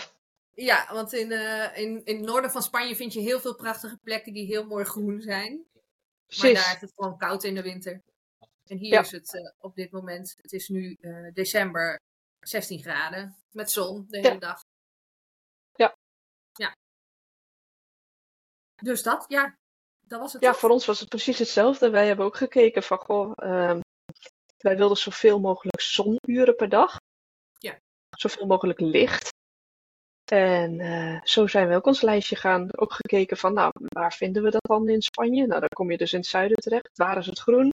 Ja, 0.55 0.88
want 0.92 1.12
in, 1.12 1.33
eh, 1.33 1.79
in, 1.83 2.05
in 2.05 2.16
het 2.16 2.27
noorden 2.27 2.50
van 2.50 2.62
Spanje 2.62 2.96
vind 2.96 3.12
je 3.12 3.20
heel 3.20 3.40
veel 3.40 3.55
prachtige 3.55 3.96
plekken 3.96 4.33
die 4.33 4.46
heel 4.46 4.66
mooi 4.66 4.85
groen 4.85 5.20
zijn. 5.20 5.64
Maar 6.42 6.53
daar 6.53 6.75
is 6.75 6.81
het 6.81 6.92
gewoon 6.94 7.18
koud 7.18 7.44
in 7.44 7.55
de 7.55 7.62
winter. 7.62 8.01
En 8.64 8.77
hier 8.77 8.92
Ja. 8.92 9.01
is 9.01 9.11
het 9.11 9.35
eh, 9.35 9.51
op 9.59 9.75
dit 9.75 9.90
moment, 9.90 10.35
het 10.42 10.53
is 10.53 10.68
nu 10.68 10.97
eh, 11.01 11.33
december, 11.33 12.01
16 12.40 12.81
graden. 12.83 13.37
Met 13.51 13.70
zon 13.70 14.05
de 14.09 14.16
Ja. 14.16 14.23
hele 14.29 14.40
dag. 14.40 14.61
Ja. 15.73 15.94
Ja. 16.53 16.75
Dus 18.83 19.03
dat, 19.03 19.25
ja. 19.29 19.57
Dat 20.01 20.20
was 20.20 20.33
het. 20.33 20.42
Ja, 20.42 20.51
toch? 20.51 20.59
voor 20.61 20.70
ons 20.70 20.87
was 20.87 21.01
het 21.01 21.09
precies 21.09 21.38
hetzelfde. 21.38 21.90
Wij 21.90 22.07
hebben 22.07 22.27
ook 22.27 22.37
gekeken 22.37 22.83
van, 22.83 22.99
goh, 22.99 23.33
ehm, 23.35 23.81
wij 24.59 24.77
wilden 24.77 24.97
zoveel 24.97 25.40
mogelijk 25.40 25.81
zonuren 25.81 26.57
per 26.57 26.68
dag. 26.68 26.97
Ja. 27.59 27.79
Zoveel 28.16 28.47
mogelijk 28.47 28.81
licht. 28.81 29.33
En 30.33 30.81
eh, 30.81 31.21
zo 31.23 31.47
zijn 31.47 31.69
we 31.69 31.75
ook 31.75 31.87
ons 31.87 32.01
lijstje 32.01 32.37
gaan. 32.37 32.69
Ook 32.77 32.93
gekeken 32.93 33.37
van, 33.37 33.55
nou, 33.55 33.71
waar 33.75 34.13
vinden 34.13 34.43
we 34.43 34.51
dat 34.51 34.63
dan 34.69 34.89
in 34.89 35.03
Spanje? 35.03 35.47
Nou, 35.47 35.61
dan 35.61 35.69
kom 35.69 35.91
je 35.91 35.97
dus 35.97 36.13
in 36.13 36.19
het 36.19 36.29
zuiden 36.29 36.57
terecht. 36.57 36.91
Waar 36.95 37.19
is 37.19 37.27
het 37.27 37.39
groen? 37.39 37.73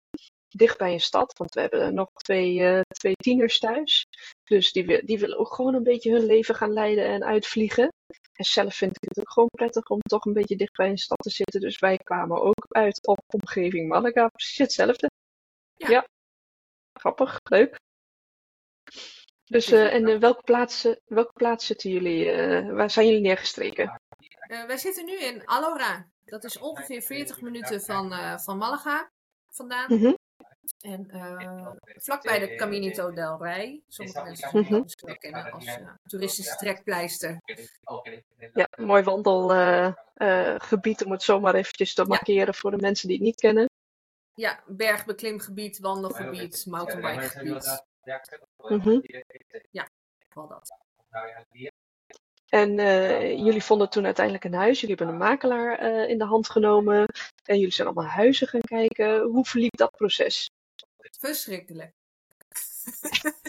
dicht 0.56 0.78
bij 0.78 0.92
een 0.92 1.00
stad. 1.00 1.38
Want 1.38 1.54
we 1.54 1.60
hebben 1.60 1.94
nog 1.94 2.12
twee, 2.12 2.60
eh, 2.60 2.80
twee 2.80 3.14
tieners 3.14 3.58
thuis. 3.58 4.06
Dus 4.44 4.72
die, 4.72 5.04
die 5.04 5.18
willen 5.18 5.38
ook 5.38 5.54
gewoon 5.54 5.74
een 5.74 5.82
beetje 5.82 6.12
hun 6.12 6.24
leven 6.24 6.54
gaan 6.54 6.72
leiden 6.72 7.04
en 7.04 7.24
uitvliegen. 7.24 7.88
En 8.32 8.44
zelf 8.44 8.74
vind 8.74 8.96
ik 8.96 9.08
het 9.08 9.18
ook 9.18 9.30
gewoon 9.30 9.48
prettig 9.48 9.88
om 9.88 10.00
toch 10.00 10.24
een 10.24 10.32
beetje 10.32 10.56
dicht 10.56 10.76
bij 10.76 10.88
een 10.88 10.98
stad 10.98 11.18
te 11.18 11.30
zitten. 11.30 11.60
Dus 11.60 11.78
wij 11.78 11.96
kwamen 11.96 12.42
ook 12.42 12.66
uit 12.68 13.06
op 13.06 13.20
omgeving 13.26 13.88
Malaga. 13.88 14.28
Precies 14.28 14.58
hetzelfde. 14.58 15.10
Ja. 15.74 16.06
Grappig, 16.98 17.38
leuk. 17.50 17.76
Dus, 19.50 19.70
eh, 19.70 19.94
en 19.94 20.08
eh, 20.08 20.18
welke, 20.18 20.42
plaats, 20.42 20.88
welke 21.04 21.32
plaats 21.32 21.66
zitten 21.66 21.90
jullie? 21.90 22.30
eh, 22.30 22.72
waar 22.72 22.90
zijn 22.90 23.06
jullie 23.06 23.20
neergestreken? 23.20 24.00
Eh, 24.40 24.64
wij 24.64 24.78
zitten 24.78 25.04
nu 25.04 25.18
in 25.18 25.42
Alora. 25.44 26.08
Dat 26.24 26.44
is 26.44 26.58
ongeveer 26.58 27.02
40 27.02 27.40
minuten 27.40 27.80
van, 27.80 28.12
eh, 28.12 28.38
van 28.38 28.56
Malaga 28.58 29.10
vandaan. 29.50 29.94
Mhm. 29.94 30.14
En 30.80 31.10
eh, 31.10 31.68
vlakbij 31.84 32.38
de 32.38 32.54
Caminito 32.54 33.12
del 33.12 33.42
Rey. 33.42 33.82
Sommige 33.88 34.22
mensen 34.22 34.48
Mhm. 34.48 34.56
zullen 34.56 34.70
dat 34.72 34.82
misschien 34.82 35.08
wel 35.08 35.16
kennen 35.18 35.52
als 35.52 35.78
toeristische 36.02 36.56
trekpleister. 36.56 37.38
Ja, 38.54 38.66
een 38.70 38.84
mooi 38.84 39.02
wandelgebied 39.02 41.04
om 41.04 41.10
het 41.12 41.22
zomaar 41.22 41.54
eventjes 41.54 41.94
te 41.94 42.04
markeren 42.04 42.54
voor 42.54 42.70
de 42.70 42.76
mensen 42.76 43.08
die 43.08 43.16
het 43.16 43.26
niet 43.26 43.40
kennen. 43.40 43.68
Ja, 44.34 44.60
bergbeklimgebied, 44.66 45.78
wandelgebied, 45.78 46.66
mountainbikegebied. 46.66 47.88
Mhm. 48.56 49.00
Vooral 50.28 50.48
dat. 50.48 50.78
En 52.48 52.78
eh, 52.78 53.30
jullie 53.30 53.62
vonden 53.62 53.90
toen 53.90 54.04
uiteindelijk 54.04 54.44
een 54.44 54.54
huis. 54.54 54.80
Jullie 54.80 54.96
hebben 54.96 55.14
een 55.14 55.20
makelaar 55.20 55.78
eh, 55.78 56.08
in 56.08 56.18
de 56.18 56.24
hand 56.24 56.50
genomen. 56.50 57.06
En 57.44 57.58
jullie 57.58 57.72
zijn 57.72 57.88
allemaal 57.88 58.12
huizen 58.12 58.48
gaan 58.48 58.60
kijken. 58.60 59.22
Hoe 59.22 59.44
verliep 59.44 59.76
dat 59.76 59.90
proces? 59.90 60.50
Verschrikkelijk. 61.18 61.92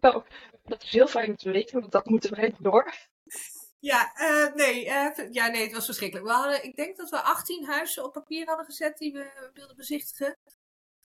Nou, 0.00 0.22
dat 0.62 0.82
is 0.82 0.90
heel 0.90 1.06
fijn 1.06 1.28
om 1.28 1.36
te 1.36 1.50
weten, 1.50 1.80
want 1.80 1.92
dat 1.92 2.06
moeten 2.06 2.36
wij 2.36 2.54
door. 2.58 2.94
Ja, 3.78 4.14
eh, 4.14 4.54
nee, 4.54 4.84
ja, 5.30 5.46
nee, 5.48 5.62
het 5.62 5.72
was 5.72 5.84
verschrikkelijk. 5.84 6.26
We 6.26 6.32
hadden, 6.32 6.64
ik 6.64 6.76
denk 6.76 6.96
dat 6.96 7.10
we 7.10 7.22
18 7.22 7.64
huizen 7.64 8.04
op 8.04 8.12
papier 8.12 8.46
hadden 8.46 8.64
gezet 8.64 8.98
die 8.98 9.12
we 9.12 9.50
wilden 9.54 9.76
bezichtigen. 9.76 10.36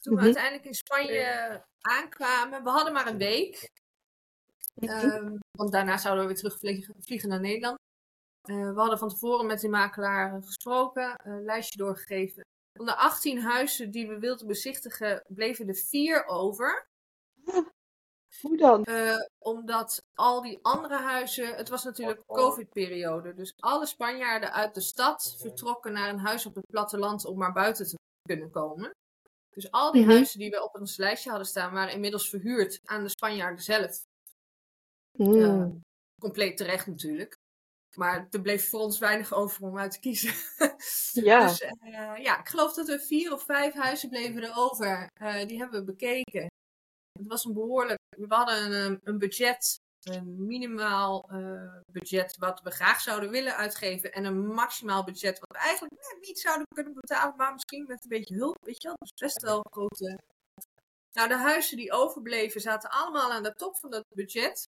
Toen 0.00 0.14
we 0.14 0.20
Mhm. 0.20 0.24
uiteindelijk 0.24 0.64
in 0.64 0.74
Spanje 0.74 1.64
aankwamen, 1.80 2.62
we 2.64 2.70
hadden 2.70 2.92
maar 2.92 3.06
een 3.06 3.18
week. 3.18 3.70
Ehm, 4.74 5.36
want 5.50 5.72
daarna 5.72 5.96
zouden 5.96 6.22
we 6.22 6.28
weer 6.32 6.40
terugvliegen 6.40 6.94
vliegen 7.00 7.28
naar 7.28 7.40
Nederland. 7.40 7.78
Eh, 8.42 8.72
we 8.74 8.80
hadden 8.80 8.98
van 8.98 9.08
tevoren 9.08 9.46
met 9.46 9.60
die 9.60 9.70
makelaar 9.70 10.42
gesproken, 10.42 11.20
een 11.24 11.44
lijstje 11.44 11.78
doorgegeven. 11.78 12.42
Van 12.72 12.86
de 12.86 12.96
18 12.96 13.40
huizen 13.40 13.90
die 13.90 14.08
we 14.08 14.18
wilden 14.18 14.46
bezichtigen, 14.46 15.24
bleven 15.28 15.68
er 15.68 15.74
vier 15.74 16.26
over. 16.26 16.86
Hoe 18.40 18.56
dan? 18.56 18.84
Eh, 18.84 19.16
omdat 19.38 20.02
al 20.14 20.42
die 20.42 20.58
andere 20.62 20.96
huizen, 20.98 21.54
het 21.54 21.68
was 21.68 21.84
natuurlijk 21.84 22.22
COVID-periode. 22.26 23.34
Dus 23.34 23.52
alle 23.56 23.86
Spanjaarden 23.86 24.52
uit 24.52 24.74
de 24.74 24.80
stad 24.80 25.34
vertrokken 25.38 25.92
naar 25.92 26.08
een 26.08 26.18
huis 26.18 26.46
op 26.46 26.54
het 26.54 26.66
platteland 26.66 27.24
om 27.24 27.38
maar 27.38 27.52
buiten 27.52 27.86
te 27.86 27.96
kunnen 28.22 28.50
komen. 28.50 28.90
Dus 29.58 29.70
al 29.70 29.92
die 29.92 30.02
Mhm. 30.02 30.10
huizen 30.10 30.38
die 30.38 30.50
we 30.50 30.64
op 30.64 30.74
ons 30.74 30.96
lijstje 30.96 31.28
hadden 31.30 31.48
staan, 31.48 31.72
waren 31.72 31.92
inmiddels 31.92 32.28
verhuurd 32.28 32.80
aan 32.84 33.02
de 33.02 33.08
Spanjaarden 33.08 33.62
zelf. 33.64 34.06
Hmm. 35.16 35.42
Eh, 35.42 35.66
compleet 36.20 36.56
terecht 36.56 36.86
natuurlijk. 36.86 37.36
Maar 37.96 38.26
er 38.30 38.40
bleef 38.40 38.68
voor 38.68 38.80
ons 38.80 38.98
weinig 38.98 39.32
over 39.32 39.62
om 39.62 39.78
uit 39.78 39.90
te 39.90 40.00
kiezen. 40.00 40.32
Ja. 41.12 41.46
Dus 41.46 41.60
eh, 41.60 42.16
ja, 42.16 42.40
ik 42.40 42.48
geloof 42.48 42.74
dat 42.74 42.88
er 42.88 43.00
vier 43.00 43.32
of 43.32 43.42
vijf 43.44 43.74
huizen 43.74 44.08
bleven 44.08 44.42
er 44.42 44.56
over. 44.56 45.08
Eh, 45.14 45.46
die 45.46 45.58
hebben 45.58 45.78
we 45.80 45.84
bekeken. 45.84 46.46
Het 47.12 47.26
was 47.26 47.44
een 47.44 47.52
behoorlijk. 47.52 47.98
We 48.16 48.34
hadden 48.34 48.72
een, 48.72 49.00
een 49.02 49.18
budget, 49.18 49.80
een 50.02 50.46
minimaal 50.46 51.28
eh, 51.30 51.74
budget 51.92 52.36
wat 52.36 52.60
we 52.60 52.70
graag 52.70 53.00
zouden 53.00 53.30
willen 53.30 53.56
uitgeven. 53.56 54.12
En 54.12 54.24
een 54.24 54.46
maximaal 54.46 55.04
budget 55.04 55.38
wat 55.38 55.48
we 55.48 55.58
eigenlijk 55.58 55.94
net 55.94 56.18
niet 56.26 56.38
zouden 56.40 56.66
kunnen 56.74 56.94
betalen, 56.94 57.36
maar 57.36 57.52
misschien 57.52 57.84
met 57.86 58.02
een 58.02 58.08
beetje 58.08 58.34
hulp. 58.34 58.56
Weet 58.60 58.82
je 58.82 58.88
wel, 58.88 58.96
dus 58.98 59.12
best 59.14 59.42
wel 59.42 59.64
grote. 59.70 60.18
Nou, 61.12 61.28
de 61.28 61.36
huizen 61.36 61.76
die 61.76 61.92
overbleven 61.92 62.60
zaten 62.60 62.90
allemaal 62.90 63.32
aan 63.32 63.42
de 63.42 63.54
top 63.54 63.76
van 63.78 63.90
dat 63.90 64.04
budget. 64.14 64.68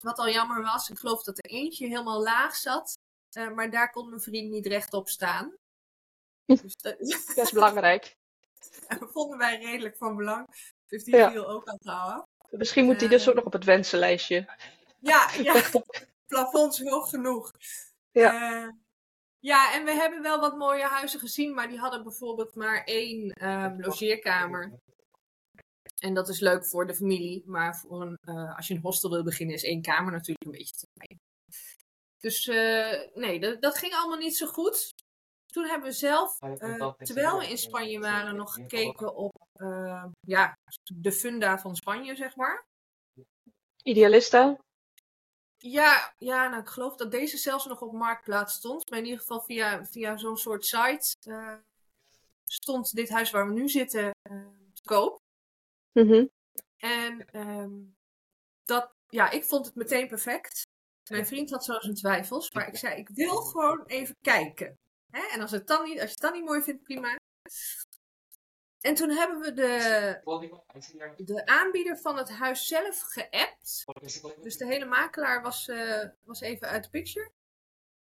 Wat 0.00 0.18
al 0.18 0.28
jammer 0.28 0.62
was, 0.62 0.88
ik 0.90 0.98
geloof 0.98 1.22
dat 1.22 1.38
er 1.38 1.50
eentje 1.50 1.86
helemaal 1.86 2.22
laag 2.22 2.56
zat. 2.56 2.98
eh, 3.36 3.50
maar 3.50 3.70
daar 3.70 3.90
kon 3.90 4.08
mijn 4.08 4.20
vriend 4.20 4.50
niet 4.50 4.66
rechtop 4.66 5.08
staan. 5.08 5.54
Dus 6.62 6.76
dat 6.76 6.98
Best 7.34 7.52
belangrijk. 7.52 8.14
vonden 9.12 9.38
wij 9.38 9.58
redelijk 9.58 9.96
van 9.96 10.16
belang. 10.16 10.46
Dus 10.86 11.04
die 11.04 11.16
Ja. 11.16 11.30
viel 11.30 11.48
ook 11.48 11.64
aan 11.68 11.78
te 11.78 11.90
houden. 11.90 12.24
Misschien 12.50 12.84
moet 12.84 12.98
die 12.98 13.08
dus 13.08 13.28
ook 13.28 13.34
nog 13.34 13.44
op 13.44 13.52
het 13.52 13.64
wensenlijstje. 13.64 14.46
Ja, 15.00 15.30
ja. 15.42 15.62
plafonds 16.26 16.82
hoog 16.82 17.10
genoeg. 17.10 17.52
Ja. 18.12 18.62
Eh, 18.62 18.68
ja, 19.38 19.74
en 19.74 19.84
we 19.84 19.92
hebben 19.92 20.22
wel 20.22 20.40
wat 20.40 20.56
mooie 20.56 20.82
huizen 20.82 21.20
gezien, 21.20 21.54
maar 21.54 21.68
die 21.68 21.78
hadden 21.78 22.02
bijvoorbeeld 22.02 22.54
maar 22.54 22.84
één 22.84 23.30
ehm, 23.30 23.80
logeerkamer. 23.80 24.80
En 25.98 26.14
dat 26.14 26.28
is 26.28 26.40
leuk 26.40 26.66
voor 26.66 26.86
de 26.86 26.94
familie, 26.94 27.42
maar 27.46 27.76
voor 27.76 28.02
een, 28.02 28.18
eh, 28.20 28.56
als 28.56 28.68
je 28.68 28.74
een 28.74 28.80
hostel 28.80 29.10
wil 29.10 29.24
beginnen, 29.24 29.54
is 29.54 29.64
één 29.64 29.82
kamer 29.82 30.12
natuurlijk 30.12 30.44
een 30.44 30.50
beetje 30.50 30.76
te 30.76 30.86
klein. 30.94 31.20
Dus 32.20 32.48
eh, 32.48 33.22
nee, 33.22 33.40
dat, 33.40 33.62
dat 33.62 33.78
ging 33.78 33.94
allemaal 33.94 34.18
niet 34.18 34.36
zo 34.36 34.46
goed. 34.46 34.94
Toen 35.52 35.64
hebben 35.64 35.88
we 35.88 35.94
zelf, 35.94 36.40
eh, 36.40 36.92
terwijl 36.98 37.38
we 37.38 37.48
in 37.48 37.58
Spanje 37.58 38.00
waren, 38.00 38.36
nog 38.36 38.54
gekeken 38.54 39.14
op 39.14 39.46
eh, 39.52 40.04
ja, 40.20 40.58
de 40.94 41.12
funda 41.12 41.58
van 41.58 41.76
Spanje, 41.76 42.16
zeg 42.16 42.36
maar. 42.36 42.66
Idealista? 43.82 44.56
Ja, 45.56 46.14
ja 46.18 46.48
nou, 46.48 46.62
ik 46.62 46.68
geloof 46.68 46.96
dat 46.96 47.10
deze 47.10 47.36
zelfs 47.36 47.66
nog 47.66 47.80
op 47.80 47.92
Marktplaats 47.92 48.54
stond. 48.54 48.90
Maar 48.90 48.98
in 48.98 49.04
ieder 49.04 49.20
geval 49.20 49.40
via, 49.40 49.84
via 49.84 50.16
zo'n 50.16 50.36
soort 50.36 50.64
site 50.64 51.16
eh, 51.20 51.56
stond 52.44 52.94
dit 52.94 53.08
huis 53.08 53.30
waar 53.30 53.46
we 53.46 53.52
nu 53.52 53.68
zitten 53.68 54.10
eh, 54.22 54.46
te 54.72 54.82
koop. 54.82 55.20
Mhm. 55.92 56.26
En 56.76 57.24
ehm, 57.30 57.72
dat, 58.64 58.92
ja, 59.08 59.30
ik 59.30 59.44
vond 59.44 59.66
het 59.66 59.74
meteen 59.74 60.08
perfect. 60.08 60.66
Mijn 61.10 61.26
vriend 61.26 61.50
had 61.50 61.64
zo 61.64 61.78
zijn 61.80 61.94
twijfels, 61.94 62.52
maar 62.52 62.68
ik 62.68 62.76
zei, 62.76 62.96
ik 62.96 63.08
wil 63.08 63.36
gewoon 63.36 63.84
even 63.86 64.16
kijken. 64.20 64.78
Hè? 65.10 65.26
En 65.26 65.40
als, 65.40 65.50
het 65.50 65.66
dan 65.66 65.84
niet, 65.84 65.92
als 66.00 66.04
je 66.04 66.10
het 66.10 66.20
dan 66.20 66.32
niet 66.32 66.44
mooi 66.44 66.62
vindt, 66.62 66.82
prima. 66.82 67.16
En 68.80 68.94
toen 68.94 69.10
hebben 69.10 69.38
we 69.40 69.52
de, 69.52 70.20
de 71.24 71.46
aanbieder 71.46 71.96
van 71.98 72.16
het 72.16 72.30
huis 72.30 72.66
zelf 72.66 73.00
geappt. 73.00 73.84
Dus 74.42 74.56
de 74.56 74.66
hele 74.66 74.84
makelaar 74.84 75.42
was, 75.42 75.68
eh, 75.68 76.04
was 76.22 76.40
even 76.40 76.68
uit 76.68 76.84
de 76.84 76.90
picture. 76.90 77.32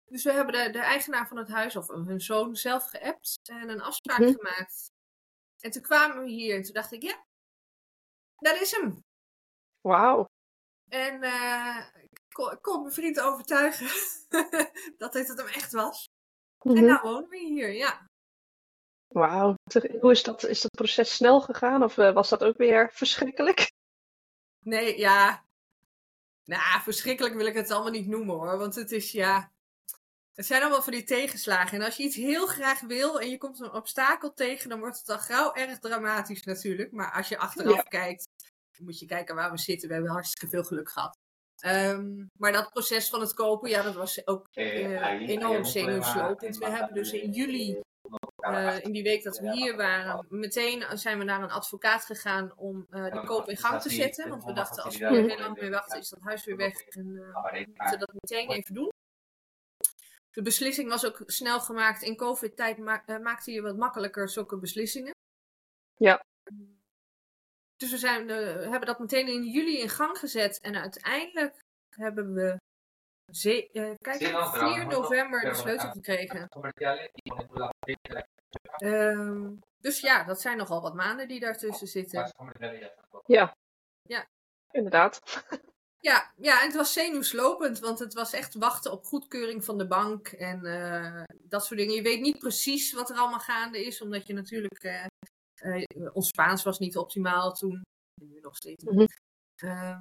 Dus 0.05 0.25
we 0.25 0.33
hebben 0.33 0.65
de, 0.65 0.71
de 0.71 0.79
eigenaar 0.79 1.29
van 1.29 1.37
het 1.37 1.49
huis, 1.49 1.77
of 1.77 1.89
hun 1.89 2.21
zoon, 2.21 2.57
zelf 2.57 2.85
geappt 2.89 3.39
en 3.43 3.69
een 3.69 3.81
afspraak 3.81 4.19
Mhm. 4.19 4.33
gemaakt. 4.33 4.93
En 5.61 5.71
toen 5.71 5.83
kwamen 5.83 6.23
we 6.25 6.31
hier 6.31 6.57
en 6.57 6.63
toen 6.63 6.75
dacht 6.75 6.93
ik, 6.93 7.03
ja, 7.03 7.25
dat 8.37 8.61
is 8.61 8.71
hem. 8.71 9.05
Wauw. 9.81 10.27
En 10.89 11.23
eh, 11.23 11.87
ik, 12.03 12.21
kon, 12.33 12.53
ik 12.53 12.63
kon 12.63 12.81
mijn 12.83 12.95
vriend 12.95 13.21
overtuigen 13.21 13.87
dat 14.99 15.13
dit 15.13 15.29
het 15.29 15.39
hem 15.39 15.47
echt 15.47 15.73
was. 15.73 16.09
En 16.65 16.73
Mhm. 16.73 16.85
nou 16.85 17.01
wonen 17.03 17.29
we 17.29 17.39
hier, 17.39 17.73
ja. 17.73 18.07
Wauw. 19.09 19.55
Hoe 20.01 20.11
is 20.11 20.23
dat, 20.23 20.45
is 20.45 20.61
dat 20.61 20.71
proces 20.71 21.15
snel 21.15 21.41
gegaan 21.41 21.83
of 21.83 21.99
eh, 21.99 22.13
was 22.13 22.29
dat 22.29 22.45
ook 22.45 22.57
weer 22.57 22.91
verschrikkelijk? 22.93 23.73
Nee, 24.61 24.99
ja. 24.99 25.45
Nou, 26.45 26.83
verschrikkelijk 26.83 27.35
wil 27.35 27.47
ik 27.47 27.55
het 27.55 27.71
allemaal 27.71 27.91
niet 27.91 28.07
noemen 28.07 28.35
hoor. 28.35 28.59
Want 28.59 28.75
het 28.75 28.93
is, 28.93 29.13
ja. 29.13 29.53
Het 30.35 30.47
zijn 30.47 30.63
allemaal 30.63 30.83
van 30.83 30.93
die 30.93 31.05
tegenslagen. 31.05 31.79
En 31.79 31.85
als 31.85 31.97
je 31.97 32.03
iets 32.03 32.17
heel 32.17 32.47
graag 32.47 32.81
wil 32.81 33.21
en 33.21 33.31
je 33.31 33.39
komt 33.39 33.61
een 33.61 33.73
obstakel 33.73 34.33
tegen, 34.35 34.69
dan 34.69 34.79
wordt 34.79 34.99
het 34.99 35.09
al 35.09 35.19
gauw 35.19 35.53
erg 35.55 35.79
dramatisch 35.79 36.43
natuurlijk. 36.43 36.93
Maar 36.93 37.13
als 37.13 37.29
je 37.29 37.39
achteraf 37.39 37.77
Ja. 37.77 37.83
kijkt, 37.83 38.27
moet 38.79 38.99
je 38.99 39.07
kijken 39.07 39.35
waar 39.35 39.51
we 39.51 39.59
zitten. 39.59 39.89
We 39.89 39.95
hebben 39.95 40.13
hartstikke 40.13 40.49
veel 40.49 40.65
geluk 40.65 40.91
gehad. 40.91 41.19
Ehm, 41.61 42.25
maar 42.39 42.53
dat 42.53 42.71
proces 42.71 43.09
van 43.11 43.21
het 43.21 43.35
kopen, 43.35 43.71
ja, 43.71 43.83
dat 43.83 43.95
was 43.95 44.27
ook 44.27 44.47
eh, 44.53 45.03
enorm 45.29 45.65
zenuwslopend. 45.65 46.57
We 46.59 46.69
hebben 46.69 46.95
dus 46.95 47.13
in 47.13 47.31
juli, 47.31 47.81
eh, 48.37 48.85
in 48.85 48.93
die 48.93 49.03
week 49.03 49.23
dat 49.23 49.39
we 49.39 49.53
hier 49.53 49.77
waren, 49.77 50.27
meteen 50.29 50.85
zijn 50.99 51.19
we 51.19 51.25
naar 51.25 51.43
een 51.43 51.51
advocaat 51.51 52.05
gegaan 52.05 52.53
om 52.57 52.87
eh 52.91 53.05
de 53.05 53.11
koop 53.27 53.49
in 53.49 53.57
gang 53.57 53.73
te 53.83 53.89
zetten. 53.97 54.29
Want 54.29 54.45
we 54.45 54.53
dachten, 54.53 54.83
als 54.85 54.97
we 54.97 55.05
hier 55.09 55.29
heel 55.29 55.39
lang 55.39 55.61
mee 55.61 55.71
wachten, 55.71 55.99
is 55.99 56.09
dat 56.09 56.21
huis 56.23 56.45
weer 56.45 56.57
weg. 56.57 56.81
En 56.81 57.17
eh, 57.17 57.33
we 57.67 57.73
moeten 57.77 57.99
dat 57.99 58.13
meteen 58.13 58.51
even 58.51 58.75
doen. 58.75 58.89
De 60.31 60.43
beslissing 60.43 60.89
was 60.89 61.07
ook 61.07 61.23
snel 61.27 61.61
gemaakt. 61.61 62.03
In 62.03 62.17
COVID-tijd 62.17 62.79
ma- 62.79 63.19
maakte 63.23 63.53
je 63.53 63.61
wat 63.63 63.77
makkelijker 63.77 64.29
zulke 64.29 64.59
beslissingen. 64.59 65.13
Ja. 65.97 66.25
Dus 67.85 67.93
we 67.93 67.99
zijn, 67.99 68.29
hebben 68.29 68.87
dat 68.87 68.99
meteen 68.99 69.29
in 69.29 69.43
juli 69.45 69.81
in 69.81 69.89
gang 69.89 70.19
gezet. 70.19 70.61
En 70.61 70.77
uiteindelijk 70.77 71.61
hebben 71.97 72.35
we 72.35 72.57
ze- 73.33 73.71
eh, 73.73 73.91
kijk, 73.99 74.21
4 74.75 74.87
november 74.87 75.41
de 75.41 75.55
sleutel 75.55 75.91
gekregen. 75.91 76.49
Ehm, 78.77 79.53
dus 79.79 80.01
ja, 80.01 80.25
dat 80.25 80.41
zijn 80.41 80.57
nogal 80.57 80.81
wat 80.83 80.95
maanden 80.95 81.29
die 81.29 81.41
daartussen 81.41 81.87
zitten. 81.87 82.19
Ja. 83.27 83.55
Ja. 84.03 84.27
Inderdaad. 84.71 85.21
Ja, 86.01 86.33
ja, 86.37 86.61
en 86.61 86.67
het 86.67 86.77
was 86.77 86.93
zenuwslopend, 86.93 87.79
want 87.79 87.99
het 87.99 88.15
was 88.15 88.33
echt 88.33 88.55
wachten 88.55 88.93
op 88.93 89.05
goedkeuring 89.05 89.65
van 89.65 89.79
de 89.79 89.87
bank 89.87 90.29
en 90.29 90.65
eh, 90.67 91.23
dat 91.43 91.65
soort 91.65 91.79
dingen. 91.81 91.95
Je 91.95 92.03
weet 92.03 92.21
niet 92.21 92.39
precies 92.39 92.93
wat 92.93 93.11
er 93.11 93.17
allemaal 93.17 93.39
gaande 93.41 93.85
is, 93.87 94.03
omdat 94.03 94.27
je 94.27 94.33
natuurlijk. 94.33 94.83
eh, 94.83 95.05
ons 96.13 96.29
Spaans 96.29 96.63
was 96.63 96.79
niet 96.79 96.97
optimaal 96.97 97.53
toen, 97.53 97.83
en 98.21 98.29
nu 98.29 98.41
nog 98.41 98.57
steeds. 98.57 98.85
niet. 98.85 98.95
Mhm. 98.95 99.71
Ehm, 99.71 100.01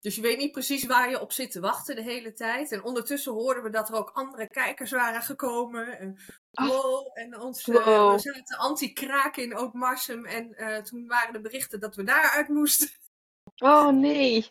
dus 0.00 0.14
je 0.14 0.20
weet 0.22 0.38
niet 0.38 0.52
precies 0.52 0.84
waar 0.86 1.10
je 1.10 1.20
op 1.20 1.32
zit 1.32 1.50
te 1.50 1.60
wachten 1.60 1.96
de 1.96 2.02
hele 2.02 2.32
tijd. 2.32 2.72
En 2.72 2.82
ondertussen 2.84 3.32
hoorden 3.32 3.62
we 3.62 3.70
dat 3.70 3.88
er 3.88 3.94
ook 3.94 4.10
andere 4.10 4.48
kijkers 4.48 4.90
waren 4.90 5.22
gekomen. 5.22 5.98
En, 5.98 6.18
wow, 6.50 7.10
en 7.18 7.40
ons, 7.40 7.68
eh, 7.68 7.84
Wow. 7.84 8.18
zaten 8.18 8.58
anti-kraak 8.58 9.36
in 9.36 9.54
Oud-Marsum. 9.54 10.24
En 10.26 10.54
eh, 10.54 10.82
toen 10.82 11.06
waren 11.06 11.32
de 11.32 11.40
berichten 11.40 11.80
dat 11.80 11.96
we 11.96 12.02
daaruit 12.02 12.48
moesten. 12.48 12.88
Oh 13.58 13.88
nee. 13.88 14.50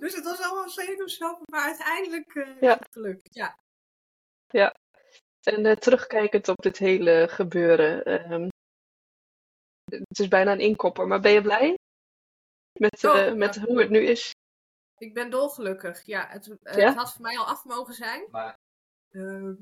Dus 0.00 0.14
het 0.14 0.24
was 0.24 0.40
allemaal 0.40 0.68
zenuwslopend, 0.68 1.50
maar 1.50 1.64
uiteindelijk 1.64 2.34
eh 2.34 2.60
Ja. 2.60 2.78
gelukt. 2.90 3.28
Ja. 4.50 4.74
En 5.42 5.66
eh, 5.66 5.76
terugkijkend 5.76 6.48
op 6.48 6.62
dit 6.62 6.78
hele 6.78 7.26
gebeuren. 7.30 8.04
ehm, 8.04 8.48
het 10.08 10.18
is 10.18 10.28
bijna 10.28 10.52
een 10.52 10.60
inkopper, 10.60 11.06
maar 11.06 11.20
ben 11.20 11.32
je 11.32 11.42
blij? 11.42 11.78
Met, 12.78 13.04
eh, 13.04 13.32
met 13.32 13.56
hoe 13.56 13.80
het 13.80 13.90
nu 13.90 13.98
is? 14.06 14.30
Ik 14.98 15.14
ben 15.14 15.30
dolgelukkig. 15.30 16.02
Ja, 16.06 16.26
het, 16.28 16.46
het 16.62 16.76
Ja? 16.76 16.94
had 16.94 17.12
voor 17.12 17.22
mij 17.22 17.38
al 17.38 17.46
af 17.46 17.64
mogen 17.64 17.94
zijn. 17.94 18.28
Maar 18.30 18.56
Ehm, 19.10 19.54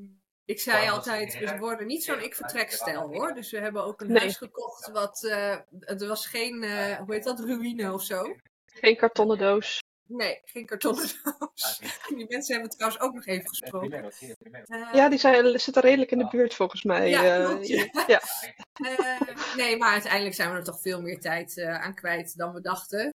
ik 0.44 0.60
zei 0.60 0.90
altijd, 0.90 1.38
we 1.38 1.58
worden 1.58 1.86
niet 1.86 2.04
zo'n 2.04 2.22
ik-vertrekstijl 2.22 3.08
hoor. 3.12 3.34
Dus 3.34 3.50
we 3.50 3.58
hebben 3.60 3.84
ook 3.84 4.00
een 4.00 4.06
Nee. 4.06 4.18
huis 4.18 4.36
gekocht 4.36 4.90
wat, 4.90 5.24
eh, 5.24 5.52
er 5.80 6.06
was 6.08 6.26
geen, 6.26 6.62
eh, 6.62 6.96
hoe 6.96 7.14
heet 7.14 7.24
dat, 7.24 7.40
ruïne 7.40 7.92
of 7.92 8.02
zo. 8.02 8.36
Geen 8.66 8.96
kartonnen 8.96 9.38
doos. 9.38 9.78
Nee, 10.06 10.40
geen 10.44 10.66
kartonnen 10.66 11.08
doos. 11.22 11.80
Die 12.08 12.26
mensen 12.28 12.52
hebben 12.54 12.70
trouwens 12.70 13.02
ook 13.02 13.14
nog 13.14 13.26
even 13.26 13.48
gesproken. 13.48 14.10
Eh, 14.10 14.88
Ja, 14.92 15.08
die 15.08 15.18
zijn, 15.18 15.60
zitten 15.60 15.82
redelijk 15.82 16.10
in 16.10 16.18
de 16.18 16.28
buurt 16.28 16.54
volgens 16.54 16.82
mij. 16.82 17.08
Ja, 17.08 17.38
eh, 17.38 17.46
klopt, 17.46 17.66
ja. 17.66 18.04
ja. 18.06 18.20
eh, 18.72 19.56
nee, 19.56 19.76
maar 19.76 19.92
uiteindelijk 19.92 20.34
zijn 20.34 20.50
we 20.50 20.56
er 20.56 20.64
toch 20.64 20.80
veel 20.80 21.00
meer 21.00 21.20
tijd 21.20 21.58
eh, 21.58 21.80
aan 21.82 21.94
kwijt 21.94 22.36
dan 22.36 22.52
we 22.52 22.60
dachten. 22.60 23.12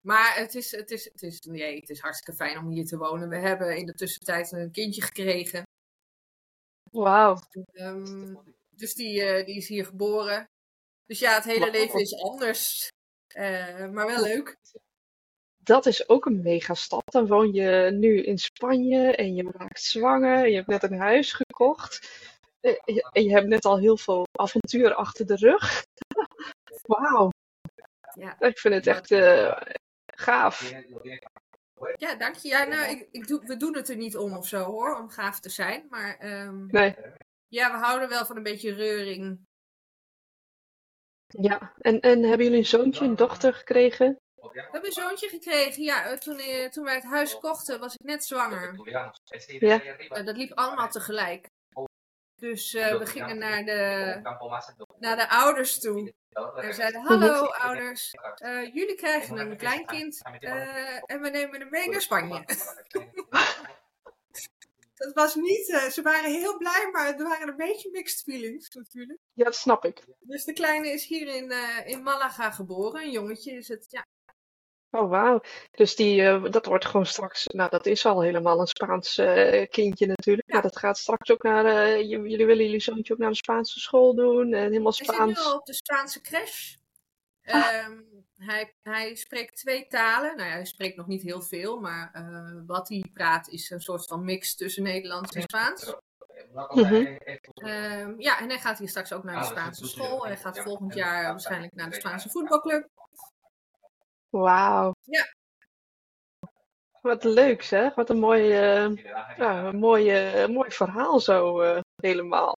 Maar 0.00 0.36
het 0.36 0.54
is, 0.54 0.70
het, 0.70 0.90
is, 0.90 1.04
het, 1.04 1.22
is, 1.22 1.40
nee, 1.40 1.80
het 1.80 1.88
is 1.90 2.00
hartstikke 2.00 2.44
fijn 2.44 2.58
om 2.58 2.68
hier 2.68 2.86
te 2.86 2.96
wonen. 2.96 3.28
We 3.28 3.36
hebben 3.38 3.76
in 3.76 3.86
de 3.86 3.94
tussentijd 3.94 4.52
een 4.52 4.70
kindje 4.70 5.02
gekregen. 5.02 5.62
Wauw. 6.90 7.38
Ehm, 7.72 8.34
dus 8.70 8.94
die, 8.94 9.22
eh, 9.22 9.46
die 9.46 9.56
is 9.56 9.68
hier 9.68 9.84
geboren. 9.86 10.48
Dus 11.06 11.18
ja, 11.18 11.34
het 11.34 11.44
hele 11.44 11.70
leven 11.70 12.00
is 12.00 12.22
anders. 12.22 12.88
Eh, 13.26 13.88
maar 13.88 14.06
wel 14.06 14.22
leuk. 14.22 14.56
Dat 15.64 15.86
is 15.86 16.08
ook 16.08 16.26
een 16.26 16.42
megastad. 16.42 17.02
Dan 17.04 17.26
woon 17.26 17.52
je 17.52 17.90
nu 17.92 18.22
in 18.22 18.38
Spanje 18.38 19.14
en 19.16 19.34
je 19.34 19.50
raakt 19.56 19.80
zwanger. 19.80 20.48
Je 20.48 20.54
hebt 20.54 20.66
net 20.68 20.82
een 20.82 20.98
huis 20.98 21.32
gekocht. 21.32 22.08
Eh, 22.60 22.72
je- 22.84 23.08
En 23.12 23.22
je 23.24 23.30
hebt 23.30 23.46
net 23.46 23.64
al 23.64 23.78
heel 23.78 23.96
veel 23.96 24.26
avonturen 24.32 24.96
achter 24.96 25.26
de 25.26 25.36
rug. 25.36 25.84
Wauw. 26.86 27.30
Ja. 28.14 28.40
Ik 28.40 28.58
vind 28.58 28.74
het 28.74 28.86
echt 28.86 29.10
eh, 29.10 29.60
gaaf. 30.14 30.70
Ja, 31.98 32.14
dank 32.14 32.34
je. 32.36 32.48
Ja, 32.48 32.64
nou, 32.64 32.90
ik, 32.90 33.08
ik 33.10 33.26
doe, 33.26 33.40
we 33.46 33.56
doen 33.56 33.74
het 33.76 33.88
er 33.88 33.96
niet 33.96 34.16
om 34.16 34.36
of 34.36 34.46
zo 34.48 34.62
hoor, 34.64 34.96
om 34.98 35.08
gaaf 35.10 35.40
te 35.40 35.48
zijn. 35.48 35.86
Maar 35.90 36.16
ehm, 36.18 36.66
Nee. 36.66 36.94
ja, 37.48 37.70
we 37.72 37.84
houden 37.86 38.08
wel 38.08 38.26
van 38.26 38.36
een 38.36 38.42
beetje 38.42 38.72
reuring. 38.74 39.40
Ja. 41.26 41.72
En, 41.78 42.00
en 42.00 42.22
hebben 42.22 42.44
jullie 42.46 42.58
een 42.58 42.66
zoontje, 42.66 43.04
een 43.04 43.16
dochter 43.16 43.54
gekregen? 43.54 44.16
We 44.54 44.68
hebben 44.70 44.86
een 44.86 44.92
zoontje 44.92 45.28
gekregen. 45.28 45.82
Ja, 45.82 46.04
eh, 46.04 46.18
toen, 46.18 46.38
eh, 46.38 46.68
toen 46.68 46.84
wij 46.84 46.94
het 46.94 47.04
huis 47.04 47.38
kochten, 47.38 47.80
was 47.80 47.94
ik 47.94 48.00
net 48.06 48.24
zwanger. 48.24 48.80
Ja. 48.84 49.14
Eh, 50.08 50.24
dat 50.24 50.36
liep 50.36 50.52
allemaal 50.52 50.88
tegelijk. 50.88 51.48
Dus 52.36 52.74
eh, 52.74 52.98
we 52.98 53.06
gingen 53.06 53.38
naar 53.38 53.64
de, 53.64 54.20
naar 54.98 55.16
de 55.16 55.28
ouders 55.28 55.80
toe. 55.80 56.12
En 56.32 56.66
we 56.66 56.72
zeiden, 56.72 57.00
hallo 57.00 57.44
ouders, 57.44 58.10
eh, 58.34 58.74
jullie 58.74 58.94
krijgen 58.94 59.38
een 59.38 59.56
kleinkind 59.56 60.22
eh, 60.40 61.10
en 61.10 61.20
we 61.20 61.28
nemen 61.30 61.60
hem 61.60 61.70
mee 61.70 61.88
naar 61.88 62.00
Spanje. 62.00 62.44
Dat 64.94 65.12
was 65.12 65.34
niet, 65.34 65.70
eh, 65.70 65.84
ze 65.84 66.02
waren 66.02 66.30
heel 66.30 66.56
blij, 66.56 66.88
maar 66.92 67.06
er 67.06 67.28
waren 67.28 67.48
een 67.48 67.56
beetje 67.56 67.90
mixed 67.90 68.22
feelings 68.22 68.68
natuurlijk. 68.74 69.18
Ja, 69.32 69.44
dat 69.44 69.54
snap 69.54 69.84
ik. 69.84 70.04
Dus 70.20 70.44
de 70.44 70.52
kleine 70.52 70.88
is 70.88 71.06
hier 71.06 71.26
in, 71.34 71.50
eh, 71.50 71.86
in 71.86 72.02
Malaga 72.02 72.50
geboren, 72.50 73.02
een 73.02 73.10
jongetje 73.10 73.52
is 73.52 73.68
het. 73.68 73.86
Ja, 73.88 74.06
Oh, 74.94 75.08
wauw. 75.08 75.40
Dus 75.70 75.96
die, 75.96 76.22
eh, 76.22 76.44
dat 76.50 76.66
wordt 76.66 76.84
gewoon 76.84 77.06
straks, 77.06 77.46
nou 77.46 77.70
dat 77.70 77.86
is 77.86 78.06
al 78.06 78.20
helemaal 78.20 78.60
een 78.60 78.66
Spaans 78.66 79.18
eh, 79.18 79.68
kindje 79.68 80.06
natuurlijk. 80.06 80.48
Ja. 80.48 80.54
Maar 80.54 80.62
dat 80.62 80.78
gaat 80.78 80.98
straks 80.98 81.30
ook 81.30 81.42
naar, 81.42 81.64
eh, 81.64 82.00
jullie 82.00 82.46
willen 82.46 82.64
jullie 82.64 82.80
zoontje 82.80 83.12
ook 83.12 83.18
naar 83.18 83.30
de 83.30 83.36
Spaanse 83.36 83.80
school 83.80 84.14
doen 84.14 84.52
en 84.52 84.62
helemaal 84.62 84.92
hij 84.96 85.06
zit 85.06 85.08
nu 85.08 85.14
Spaans. 85.14 85.46
al 85.46 85.58
op 85.58 85.66
de 85.66 85.74
Spaanse 85.74 86.20
crash. 86.20 86.74
Ah. 87.44 87.74
Ehm, 87.74 88.00
hij, 88.36 88.74
hij 88.82 89.14
spreekt 89.14 89.56
twee 89.56 89.86
talen. 89.86 90.36
Nou 90.36 90.48
ja, 90.48 90.54
hij 90.54 90.64
spreekt 90.64 90.96
nog 90.96 91.06
niet 91.06 91.22
heel 91.22 91.42
veel, 91.42 91.80
maar 91.80 92.10
eh, 92.12 92.66
wat 92.66 92.88
hij 92.88 93.04
praat 93.12 93.48
is 93.48 93.70
een 93.70 93.80
soort 93.80 94.06
van 94.06 94.24
mix 94.24 94.54
tussen 94.54 94.82
Nederlands 94.82 95.34
en 95.34 95.42
Spaans. 95.42 95.94
Ehm, 97.54 98.14
ja, 98.20 98.40
en 98.40 98.48
hij 98.48 98.58
gaat 98.58 98.78
hier 98.78 98.88
straks 98.88 99.12
ook 99.12 99.24
naar 99.24 99.40
de 99.40 99.46
Spaanse 99.46 99.86
school. 99.86 100.26
Hij 100.26 100.36
gaat 100.36 100.58
volgend 100.58 100.94
jaar 100.94 101.22
waarschijnlijk 101.22 101.74
naar 101.74 101.90
de 101.90 101.96
Spaanse 101.96 102.30
voetbalclub. 102.30 102.88
Wauw. 104.38 104.94
Ja. 105.02 105.26
Wat 107.00 107.24
leuk 107.24 107.62
zeg, 107.62 107.94
wat 107.94 108.10
een 108.10 108.18
mooi, 108.18 108.42
eh, 108.52 108.96
ja, 109.36 109.64
een 109.64 109.78
mooi, 109.78 110.10
eh, 110.10 110.48
mooi 110.48 110.70
verhaal 110.70 111.20
zo 111.20 111.60
eh, 111.60 111.80
helemaal. 111.96 112.56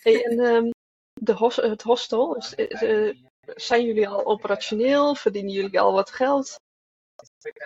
Hey, 0.00 0.24
en 0.24 0.40
ehm, 0.40 0.70
de 1.12 1.32
hos- 1.32 1.56
het 1.56 1.82
hostel, 1.82 2.36
is- 2.36 2.54
is, 2.54 2.82
eh, 2.82 3.14
zijn 3.40 3.84
jullie 3.84 4.08
al 4.08 4.26
operationeel? 4.26 5.14
Verdienen 5.14 5.52
jullie 5.52 5.80
al 5.80 5.92
wat 5.92 6.10
geld? 6.10 6.56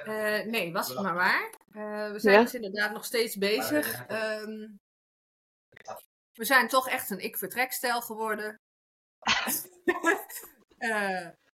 Eh, 0.05 0.45
nee, 0.45 0.73
was 0.73 0.89
het 0.89 1.01
maar 1.01 1.15
waar. 1.15 1.55
Eh, 1.73 2.11
we 2.13 2.19
zijn 2.19 2.35
Ja. 2.37 2.43
dus 2.43 2.55
inderdaad 2.55 2.93
nog 2.93 3.05
steeds 3.05 3.37
bezig. 3.37 4.07
Ehm, 4.07 4.69
we 6.33 6.45
zijn 6.45 6.69
toch 6.69 6.89
echt 6.89 7.11
een 7.11 7.19
ik-vertrekstijl 7.25 8.01
geworden. 8.01 8.57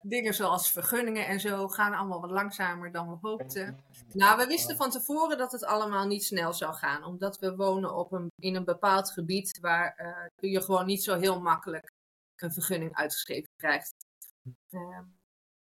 Dingen 0.06 0.34
zoals 0.34 0.72
vergunningen 0.72 1.28
en 1.28 1.40
zo 1.40 1.68
gaan 1.68 1.94
allemaal 1.94 2.22
wat 2.22 2.32
langzamer 2.32 2.92
dan 2.92 3.10
we 3.10 3.18
hoopten. 3.22 3.84
Nou, 4.14 4.38
we 4.38 4.46
wisten 4.46 4.76
van 4.76 4.90
tevoren 4.90 5.38
dat 5.38 5.52
het 5.52 5.64
allemaal 5.64 6.08
niet 6.08 6.24
snel 6.24 6.54
zou 6.54 6.74
gaan. 6.74 7.04
Omdat 7.04 7.40
we 7.40 7.56
wonen 7.56 7.96
op 7.96 8.12
een, 8.12 8.28
in 8.42 8.56
een 8.56 8.64
bepaald 8.64 9.12
gebied 9.12 9.60
waar 9.60 9.94
eh, 9.96 10.52
je 10.52 10.62
gewoon 10.62 10.86
niet 10.86 11.04
zo 11.04 11.20
heel 11.20 11.42
makkelijk 11.42 11.92
een 12.36 12.52
vergunning 12.52 12.96
uitgeschreven 12.96 13.50
krijgt. 13.56 13.94
Ehm, 14.70 15.04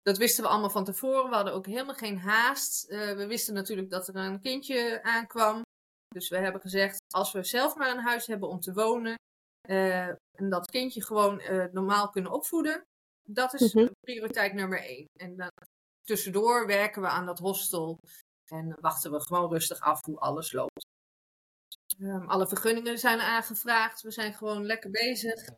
dat 0.01 0.17
wisten 0.17 0.43
we 0.43 0.49
allemaal 0.49 0.69
van 0.69 0.85
tevoren. 0.85 1.29
We 1.29 1.35
hadden 1.35 1.53
ook 1.53 1.65
helemaal 1.65 1.95
geen 1.95 2.17
haast. 2.17 2.83
Eh, 2.89 3.15
we 3.15 3.27
wisten 3.27 3.53
natuurlijk 3.53 3.89
dat 3.89 4.07
er 4.07 4.15
een 4.15 4.41
kindje 4.41 5.03
aankwam. 5.03 5.61
Dus 6.07 6.29
we 6.29 6.37
hebben 6.37 6.61
gezegd, 6.61 6.97
als 7.13 7.31
we 7.31 7.43
zelf 7.43 7.75
maar 7.75 7.91
een 7.91 8.03
huis 8.03 8.27
hebben 8.27 8.49
om 8.49 8.59
te 8.59 8.73
wonen. 8.73 9.17
eh, 9.67 10.07
en 10.07 10.49
dat 10.49 10.71
kindje 10.71 11.03
gewoon 11.03 11.41
normaal 11.71 12.09
kunnen 12.09 12.31
opvoeden. 12.31 12.83
Dat 13.32 13.53
is 13.53 13.73
Mhm. 13.73 13.88
prioriteit 14.01 14.53
nummer 14.53 14.84
één. 14.84 15.05
En 15.15 15.36
dan 15.36 15.51
tussendoor 16.03 16.67
werken 16.67 17.01
we 17.01 17.07
aan 17.07 17.25
dat 17.25 17.39
hostel. 17.39 17.99
En 18.45 18.77
wachten 18.80 19.11
we 19.11 19.21
gewoon 19.21 19.51
rustig 19.51 19.80
af 19.80 20.05
hoe 20.05 20.19
alles 20.19 20.51
loopt. 20.51 20.86
Ehm, 21.99 22.27
alle 22.27 22.47
vergunningen 22.47 22.97
zijn 22.99 23.19
aangevraagd. 23.19 24.01
We 24.01 24.11
zijn 24.11 24.34
gewoon 24.34 24.65
lekker 24.65 24.89
bezig. 24.89 25.49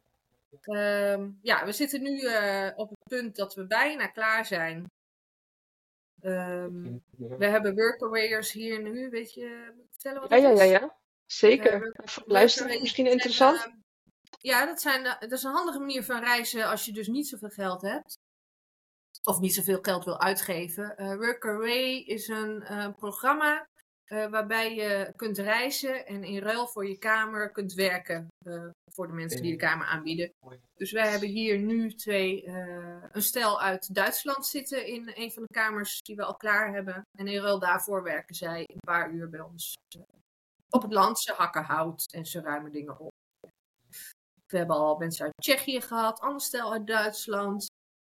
Ehm, 0.62 1.32
ja, 1.42 1.66
we 1.66 1.72
zitten 1.72 2.02
nu 2.02 2.26
eh, 2.26 2.72
op 2.76 2.90
het 2.90 3.04
punt 3.10 3.36
dat 3.36 3.56
we 3.56 3.68
bijna 3.68 4.08
klaar 4.08 4.46
zijn. 4.46 4.86
Ehm, 6.22 6.98
we 7.18 7.46
hebben 7.46 7.76
workawayers 7.76 8.52
hier 8.52 8.82
nu. 8.82 9.10
Weet 9.10 9.34
je 9.34 9.74
vertellen 9.90 10.22
wat 10.22 10.30
Ja, 10.30 10.36
ja, 10.36 10.50
ja, 10.50 10.64
ja. 10.64 11.00
Zeker. 11.26 11.80
Workawayers 11.80 12.80
misschien 12.80 13.08
interessant. 13.08 13.81
Ja, 14.42 14.66
dat, 14.66 14.82
zijn, 14.82 15.06
eh, 15.06 15.20
dat 15.20 15.32
is 15.32 15.44
een 15.44 15.52
handige 15.52 15.80
manier 15.80 16.04
van 16.04 16.24
reizen 16.24 16.70
als 16.70 16.86
je 16.86 16.94
dus 16.94 17.08
niet 17.08 17.28
zoveel 17.28 17.50
geld 17.50 17.82
hebt. 17.82 18.18
Of 19.24 19.40
niet 19.40 19.54
zoveel 19.54 19.80
geld 19.82 20.06
wil 20.06 20.20
uitgeven. 20.20 20.98
Eh 20.98 21.16
Workaway 21.16 22.04
is 22.06 22.28
een 22.28 22.64
eh, 22.64 22.90
programma 22.98 23.70
waarbij 24.30 24.76
je 24.76 25.14
kunt 25.16 25.38
reizen 25.38 26.06
en 26.06 26.24
in 26.24 26.42
ruil 26.42 26.68
voor 26.68 26.88
je 26.88 26.98
kamer 26.98 27.52
kunt 27.52 27.74
werken 27.74 28.28
voor 28.94 29.08
de 29.08 29.14
mensen 29.14 29.42
die 29.42 29.52
de 29.52 29.58
kamer 29.58 29.86
aanbieden. 29.86 30.32
Dus 30.74 30.92
wij 30.92 31.10
hebben 31.10 31.30
hier 31.30 31.58
nu 31.60 31.94
twee, 31.94 32.48
een 33.12 33.22
stel 33.22 33.62
uit 33.62 33.96
Duitsland 33.96 34.46
zitten 34.46 34.86
in 34.86 35.12
een 35.14 35.32
van 35.32 35.44
de 35.44 35.54
kamers 35.54 36.02
die 36.02 36.16
we 36.16 36.24
al 36.24 36.36
klaar 36.36 36.74
hebben. 36.74 37.02
En 37.18 37.28
in 37.28 37.42
ruil 37.42 37.60
daarvoor 37.60 38.04
werken 38.04 38.36
zij 38.36 38.60
een 38.60 38.80
paar 38.86 39.12
uur 39.12 39.30
bij 39.30 39.42
ons 39.42 39.74
op 40.70 40.82
het 40.82 40.94
land. 40.94 41.20
Ze 41.20 41.34
hakken 41.34 41.64
hout 41.64 42.08
en 42.12 42.26
ze 42.26 42.42
ruimen 42.42 42.72
dingen 42.72 43.00
op. 43.00 43.12
We 44.52 44.58
hebben 44.58 44.76
al 44.76 44.98
mensen 44.98 45.26
uit 45.26 45.34
Tsjechië 45.36 45.82
gehad, 45.82 46.20
ander 46.20 46.42
stel 46.42 46.72
uit 46.72 46.88
Duitsland, 46.88 47.72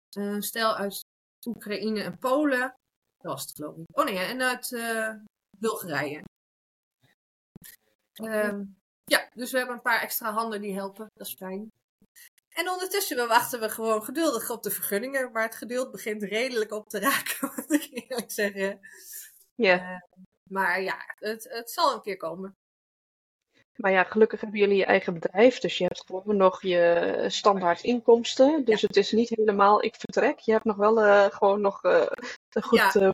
een 0.09 0.41
stel 0.41 0.75
uit 0.75 1.05
Oekraïne 1.47 2.03
en 2.03 2.17
Polen. 2.17 2.75
Dat 3.17 3.31
was 3.31 3.41
het 3.41 3.55
geloof 3.55 3.77
ik. 3.77 3.97
Oh 3.97 4.05
nee, 4.05 4.17
en 4.17 4.41
uit 4.41 4.71
uh, 4.71 5.13
Bulgarije. 5.57 6.23
Ehm, 8.13 8.63
ja, 9.03 9.29
dus 9.33 9.51
we 9.51 9.57
hebben 9.57 9.75
een 9.75 9.81
paar 9.81 10.01
extra 10.01 10.31
handen 10.31 10.61
die 10.61 10.73
helpen. 10.73 11.07
Dat 11.13 11.27
is 11.27 11.33
fijn. 11.33 11.71
En 12.49 12.69
ondertussen 12.69 13.27
wachten 13.27 13.59
we 13.59 13.69
gewoon 13.69 14.03
geduldig 14.03 14.49
op 14.49 14.63
de 14.63 14.71
vergunningen. 14.71 15.31
Maar 15.31 15.43
het 15.43 15.55
geduld 15.55 15.91
begint 15.91 16.23
redelijk 16.23 16.71
op 16.71 16.89
te 16.89 16.99
raken, 16.99 17.51
moet 17.55 17.71
ik 17.71 17.89
eerlijk 17.91 18.31
zeggen. 18.31 18.79
Ja. 19.55 19.91
Uh, 19.91 20.01
maar 20.49 20.81
ja, 20.81 21.15
het, 21.15 21.43
het 21.49 21.71
zal 21.71 21.93
een 21.93 22.01
keer 22.01 22.17
komen. 22.17 22.55
Maar 23.81 23.91
ja, 23.91 24.03
gelukkig 24.03 24.41
hebben 24.41 24.59
jullie 24.59 24.77
je 24.77 24.85
eigen 24.85 25.13
bedrijf. 25.13 25.59
Dus 25.59 25.77
je 25.77 25.83
hebt 25.83 26.03
gewoon 26.05 26.37
nog 26.37 26.61
je 26.61 27.25
standaard 27.27 27.83
inkomsten. 27.83 28.65
Dus 28.65 28.81
het 28.81 28.95
is 28.95 29.11
niet 29.11 29.29
helemaal 29.29 29.83
ik 29.83 29.95
vertrek. 29.95 30.39
Je 30.39 30.51
hebt 30.51 30.63
nog 30.63 30.75
wel 30.75 31.05
uh, 31.05 31.25
gewoon 31.25 31.61
nog 31.61 31.83
uh, 31.83 32.05
een 32.49 32.63
goed 32.63 32.93
ja. 32.93 33.13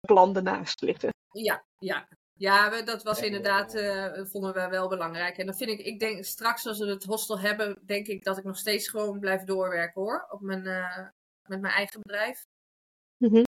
plan 0.00 0.36
ernaast 0.36 0.80
liggen. 0.80 1.10
Ja, 1.30 1.64
ja. 1.78 2.08
Ja, 2.40 2.82
dat 2.82 3.02
was 3.02 3.20
inderdaad, 3.20 3.74
uh, 3.74 4.24
vonden 4.24 4.52
we 4.52 4.68
wel 4.68 4.88
belangrijk. 4.88 5.36
En 5.36 5.46
dan 5.46 5.54
vind 5.54 5.70
ik, 5.70 5.78
ik 5.80 6.00
denk 6.00 6.24
straks 6.24 6.66
als 6.66 6.78
we 6.78 6.86
het 6.86 7.04
hostel 7.04 7.40
hebben, 7.40 7.78
denk 7.86 8.06
ik 8.06 8.24
dat 8.24 8.38
ik 8.38 8.44
nog 8.44 8.56
steeds 8.56 8.88
gewoon 8.88 9.18
blijf 9.18 9.44
doorwerken 9.44 10.00
hoor. 10.00 10.26
Op 10.30 10.40
mijn, 10.40 10.64
uh, 10.64 11.08
met 11.48 11.60
mijn 11.60 11.74
eigen 11.74 12.00
bedrijf. 12.00 12.46
Mm 13.16 13.28
-hmm. 13.28 13.44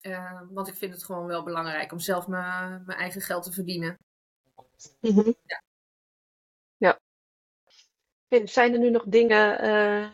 uh, 0.00 0.40
want 0.50 0.68
ik 0.68 0.74
vind 0.74 0.92
het 0.92 1.04
gewoon 1.04 1.26
wel 1.26 1.42
belangrijk 1.42 1.92
om 1.92 1.98
zelf 1.98 2.26
mijn 2.26 2.86
eigen 2.86 3.20
geld 3.20 3.42
te 3.42 3.52
verdienen. 3.52 3.98
Mm 5.00 5.14
-hmm. 5.14 5.34
Ja. 5.42 5.62
Ja. 6.76 7.00
En 8.28 8.48
zijn 8.48 8.72
er 8.72 8.78
nu 8.78 8.90
nog 8.90 9.04
dingen 9.04 9.58
eh, 9.58 10.10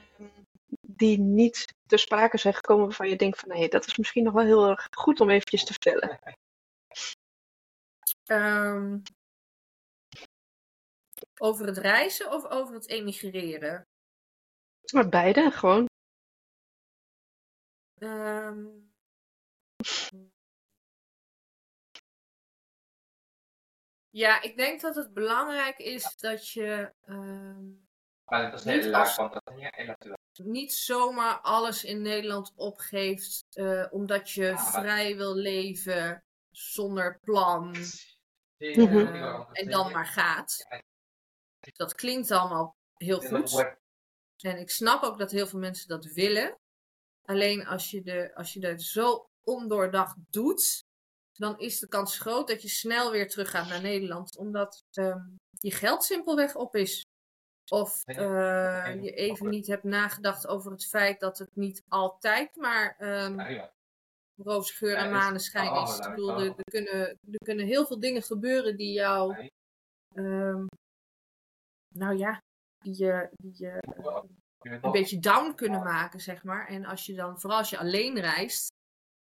die 0.80 1.18
niet 1.18 1.74
ter 1.86 1.98
sprake 1.98 2.38
zijn 2.38 2.54
gekomen 2.54 2.84
waarvan 2.84 3.08
je 3.08 3.16
denkt 3.16 3.38
van 3.38 3.48
nee, 3.48 3.68
dat 3.68 3.86
is 3.86 3.96
misschien 3.96 4.24
nog 4.24 4.32
wel 4.32 4.44
heel 4.44 4.68
erg 4.68 4.86
goed 4.90 5.20
om 5.20 5.30
eventjes 5.30 5.64
te 5.64 5.72
vertellen? 5.72 6.18
Um, 8.26 9.02
over 11.40 11.66
het 11.66 11.78
reizen 11.78 12.32
of 12.32 12.44
over 12.44 12.74
het 12.74 12.88
emigreren? 12.88 13.86
Maar 14.92 15.08
beide, 15.08 15.50
gewoon. 15.50 15.88
Um, 17.98 18.92
ja, 24.10 24.42
ik 24.42 24.56
denk 24.56 24.80
dat 24.80 24.94
het 24.94 25.14
belangrijk 25.14 25.78
is 25.78 26.16
dat 26.16 26.48
je 26.48 26.92
um, 27.06 27.88
niet, 28.64 28.94
als, 28.94 29.18
niet 30.42 30.72
zomaar 30.72 31.40
alles 31.40 31.84
in 31.84 32.02
Nederland 32.02 32.52
opgeeft 32.56 33.44
uh, 33.54 33.86
omdat 33.90 34.30
je 34.30 34.58
vrij 34.58 35.16
wil 35.16 35.34
leven 35.34 36.24
zonder 36.50 37.18
plan. 37.20 37.74
Uh, 38.58 39.46
en 39.52 39.70
dan 39.70 39.92
maar 39.92 40.06
gaat. 40.06 40.66
Dat 41.60 41.94
klinkt 41.94 42.30
allemaal 42.30 42.76
heel 42.94 43.20
goed. 43.20 43.76
En 44.36 44.58
ik 44.58 44.70
snap 44.70 45.02
ook 45.02 45.18
dat 45.18 45.30
heel 45.30 45.46
veel 45.46 45.58
mensen 45.58 45.88
dat 45.88 46.04
willen. 46.04 46.58
Alleen 47.24 47.66
als 47.66 47.90
je, 47.90 48.02
de, 48.02 48.34
als 48.34 48.52
je 48.52 48.60
dat 48.60 48.82
zo 48.82 49.28
ondoordacht 49.42 50.16
doet, 50.30 50.79
dan 51.40 51.58
is 51.58 51.78
de 51.78 51.88
kans 51.88 52.18
groot 52.18 52.48
dat 52.48 52.62
je 52.62 52.68
snel 52.68 53.10
weer 53.10 53.28
teruggaat 53.28 53.68
naar 53.68 53.80
Nederland. 53.80 54.36
Omdat 54.36 54.84
um, 54.92 55.36
je 55.50 55.70
geld 55.70 56.04
simpelweg 56.04 56.54
op 56.54 56.74
is. 56.74 57.04
Of 57.72 58.02
uh, 58.06 59.02
je 59.02 59.12
even 59.12 59.48
niet 59.48 59.66
hebt 59.66 59.84
nagedacht 59.84 60.46
over 60.46 60.70
het 60.70 60.86
feit 60.86 61.20
dat 61.20 61.38
het 61.38 61.56
niet 61.56 61.82
altijd 61.88 62.56
maar 62.56 62.96
um, 62.98 63.68
roze 64.36 64.74
geur 64.74 64.96
en 64.96 65.10
maneschijn 65.10 65.82
is. 65.82 65.98
Ik 65.98 66.10
bedoel, 66.10 66.40
er, 66.40 66.46
er, 66.46 66.70
kunnen, 66.70 67.08
er 67.08 67.44
kunnen 67.44 67.66
heel 67.66 67.86
veel 67.86 68.00
dingen 68.00 68.22
gebeuren 68.22 68.76
die 68.76 68.92
jou, 68.92 69.50
um, 70.14 70.66
nou 71.94 72.16
ja, 72.16 72.42
die 72.78 72.98
je, 72.98 73.28
die 73.32 73.54
je 73.56 73.82
uh, 74.62 74.82
een 74.82 74.92
beetje 74.92 75.18
down 75.18 75.54
kunnen 75.54 75.82
maken, 75.82 76.20
zeg 76.20 76.44
maar. 76.44 76.66
En 76.68 76.84
als 76.84 77.06
je 77.06 77.14
dan, 77.14 77.40
vooral 77.40 77.58
als 77.58 77.70
je 77.70 77.78
alleen 77.78 78.20
reist, 78.20 78.68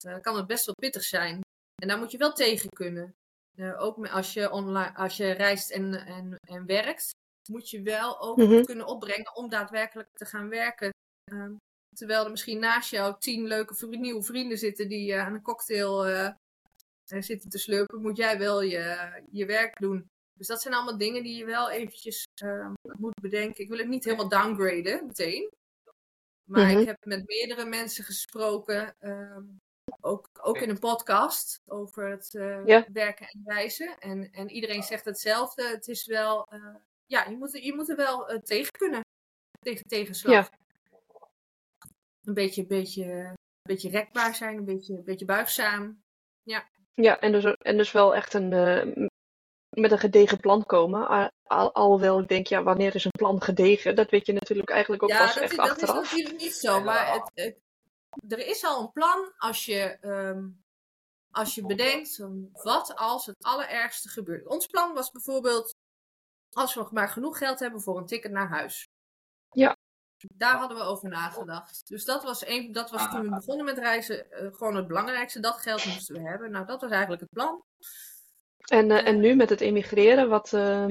uh, 0.07 0.21
kan 0.21 0.37
het 0.37 0.47
best 0.47 0.67
wel 0.67 0.75
pittig 0.75 1.03
zijn. 1.03 1.45
En 1.83 1.89
daar 1.89 1.99
moet 1.99 2.11
je 2.11 2.19
wel 2.19 2.33
tegen 2.33 2.69
kunnen. 2.69 3.15
Uh, 3.55 3.83
ook 3.83 4.07
als 4.07 4.33
je, 4.33 4.51
online, 4.51 4.95
als 4.95 5.17
je 5.17 5.31
reist 5.31 5.71
en, 5.71 6.07
en, 6.07 6.39
en 6.41 6.67
werkt, 6.67 7.11
moet 7.51 7.71
je 7.71 7.83
wel 7.83 8.21
ook 8.21 8.37
mm 8.37 8.47
-hmm. 8.47 8.65
kunnen 8.65 8.87
opbrengen 8.87 9.37
om 9.37 9.49
daadwerkelijk 9.49 10.09
te 10.13 10.25
gaan 10.25 10.49
werken. 10.49 10.91
Um, 11.33 11.59
Terwijl 11.97 12.25
er 12.25 12.31
misschien 12.31 12.59
naast 12.59 12.91
jou 12.91 13.15
tien 13.19 13.47
leuke 13.47 13.87
nieuwe 13.87 14.23
vrienden 14.23 14.59
zitten 14.59 14.89
die 14.89 15.13
uh, 15.13 15.27
aan 15.27 15.35
een 15.35 15.43
cocktail 15.43 16.09
uh, 16.09 16.31
zitten 17.05 17.51
te 17.51 17.59
slurpen, 17.59 18.03
moet 18.03 18.17
jij 18.17 18.39
wel 18.39 18.63
je, 18.63 19.13
je 19.31 19.47
werk 19.47 19.79
doen. 19.79 20.09
Dus 20.39 20.47
dat 20.47 20.63
zijn 20.63 20.75
allemaal 20.75 20.99
dingen 20.99 21.23
die 21.23 21.37
je 21.37 21.45
wel 21.45 21.71
eventjes 21.71 22.27
uh, 22.45 22.73
moet 22.99 23.21
bedenken. 23.21 23.63
Ik 23.63 23.69
wil 23.69 23.79
het 23.79 23.89
niet 23.89 24.05
helemaal 24.05 24.29
downgraden 24.29 25.07
meteen. 25.07 25.51
Maar 26.45 26.65
mm 26.65 26.71
-hmm. 26.71 26.81
ik 26.81 26.87
heb 26.87 27.05
met 27.05 27.27
meerdere 27.27 27.65
mensen 27.65 28.05
gesproken, 28.05 28.95
um, 29.01 29.57
ook, 30.01 30.29
ook 30.43 30.59
in 30.59 30.71
een 30.71 30.79
podcast, 30.79 31.63
over 31.67 32.11
het 32.11 32.29
ja. 32.65 32.87
werken 32.93 33.27
en 33.27 33.43
reizen. 33.45 33.99
En, 33.99 34.31
en 34.33 34.51
iedereen 34.51 34.83
zegt 34.83 35.05
hetzelfde. 35.05 35.69
Het 35.69 35.89
is 35.89 36.07
wel, 36.07 36.49
ja, 37.07 37.25
je 37.25 37.37
moet, 37.37 37.53
je 37.53 37.75
moet 37.75 37.89
er 37.89 37.97
wel 37.97 38.41
tegen 38.45 38.73
kunnen. 38.73 39.01
Tegen 39.61 39.87
tegenslag. 39.87 40.33
Ja 40.33 40.59
een 42.27 42.35
beetje, 42.35 42.67
beetje, 42.67 43.05
een 43.05 43.37
beetje 43.63 43.91
rekbaar 43.91 44.35
zijn, 44.35 44.57
een 44.57 44.65
beetje, 44.65 44.95
een 44.95 45.05
beetje 45.05 45.25
buigzaam. 45.25 46.03
Ja, 46.43 46.65
ja 46.95 47.21
en, 47.21 47.33
dus, 47.33 47.45
en 47.45 47.77
dus 47.77 47.93
wel 47.93 48.15
echt 48.15 48.35
een, 48.35 48.49
met 49.71 49.93
een 49.93 49.99
gedegen 49.99 50.41
plan 50.41 50.67
komen. 50.67 51.33
Al, 51.43 51.75
alhoewel 51.75 52.21
ik 52.21 52.29
denk, 52.29 52.47
ja, 52.47 52.63
wanneer 52.63 52.95
is 52.95 53.05
een 53.05 53.11
plan 53.11 53.43
gedegen? 53.43 53.97
Dat 53.97 54.11
weet 54.11 54.27
je 54.27 54.33
natuurlijk 54.33 54.71
eigenlijk 54.71 55.03
ook 55.03 55.09
ja, 55.09 55.19
pas 55.19 55.35
dat 55.35 55.43
echt 55.43 55.53
is, 55.53 55.59
achteraf. 55.59 55.95
dat 55.95 56.05
is 56.05 56.11
natuurlijk 56.11 56.41
niet 56.41 56.55
zo, 56.55 56.81
maar 56.81 57.13
het, 57.13 57.31
het, 57.35 57.57
er 58.29 58.47
is 58.47 58.65
al 58.65 58.81
een 58.81 58.93
plan 58.93 59.33
als 59.37 59.65
je, 59.65 59.99
um, 60.01 60.65
als 61.31 61.55
je 61.55 61.67
bedenkt, 61.67 62.19
wat 62.53 62.97
als 62.97 63.27
het 63.27 63.37
allerergste 63.41 64.09
gebeurt. 64.09 64.47
Ons 64.47 64.67
plan 64.67 64.95
was 64.95 65.11
bijvoorbeeld, 65.11 65.75
als 66.51 66.75
we 66.75 66.81
nog 66.81 66.93
maar 66.93 67.09
genoeg 67.09 67.39
geld 67.39 67.59
hebben 67.59 67.81
voor 67.81 67.99
een 67.99 68.07
ticket 68.07 68.31
naar 68.31 68.49
huis. 68.49 68.89
Ja. 69.51 69.77
Daar 70.35 70.57
hadden 70.57 70.77
we 70.77 70.83
over 70.83 71.09
nagedacht. 71.09 71.89
Dus 71.89 72.05
dat 72.05 72.23
was, 72.23 72.47
een, 72.47 72.73
dat 72.73 72.91
was 72.91 73.11
toen 73.11 73.23
we 73.23 73.29
begonnen 73.29 73.65
met 73.65 73.79
reizen 73.79 74.27
uh, 74.31 74.55
gewoon 74.55 74.77
het 74.77 74.87
belangrijkste. 74.87 75.41
Dat 75.41 75.61
geld 75.61 75.85
moesten 75.85 76.15
we 76.15 76.29
hebben. 76.29 76.51
Nou, 76.51 76.67
dat 76.67 76.81
was 76.81 76.91
eigenlijk 76.91 77.21
het 77.21 77.31
plan. 77.31 77.65
En, 78.69 78.91
uh, 78.91 79.07
en 79.07 79.21
nu 79.21 79.35
met 79.35 79.51
het 79.51 79.61
emigreren, 79.61 80.29
wat 80.29 80.53
uh, 80.53 80.87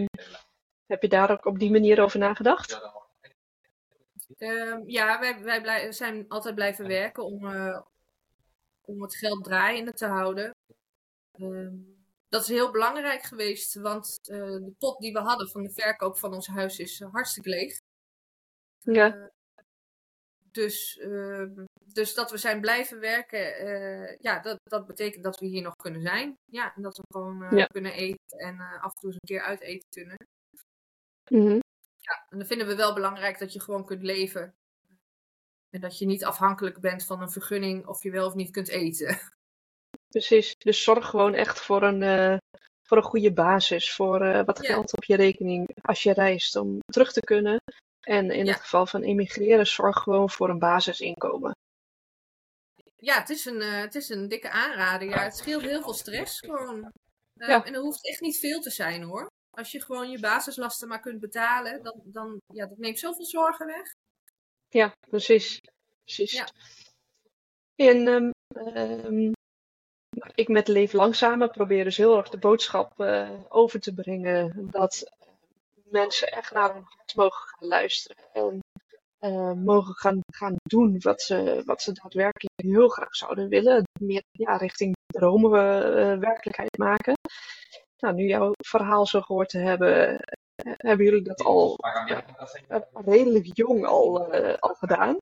heb 0.85 1.01
je 1.01 1.09
daar 1.09 1.31
ook 1.31 1.45
op 1.45 1.59
die 1.59 1.71
manier 1.71 2.01
over 2.01 2.19
nagedacht? 2.19 2.79
Ehm, 4.37 4.81
ja, 4.85 5.19
wij, 5.19 5.43
wij 5.43 5.61
blij, 5.61 5.91
zijn 5.91 6.27
altijd 6.27 6.55
blijven 6.55 6.87
werken 6.87 7.23
om, 7.23 7.45
uh, 7.45 7.81
om 8.81 9.01
het 9.01 9.15
geld 9.15 9.43
draaiende 9.43 9.93
te 9.93 10.05
houden. 10.05 10.55
Ehm, 11.31 11.75
dat 12.29 12.41
is 12.41 12.47
heel 12.47 12.71
belangrijk 12.71 13.23
geweest, 13.23 13.75
want 13.75 14.17
de 14.21 14.73
pot 14.77 14.99
die 14.99 15.13
we 15.13 15.19
hadden 15.19 15.49
van 15.49 15.63
de 15.63 15.71
verkoop 15.71 16.17
van 16.17 16.33
ons 16.33 16.47
huis 16.47 16.79
is 16.79 16.99
hartstikke 16.99 17.49
leeg. 17.49 17.77
Ja. 18.79 19.15
Uh, 19.15 19.27
dus, 20.51 20.97
uh, 20.97 21.45
dus 21.93 22.13
dat 22.13 22.31
we 22.31 22.37
zijn 22.37 22.61
blijven 22.61 22.99
werken, 22.99 24.17
ja, 24.21 24.39
dat, 24.39 24.59
dat 24.63 24.87
betekent 24.87 25.23
dat 25.23 25.39
we 25.39 25.45
hier 25.45 25.61
nog 25.61 25.75
kunnen 25.75 26.01
zijn. 26.01 26.37
Ja, 26.45 26.75
en 26.75 26.81
dat 26.81 26.97
we 26.97 27.03
gewoon 27.07 27.57
ja. 27.57 27.65
kunnen 27.65 27.93
eten 27.93 28.37
en 28.37 28.59
af 28.59 28.93
en 28.93 28.99
toe 28.99 29.09
eens 29.09 29.19
een 29.19 29.27
keer 29.27 29.41
uit 29.41 29.61
eten 29.61 29.89
kunnen. 29.89 30.27
Mm 31.29 31.47
-hmm. 31.47 31.63
Ja, 32.05 32.25
en 32.29 32.37
dan 32.37 32.47
vinden 32.47 32.67
we 32.67 32.75
wel 32.75 32.93
belangrijk 32.93 33.39
dat 33.39 33.53
je 33.53 33.59
gewoon 33.59 33.85
kunt 33.85 34.03
leven. 34.03 34.55
En 35.69 35.81
dat 35.81 35.97
je 35.97 36.05
niet 36.05 36.25
afhankelijk 36.25 36.79
bent 36.79 37.05
van 37.05 37.21
een 37.21 37.31
vergunning 37.31 37.87
of 37.87 38.03
je 38.03 38.11
wel 38.11 38.25
of 38.27 38.33
niet 38.33 38.51
kunt 38.51 38.67
eten. 38.69 39.19
Precies, 40.15 40.55
dus 40.57 40.83
zorg 40.83 41.07
gewoon 41.09 41.33
echt 41.33 41.59
voor 41.61 41.83
een, 41.83 42.39
voor 42.87 42.97
een 42.97 43.03
goede 43.03 43.33
basis, 43.33 43.93
voor 43.93 44.19
wat 44.45 44.61
Ja. 44.61 44.73
geld 44.73 44.97
op 44.97 45.03
je 45.03 45.15
rekening 45.15 45.67
als 45.81 46.03
je 46.03 46.13
reist 46.13 46.55
om 46.55 46.79
terug 46.85 47.11
te 47.13 47.19
kunnen. 47.21 47.57
En 48.07 48.31
in 48.31 48.45
Ja. 48.45 48.51
het 48.51 48.61
geval 48.61 48.85
van 48.85 49.01
emigreren, 49.01 49.67
zorg 49.67 49.97
gewoon 49.97 50.29
voor 50.29 50.49
een 50.49 50.59
basisinkomen. 50.59 51.51
Ja, 52.97 53.19
het 53.19 53.29
is 53.29 53.45
een, 53.45 53.61
uh, 53.61 53.79
het 53.79 53.95
is 53.95 54.09
een 54.09 54.27
dikke 54.27 54.49
aanrader. 54.49 55.07
Ja, 55.07 55.23
het 55.23 55.37
scheelt 55.37 55.61
heel 55.61 55.81
veel 55.81 55.93
stress 55.93 56.39
gewoon. 56.39 56.91
Ja. 57.33 57.65
En 57.65 57.73
er 57.73 57.79
hoeft 57.79 58.07
echt 58.07 58.21
niet 58.21 58.39
veel 58.39 58.59
te 58.61 58.69
zijn 58.69 59.03
hoor. 59.03 59.27
Als 59.55 59.71
je 59.71 59.81
gewoon 59.81 60.09
je 60.09 60.19
basislasten 60.19 60.87
maar 60.87 60.99
kunt 60.99 61.19
betalen, 61.19 61.83
dan, 61.83 62.01
dan 62.03 62.41
ja, 62.53 62.65
dat 62.65 62.77
neemt 62.77 62.99
zoveel 62.99 63.25
zorgen 63.25 63.65
weg. 63.65 63.93
Ja, 64.69 64.91
precies. 65.09 65.61
precies. 66.03 66.31
Ja. 66.31 66.47
En 67.75 68.07
ehm, 68.07 68.31
ehm, 68.75 69.31
ik 70.35 70.47
met 70.47 70.67
Leef 70.67 70.93
Langzamer 70.93 71.49
probeer 71.49 71.83
dus 71.83 71.97
heel 71.97 72.17
erg 72.17 72.29
de 72.29 72.37
boodschap 72.37 72.99
eh, 72.99 73.29
over 73.49 73.79
te 73.79 73.93
brengen 73.93 74.67
dat 74.71 75.11
mensen 75.83 76.31
echt 76.31 76.53
naar 76.53 76.73
hun 76.73 76.83
hart 76.85 77.15
mogen 77.15 77.47
gaan 77.47 77.67
luisteren. 77.67 78.23
En 78.33 78.59
eh, 79.19 79.51
mogen 79.51 79.93
gaan, 79.93 80.19
gaan 80.33 80.55
doen 80.63 80.99
wat 80.99 81.21
ze, 81.21 81.61
wat 81.65 81.81
ze 81.81 81.91
daadwerkelijk 81.93 82.61
heel 82.61 82.87
graag 82.87 83.15
zouden 83.15 83.49
willen. 83.49 83.83
Meer 83.99 84.23
ja, 84.31 84.57
richting 84.57 84.95
dromen 85.07 85.51
we 85.51 86.17
werkelijkheid 86.19 86.77
maken. 86.77 87.13
Nou, 88.05 88.17
nu 88.17 88.25
jouw 88.27 88.51
verhaal 88.57 89.05
zo 89.05 89.21
gehoord 89.21 89.49
te 89.49 89.57
hebben, 89.57 90.19
eh, 90.55 90.73
hebben 90.77 91.05
jullie 91.05 91.21
dat 91.21 91.41
al 91.41 91.77
eh, 91.77 92.79
redelijk 93.05 93.49
jong 93.53 93.85
al, 93.85 94.33
al 94.59 94.73
gedaan. 94.73 95.17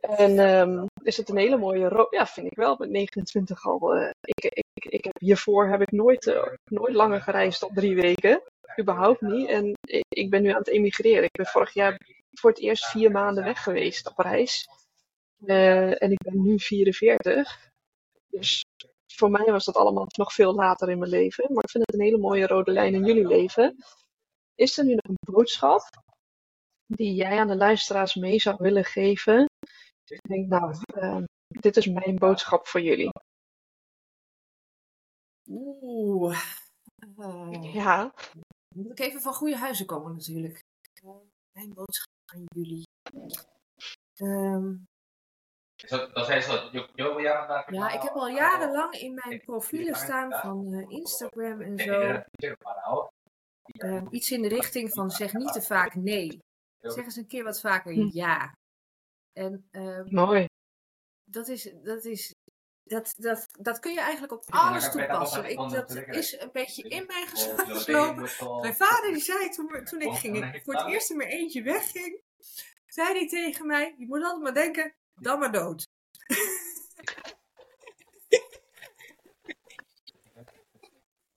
En 0.00 0.38
um, 0.38 0.86
is 1.02 1.16
het 1.16 1.28
een 1.28 1.36
hele 1.36 1.56
mooie 1.56 2.06
Ja, 2.10 2.26
vind 2.26 2.46
ik 2.46 2.56
wel. 2.56 2.76
Met 2.78 2.90
29 2.90 3.66
al. 3.66 3.96
Ik, 4.20 4.44
ik, 4.44 4.84
ik 4.84 5.04
heb, 5.04 5.18
hiervoor 5.18 5.68
heb 5.68 5.80
ik 5.80 5.90
nooit, 5.90 6.36
nooit 6.64 6.94
langer 6.94 7.20
gereisd 7.20 7.60
dan 7.60 7.74
drie 7.74 7.94
weken. 7.94 8.42
Überhaupt 8.80 9.20
niet. 9.20 9.48
En 9.48 9.72
ik, 10.08 10.30
ben 10.30 10.42
nu 10.42 10.48
aan 10.48 10.58
het 10.58 10.68
emigreren. 10.68 11.24
Ik 11.24 11.32
ben 11.32 11.46
vorig 11.46 11.72
jaar 11.72 12.00
voor 12.32 12.50
het 12.50 12.60
eerst 12.60 12.86
vier 12.86 13.10
maanden 13.10 13.44
weg 13.44 13.62
geweest 13.62 14.08
op 14.08 14.18
reis. 14.18 14.68
En 15.46 16.10
ik 16.10 16.22
ben 16.22 16.42
nu 16.42 16.58
44. 16.58 17.70
Dus 18.28 18.64
voor 19.16 19.30
mij 19.30 19.44
was 19.44 19.64
dat 19.64 19.76
allemaal 19.76 20.06
nog 20.16 20.32
veel 20.32 20.54
later 20.54 20.90
in 20.90 20.98
mijn 20.98 21.10
leven. 21.10 21.52
Maar 21.52 21.62
ik 21.62 21.70
vind 21.70 21.84
het 21.86 21.94
een 21.94 22.04
hele 22.04 22.18
mooie 22.18 22.46
rode 22.46 22.72
lijn 22.72 22.94
in 22.94 23.04
jullie 23.04 23.26
leven. 23.26 23.76
Is 24.54 24.78
er 24.78 24.84
nu 24.84 24.94
nog 24.94 25.08
een 25.08 25.32
boodschap 25.32 25.82
die 26.86 27.14
jij 27.14 27.38
aan 27.38 27.48
de 27.48 27.56
luisteraars 27.56 28.14
mee 28.14 28.38
zou 28.40 28.56
willen 28.58 28.84
geven? 28.84 29.46
Ik 30.06 30.20
denk, 30.22 30.48
nou, 30.48 30.74
uh, 30.94 31.22
dit 31.48 31.76
is 31.76 31.86
mijn 31.86 32.16
boodschap 32.16 32.66
voor 32.66 32.80
jullie. 32.80 33.10
Oeh. 35.48 36.40
Uh, 37.18 37.74
ja. 37.74 38.14
Moet 38.74 38.90
ik 38.90 38.98
even 38.98 39.20
van 39.20 39.34
goede 39.34 39.56
huizen 39.56 39.86
komen 39.86 40.12
natuurlijk. 40.12 40.60
Mijn 41.52 41.74
boodschap 41.74 42.12
aan 42.24 42.44
jullie. 42.54 42.84
Um, 44.20 44.86
dat 45.88 46.26
zijn 46.26 46.42
zo, 46.42 46.70
ja, 47.66 47.92
ik 47.92 48.02
heb 48.02 48.12
al 48.12 48.28
jarenlang 48.28 48.94
in 48.94 49.14
mijn 49.14 49.40
profielen 49.44 49.94
staan 49.94 50.32
van 50.32 50.72
uh, 50.72 50.84
Instagram 50.88 51.60
en 51.60 51.78
zo. 51.78 52.22
Um, 53.84 54.06
iets 54.10 54.30
in 54.30 54.42
de 54.42 54.48
richting 54.48 54.92
van 54.92 55.10
zeg 55.10 55.32
niet 55.32 55.52
te 55.52 55.62
vaak 55.62 55.94
nee. 55.94 56.38
Zeg 56.80 57.04
eens 57.04 57.16
een 57.16 57.26
keer 57.26 57.44
wat 57.44 57.60
vaker 57.60 57.92
Hm. 57.92 58.08
ja. 58.12 58.56
En 59.32 59.68
um, 59.70 60.06
Mooi. 60.10 60.46
dat 61.24 61.48
is, 61.48 61.72
dat 61.82 62.04
is 62.04 62.34
dat, 62.86 63.14
dat, 63.16 63.46
dat 63.60 63.78
kun 63.78 63.92
je 63.92 64.00
eigenlijk 64.00 64.32
op 64.32 64.44
alles 64.46 64.90
toepassen. 64.90 65.50
Ik, 65.50 65.56
dat 65.56 65.94
is 65.94 66.40
een 66.40 66.50
beetje 66.52 66.82
in 66.82 67.04
mij 67.06 67.26
geslopen. 67.26 68.28
Mijn 68.60 68.74
vader 68.74 69.12
die 69.12 69.22
zei 69.22 69.48
toen, 69.48 69.84
toen 69.84 70.00
ik 70.00 70.12
ging, 70.12 70.60
voor 70.64 70.74
het 70.74 70.86
eerst 70.86 71.10
in 71.10 71.16
mijn 71.16 71.28
eentje 71.28 71.62
wegging, 71.62 72.20
zei 72.86 73.18
hij 73.18 73.28
tegen 73.28 73.66
mij, 73.66 73.94
je 73.98 74.06
moet 74.06 74.22
altijd 74.22 74.42
maar 74.42 74.54
denken, 74.54 74.94
dan 75.20 75.38
maar 75.38 75.52
dood. 75.52 75.88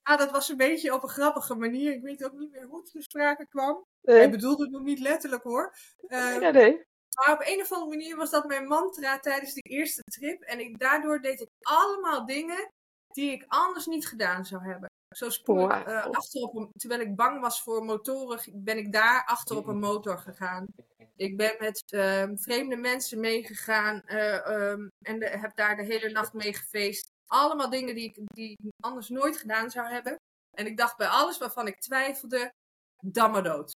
ah, 0.10 0.18
dat 0.18 0.32
was 0.32 0.50
een 0.50 0.58
beetje 0.58 0.94
op 0.94 1.04
een 1.04 1.10
grappige 1.10 1.56
manier. 1.56 1.94
Ik 1.94 2.02
weet 2.02 2.24
ook 2.24 2.34
niet 2.34 2.52
meer 2.52 2.66
hoe 2.66 2.78
het 2.80 2.92
te 2.92 3.02
sprake 3.02 3.48
kwam. 3.48 3.86
Nee. 4.02 4.18
Hij 4.18 4.30
bedoelde 4.30 4.64
het 4.64 4.72
nog 4.72 4.84
niet 4.84 5.00
letterlijk 5.00 5.44
hoor. 5.44 5.74
Uh, 6.08 6.42
ja, 6.42 6.50
nee. 6.50 6.88
Maar 7.16 7.34
op 7.34 7.42
een 7.46 7.62
of 7.62 7.72
andere 7.72 7.98
manier 7.98 8.16
was 8.16 8.30
dat 8.30 8.46
mijn 8.46 8.68
mantra 8.68 9.20
tijdens 9.20 9.54
de 9.54 9.62
eerste 9.62 10.02
trip. 10.02 10.42
En 10.42 10.60
ik, 10.60 10.80
daardoor 10.80 11.22
deed 11.22 11.42
ik 11.42 11.50
allemaal 11.62 12.26
dingen 12.26 12.74
die 13.08 13.32
ik 13.32 13.46
anders 13.48 13.86
niet 13.86 14.08
gedaan 14.08 14.46
zou 14.46 14.64
hebben. 14.64 14.90
Zo 15.10 15.30
Wow. 15.44 15.72
ik 15.72 15.88
uh, 15.88 16.06
achterop, 16.06 16.56
een, 16.56 16.72
terwijl 16.78 17.02
ik 17.02 17.16
bang 17.16 17.42
was 17.42 17.62
voor 17.62 17.86
motoren, 17.86 18.64
ben 18.64 18.78
ik 18.78 18.92
daar 18.92 19.26
achter 19.26 19.58
op 19.58 19.68
een 19.68 19.80
motor 19.80 20.18
gegaan. 20.18 20.66
Ik 21.16 21.38
ben 21.38 21.56
met 21.60 21.84
uh, 21.94 22.24
vreemde 22.36 22.76
mensen 22.76 23.20
meegegaan 23.20 24.02
uh, 24.06 24.48
um, 24.48 24.92
en 25.06 25.20
de, 25.20 25.26
heb 25.26 25.56
daar 25.56 25.76
de 25.76 25.84
hele 25.84 26.10
nacht 26.10 26.34
mee 26.34 26.54
gefeest. 26.54 27.08
Allemaal 27.26 27.70
dingen 27.70 27.96
die 27.96 28.04
ik, 28.04 28.20
die 28.26 28.52
ik 28.52 28.72
anders 28.80 29.10
nooit 29.10 29.38
gedaan 29.38 29.70
zou 29.70 29.88
hebben. 29.88 30.16
En 30.58 30.66
ik 30.66 30.78
dacht 30.78 30.98
bij 30.98 31.08
alles 31.08 31.38
waarvan 31.38 31.68
ik 31.68 31.80
twijfelde, 31.80 32.52
dan 32.98 33.32
maar 33.32 33.44
dood. 33.44 33.72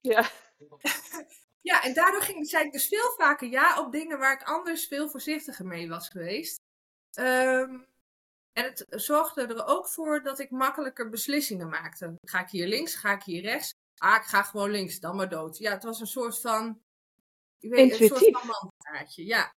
Ja. 0.00 0.28
Ja, 1.64 1.82
en 1.82 1.94
daardoor 1.94 2.22
ging, 2.22 2.48
zei 2.48 2.64
ik 2.64 2.72
dus 2.72 2.88
veel 2.88 3.10
vaker 3.16 3.48
ja 3.48 3.80
op 3.80 3.92
dingen 3.92 4.18
waar 4.18 4.32
ik 4.32 4.42
anders 4.42 4.86
veel 4.86 5.08
voorzichtiger 5.08 5.66
mee 5.66 5.88
was 5.88 6.08
geweest. 6.08 6.56
Um, 7.18 7.86
en 8.54 8.64
het 8.64 8.86
zorgde 8.88 9.46
er 9.46 9.66
ook 9.66 9.88
voor 9.88 10.22
dat 10.22 10.38
ik 10.38 10.50
makkelijker 10.50 11.08
beslissingen 11.08 11.68
maakte. 11.68 12.14
Ga 12.22 12.40
ik 12.40 12.48
hier 12.48 12.66
links, 12.66 12.94
ga 12.94 13.12
ik 13.12 13.22
hier 13.22 13.42
rechts? 13.42 13.72
Ah, 13.96 14.16
ik 14.16 14.22
ga 14.22 14.42
gewoon 14.42 14.70
links, 14.70 15.00
dan 15.00 15.16
maar 15.16 15.28
dood. 15.28 15.58
Ja, 15.58 15.72
het 15.72 15.84
was 15.84 16.00
een 16.00 16.06
soort 16.06 16.40
van... 16.40 16.82
Ik 17.58 17.70
weet, 17.70 18.00
een 18.00 18.06
soort 18.06 18.30
van 18.30 18.46
mantraatje, 18.46 19.24
ja. 19.24 19.54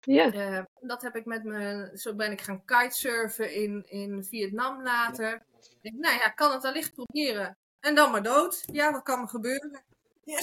Ja. 0.00 0.32
Uh, 0.34 0.64
dat 0.80 1.02
heb 1.02 1.16
ik 1.16 1.24
met 1.24 1.44
me... 1.44 1.90
Zo 1.94 2.14
ben 2.14 2.32
ik 2.32 2.40
gaan 2.40 2.64
kitesurfen 2.64 3.54
in, 3.54 3.84
in 3.88 4.24
Vietnam 4.24 4.82
later. 4.82 5.46
Ik 5.60 5.78
denk, 5.80 5.94
nou 5.94 6.18
ja, 6.18 6.28
kan 6.28 6.52
het 6.52 6.64
allicht 6.64 6.94
proberen. 6.94 7.56
En 7.80 7.94
dan 7.94 8.10
maar 8.10 8.22
dood. 8.22 8.62
Ja, 8.66 8.92
wat 8.92 9.02
kan 9.02 9.20
er 9.20 9.28
gebeuren? 9.28 9.82
Ja. 10.24 10.40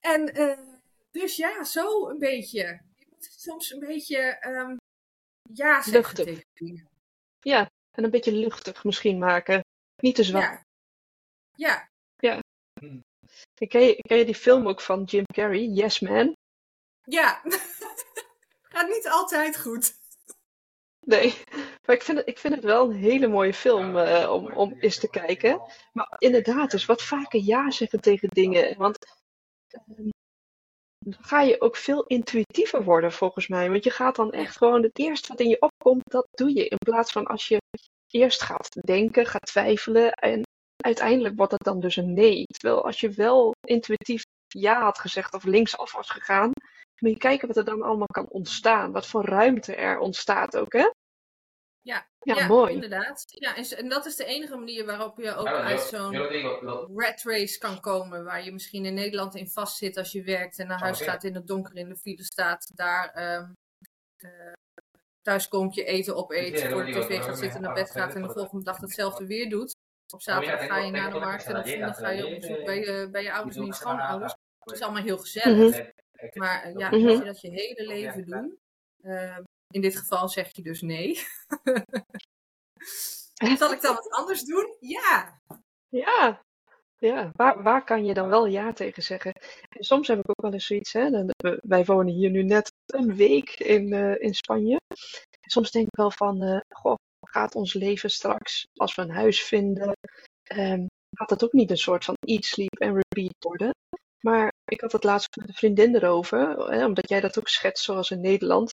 En 0.00 0.40
uh, 0.40 0.58
dus 1.10 1.36
ja, 1.36 1.64
zo 1.64 2.08
een 2.08 2.18
beetje. 2.18 2.80
Je 2.94 3.06
moet 3.10 3.28
soms 3.36 3.72
een 3.72 3.80
beetje 3.80 4.46
um, 4.46 4.76
ja 5.52 5.82
zeggen 5.82 5.92
luchtig. 5.92 6.24
tegen 6.24 6.44
dingen. 6.54 6.88
Ja, 7.40 7.70
en 7.90 8.04
een 8.04 8.10
beetje 8.10 8.32
luchtig 8.32 8.84
misschien 8.84 9.18
maken. 9.18 9.64
Niet 9.96 10.14
te 10.14 10.24
zwaar. 10.24 10.66
Ja. 11.54 11.88
Ja. 12.18 12.40
ja. 12.74 13.00
Ken, 13.68 13.80
je, 13.80 13.96
ken 13.96 14.16
je 14.18 14.24
die 14.24 14.34
film 14.34 14.68
ook 14.68 14.80
van 14.80 15.04
Jim 15.04 15.24
Carrey, 15.32 15.62
Yes 15.62 16.00
Man? 16.00 16.36
Ja. 17.02 17.42
Gaat 18.72 18.88
niet 18.88 19.08
altijd 19.08 19.60
goed. 19.60 19.94
Nee, 21.00 21.34
maar 21.84 21.96
ik 21.96 22.02
vind 22.02 22.18
het, 22.18 22.28
ik 22.28 22.38
vind 22.38 22.54
het 22.54 22.64
wel 22.64 22.90
een 22.90 22.96
hele 22.96 23.26
mooie 23.26 23.54
film 23.54 23.96
uh, 23.96 24.30
om, 24.32 24.52
om 24.52 24.72
eens 24.72 24.98
te 24.98 25.10
kijken. 25.10 25.62
Maar 25.92 26.14
inderdaad, 26.18 26.70
dus 26.70 26.84
wat 26.84 27.02
vaker 27.02 27.40
ja 27.40 27.70
zeggen 27.70 28.00
tegen 28.00 28.28
dingen. 28.28 28.78
Want 28.78 29.06
uh, 29.70 29.80
dan 29.96 30.12
ga 31.10 31.40
je 31.40 31.60
ook 31.60 31.76
veel 31.76 32.04
intuïtiever 32.06 32.84
worden 32.84 33.12
volgens 33.12 33.48
mij. 33.48 33.70
Want 33.70 33.84
je 33.84 33.90
gaat 33.90 34.16
dan 34.16 34.30
echt 34.30 34.56
gewoon 34.56 34.82
het 34.82 34.98
eerste 34.98 35.28
wat 35.28 35.40
in 35.40 35.48
je 35.48 35.60
opkomt, 35.60 36.02
dat 36.10 36.26
doe 36.30 36.54
je. 36.54 36.68
In 36.68 36.78
plaats 36.78 37.12
van 37.12 37.26
als 37.26 37.48
je 37.48 37.58
eerst 38.10 38.42
gaat 38.42 38.68
denken, 38.80 39.26
gaat 39.26 39.46
twijfelen 39.46 40.12
en 40.12 40.42
uiteindelijk 40.76 41.36
wordt 41.36 41.52
het 41.52 41.64
dan 41.64 41.80
dus 41.80 41.96
een 41.96 42.14
nee. 42.14 42.44
Terwijl 42.44 42.84
als 42.84 43.00
je 43.00 43.10
wel 43.10 43.54
intuïtief 43.66 44.22
ja 44.48 44.82
had 44.82 44.98
gezegd 44.98 45.34
of 45.34 45.44
linksaf 45.44 45.92
was 45.92 46.10
gegaan, 46.10 46.50
moet 47.00 47.10
je 47.10 47.18
kijken 47.18 47.48
wat 47.48 47.56
er 47.56 47.64
dan 47.64 47.82
allemaal 47.82 48.06
kan 48.06 48.28
ontstaan. 48.28 48.92
Wat 48.92 49.06
voor 49.06 49.24
ruimte 49.24 49.74
er 49.74 49.98
ontstaat 49.98 50.56
ook, 50.56 50.72
hè? 50.72 50.90
Ja, 52.34 52.46
mooi. 52.46 52.72
inderdaad. 52.72 53.24
Ja, 53.26 53.56
en, 53.56 53.64
en, 53.64 53.88
dat 53.88 54.06
is 54.06 54.16
de 54.16 54.24
enige 54.24 54.56
manier 54.56 54.86
waarop 54.86 55.18
je 55.18 55.34
ook 55.34 55.46
uit 55.46 55.80
zo'n 55.80 56.16
rat 56.96 57.22
race 57.22 57.58
kan 57.58 57.80
komen. 57.80 58.24
Waar 58.24 58.44
je 58.44 58.52
misschien 58.52 58.84
in 58.84 58.94
Nederland 58.94 59.34
in 59.34 59.48
vastzit 59.48 59.96
als 59.96 60.12
je 60.12 60.22
werkt 60.22 60.58
en 60.58 60.66
naar 60.66 60.80
huis 60.80 61.00
gaat 61.00 61.24
in 61.24 61.34
het 61.34 61.46
donker 61.46 61.76
in 61.76 61.88
de 61.88 61.96
file 61.96 62.24
staat. 62.24 62.70
Daar 62.74 63.34
um, 63.38 63.52
uh, 64.24 64.52
thuis 65.22 65.48
komt 65.48 65.74
je 65.74 65.84
eten 65.84 66.16
opeet, 66.16 66.62
voor 66.62 66.84
de 66.84 66.92
tv 66.92 67.22
gaat 67.22 67.38
zitten, 67.38 67.60
naar 67.60 67.74
bed 67.74 67.90
gaat 67.90 68.14
en 68.14 68.22
de 68.22 68.32
volgende 68.32 68.64
dag 68.64 68.76
hetzelfde 68.76 69.26
weer 69.26 69.50
doet. 69.50 69.76
Op 70.14 70.22
zaterdag 70.22 70.66
ga 70.66 70.78
je 70.78 70.90
naar 70.90 71.12
de 71.12 71.18
markt 71.18 71.44
en 71.44 71.56
op 71.56 71.66
zondag 71.66 71.96
ga 71.96 72.10
je 72.10 72.26
op 72.26 72.40
bezoek 72.40 72.64
bij 72.64 72.78
je, 72.78 73.08
bij 73.10 73.22
je 73.22 73.32
ouders 73.32 73.56
en 73.56 73.64
je 73.64 73.74
schoonouders. 73.74 74.34
Het 74.58 74.74
is 74.74 74.82
allemaal 74.82 75.02
heel 75.02 75.18
gezellig. 75.18 75.76
Mhm. 75.76 76.38
Maar 76.38 76.68
uh, 76.68 76.76
ja, 76.76 76.90
Mhm. 76.90 77.06
als 77.08 77.18
je 77.18 77.24
dat 77.24 77.40
je 77.40 77.50
hele 77.50 77.86
leven 77.86 78.24
doet. 78.24 78.56
Uh, 79.02 79.38
in 79.76 79.82
dit 79.82 79.96
geval 79.96 80.28
zeg 80.28 80.56
je 80.56 80.62
dus 80.62 80.80
nee. 80.80 81.14
Zal 83.58 83.72
ik 83.72 83.80
dan 83.80 83.94
wat 83.94 84.10
anders 84.10 84.42
doen? 84.42 84.76
Ja. 84.80 85.40
Ja, 85.88 86.42
ja. 86.98 87.30
Waar, 87.34 87.62
waar 87.62 87.84
kan 87.84 88.04
je 88.04 88.14
dan 88.14 88.28
wel 88.28 88.46
ja 88.46 88.72
tegen 88.72 89.02
zeggen? 89.02 89.32
En 89.68 89.84
soms 89.84 90.08
heb 90.08 90.18
ik 90.18 90.30
ook 90.30 90.42
wel 90.42 90.52
eens 90.52 90.66
zoiets, 90.66 90.92
hè. 90.92 91.24
Wij 91.60 91.84
wonen 91.84 92.14
hier 92.14 92.30
nu 92.30 92.42
net 92.42 92.72
een 92.86 93.16
week 93.16 93.50
in, 93.50 93.92
eh, 93.92 94.20
in 94.20 94.34
Spanje. 94.34 94.76
En 95.40 95.50
soms 95.50 95.70
denk 95.70 95.86
ik 95.86 95.96
wel 95.96 96.10
van, 96.10 96.42
eh, 96.42 96.60
goh, 96.68 96.94
gaat 97.20 97.54
ons 97.54 97.74
leven 97.74 98.10
straks, 98.10 98.66
als 98.74 98.94
we 98.94 99.02
een 99.02 99.10
huis 99.10 99.42
vinden, 99.42 99.92
ehm, 100.42 100.86
gaat 101.10 101.30
het 101.30 101.44
ook 101.44 101.52
niet 101.52 101.70
een 101.70 101.78
soort 101.78 102.04
van 102.04 102.14
eat, 102.20 102.44
sleep 102.44 102.78
en 102.78 102.94
repeat 102.94 103.34
worden? 103.38 103.70
Maar 104.20 104.52
ik 104.64 104.80
had 104.80 104.92
het 104.92 105.04
laatst 105.04 105.36
met 105.36 105.48
een 105.48 105.54
vriendin 105.54 105.94
erover, 105.94 106.70
hè, 106.70 106.84
omdat 106.84 107.08
jij 107.08 107.20
dat 107.20 107.38
ook 107.38 107.48
schetst 107.48 107.84
zoals 107.84 108.10
in 108.10 108.20
Nederland. 108.20 108.72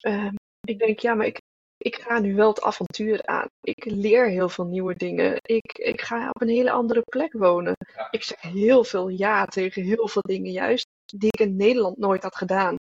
Ehm, 0.00 0.34
ik 0.66 0.78
denk, 0.78 0.98
ja, 0.98 1.14
maar 1.14 1.26
ik, 1.26 1.40
ik 1.76 1.96
ga 1.96 2.18
nu 2.18 2.34
wel 2.34 2.48
het 2.48 2.62
avontuur 2.62 3.26
aan. 3.26 3.46
Ik 3.60 3.84
leer 3.84 4.28
heel 4.28 4.48
veel 4.48 4.64
nieuwe 4.64 4.94
dingen. 4.94 5.36
Ik, 5.42 5.78
ik 5.78 6.00
ga 6.00 6.28
op 6.28 6.40
een 6.40 6.48
hele 6.48 6.70
andere 6.70 7.00
plek 7.02 7.32
wonen. 7.32 7.76
Ik 8.10 8.22
zeg 8.22 8.40
heel 8.40 8.84
veel 8.84 9.08
ja 9.08 9.46
tegen 9.46 9.82
heel 9.82 10.08
veel 10.08 10.22
dingen 10.22 10.52
juist, 10.52 10.86
die 11.04 11.30
ik 11.32 11.40
in 11.40 11.56
Nederland 11.56 11.96
nooit 11.98 12.22
had 12.22 12.36
gedaan. 12.36 12.76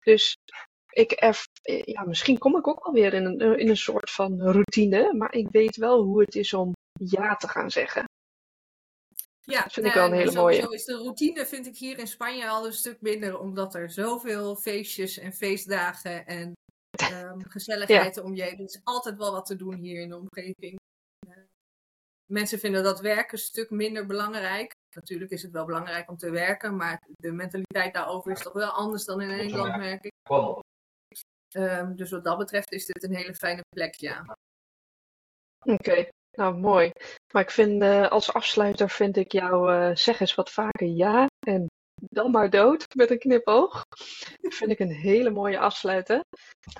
Dus 0.00 0.36
ik 0.92 1.10
erv, 1.10 1.44
ja, 1.84 2.04
misschien 2.04 2.38
kom 2.38 2.56
ik 2.56 2.66
ook 2.66 2.80
alweer 2.80 3.14
in 3.14 3.24
een, 3.24 3.58
in 3.58 3.68
een 3.68 3.76
soort 3.76 4.10
van 4.10 4.40
routine, 4.40 5.14
maar 5.14 5.34
ik 5.34 5.48
weet 5.50 5.76
wel 5.76 6.02
hoe 6.02 6.20
het 6.20 6.34
is 6.34 6.54
om 6.54 6.72
ja 7.00 7.36
te 7.36 7.48
gaan 7.48 7.70
zeggen. 7.70 8.04
Ja, 9.50 9.62
Dat 9.62 9.72
vind 9.72 9.86
ik 9.86 9.92
wel 9.92 10.06
een 10.06 10.12
hele 10.12 10.32
mooie. 10.32 10.74
is 10.74 10.84
de 10.84 10.96
routine 10.96 11.46
vind 11.46 11.66
ik 11.66 11.76
hier 11.76 11.98
in 11.98 12.06
Spanje 12.06 12.48
al 12.48 12.66
een 12.66 12.72
stuk 12.72 13.00
minder, 13.00 13.38
omdat 13.38 13.74
er 13.74 13.90
zoveel 13.90 14.56
feestjes 14.56 15.18
en 15.18 15.32
feestdagen 15.32 16.26
en 16.26 16.52
ehm, 17.12 17.40
gezelligheid 17.40 18.18
om 18.18 18.34
je 18.34 18.42
heen. 18.42 18.58
Er 18.58 18.64
is 18.64 18.80
altijd 18.84 19.16
wel 19.16 19.32
wat 19.32 19.46
te 19.46 19.56
doen 19.56 19.74
hier 19.74 20.00
in 20.00 20.08
de 20.08 20.16
omgeving. 20.16 20.76
Eh, 21.28 21.36
mensen 22.32 22.58
vinden 22.58 22.82
dat 22.82 23.00
werken 23.00 23.32
een 23.32 23.44
stuk 23.44 23.70
minder 23.70 24.06
belangrijk. 24.06 24.72
Natuurlijk 24.94 25.30
is 25.30 25.42
het 25.42 25.52
wel 25.52 25.64
belangrijk 25.64 26.08
om 26.10 26.16
te 26.16 26.30
werken, 26.30 26.76
maar 26.76 27.02
de 27.06 27.32
mentaliteit 27.32 27.94
daarover 27.94 28.32
is 28.32 28.42
toch 28.42 28.52
wel 28.52 28.70
anders 28.70 29.04
dan 29.04 29.20
in 29.20 29.28
Nederland, 29.28 29.76
merk 29.76 30.04
ik. 30.04 30.12
Ehm, 31.48 31.94
dus 31.94 32.10
wat 32.10 32.24
dat 32.24 32.38
betreft 32.38 32.72
is 32.72 32.86
dit 32.86 33.02
een 33.02 33.14
hele 33.14 33.34
fijne 33.34 33.62
plek, 33.68 33.94
ja. 33.94 34.36
Oké, 35.64 36.08
nou 36.38 36.56
mooi. 36.56 36.90
Maar 37.32 37.42
ik 37.42 37.50
vind 37.50 37.82
eh, 37.82 38.08
als 38.08 38.32
afsluiter 38.32 38.90
vind 38.90 39.16
ik 39.16 39.32
jou 39.32 39.72
eh, 39.72 39.96
zeg 39.96 40.20
eens 40.20 40.34
wat 40.34 40.50
vaker 40.50 40.86
ja 40.86 41.26
en 41.46 41.66
dan 41.96 42.30
maar 42.30 42.50
dood 42.50 42.86
met 42.94 43.10
een 43.10 43.18
knipoog. 43.18 43.84
Dat 44.40 44.54
vind 44.54 44.70
ik 44.70 44.78
een 44.78 44.92
hele 44.92 45.30
mooie 45.30 45.58
afsluiter. 45.58 46.20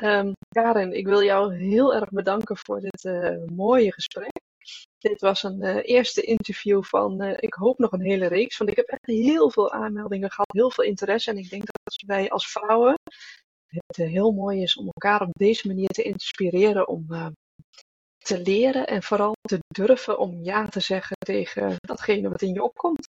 Ehm 0.01 0.33
Karen, 0.49 0.93
ik 0.93 1.07
wil 1.07 1.23
jou 1.23 1.55
heel 1.57 1.95
erg 1.95 2.09
bedanken 2.11 2.57
voor 2.57 2.81
dit 2.81 3.05
eh, 3.05 3.37
mooie 3.47 3.93
gesprek. 3.93 4.41
Dit 4.99 5.21
was 5.21 5.43
een 5.43 5.63
eerste 5.81 6.23
interview 6.23 6.83
van, 6.83 7.23
ik 7.23 7.55
hoop 7.55 7.79
nog 7.79 7.93
een 7.93 8.01
hele 8.01 8.27
reeks, 8.27 8.57
want 8.57 8.71
ik 8.71 8.77
heb 8.77 8.87
echt 8.87 9.07
heel 9.07 9.51
veel 9.51 9.73
aanmeldingen 9.73 10.31
gehad, 10.31 10.53
heel 10.53 10.71
veel 10.71 10.85
interesse. 10.85 11.31
En 11.31 11.37
ik 11.37 11.51
denk 11.51 11.63
dat 11.67 12.03
wij 12.07 12.31
als 12.31 12.51
vrouwen 12.51 12.95
het 13.67 13.97
heel 13.97 14.33
mooi 14.33 14.63
is 14.63 14.77
om 14.77 14.87
elkaar 14.87 15.21
op 15.21 15.31
deze 15.33 15.67
manier 15.67 15.89
te 15.89 16.03
inspireren 16.03 16.89
om 16.89 17.07
te 18.29 18.43
leren 18.43 18.87
en 18.87 19.03
vooral 19.03 19.37
te 19.41 19.59
durven 19.69 20.19
om 20.19 20.43
ja 20.43 20.67
te 20.67 20.81
zeggen 20.81 21.17
tegen 21.19 21.77
datgene 21.81 22.29
wat 22.29 22.43
in 22.43 22.53
je 22.53 22.63
opkomt. 22.63 23.09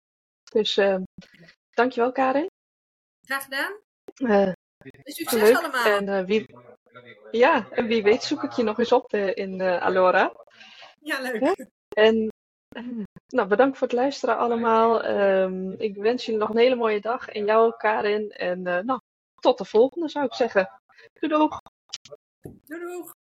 Dus 0.53 0.77
uh, 0.77 0.97
dankjewel 1.71 2.13
Karin. 2.13 2.47
Graag 3.27 3.45
gedaan. 3.45 3.73
Uh, 4.17 4.53
Succes 5.05 5.41
leuk. 5.41 5.57
allemaal. 5.57 5.85
En, 5.85 6.07
uh, 6.09 6.25
wie, 6.25 6.47
ja, 7.31 7.71
en 7.71 7.87
wie 7.87 8.03
weet 8.03 8.23
zoek 8.23 8.43
ik 8.43 8.53
je 8.53 8.63
nog 8.63 8.79
eens 8.79 8.93
op 8.93 9.13
uh, 9.13 9.37
in 9.37 9.63
Alora. 9.63 10.33
Ja, 11.01 11.21
leuk. 11.21 11.41
Ja? 11.41 11.55
En 11.89 12.29
nou, 13.27 13.49
bedankt 13.49 13.79
voor 13.79 13.87
het 13.87 13.97
luisteren 13.97 14.39
allemaal. 14.39 15.05
Um, 15.05 15.73
ik 15.79 15.97
wens 15.97 16.25
jullie 16.25 16.41
nog 16.41 16.51
een 16.51 16.57
hele 16.57 16.75
mooie 16.75 17.01
dag. 17.01 17.29
En 17.29 17.45
jou, 17.45 17.77
Karin. 17.77 18.31
En 18.31 18.63
nou, 18.63 19.01
tot 19.41 19.59
de 19.59 19.65
volgende 19.65 20.09
zou 20.09 20.25
ik 20.25 20.35
zeggen. 20.35 20.81
Doei 21.13 21.33
doeg. 21.33 21.61
Doei 22.41 22.81
doeg. 22.81 23.19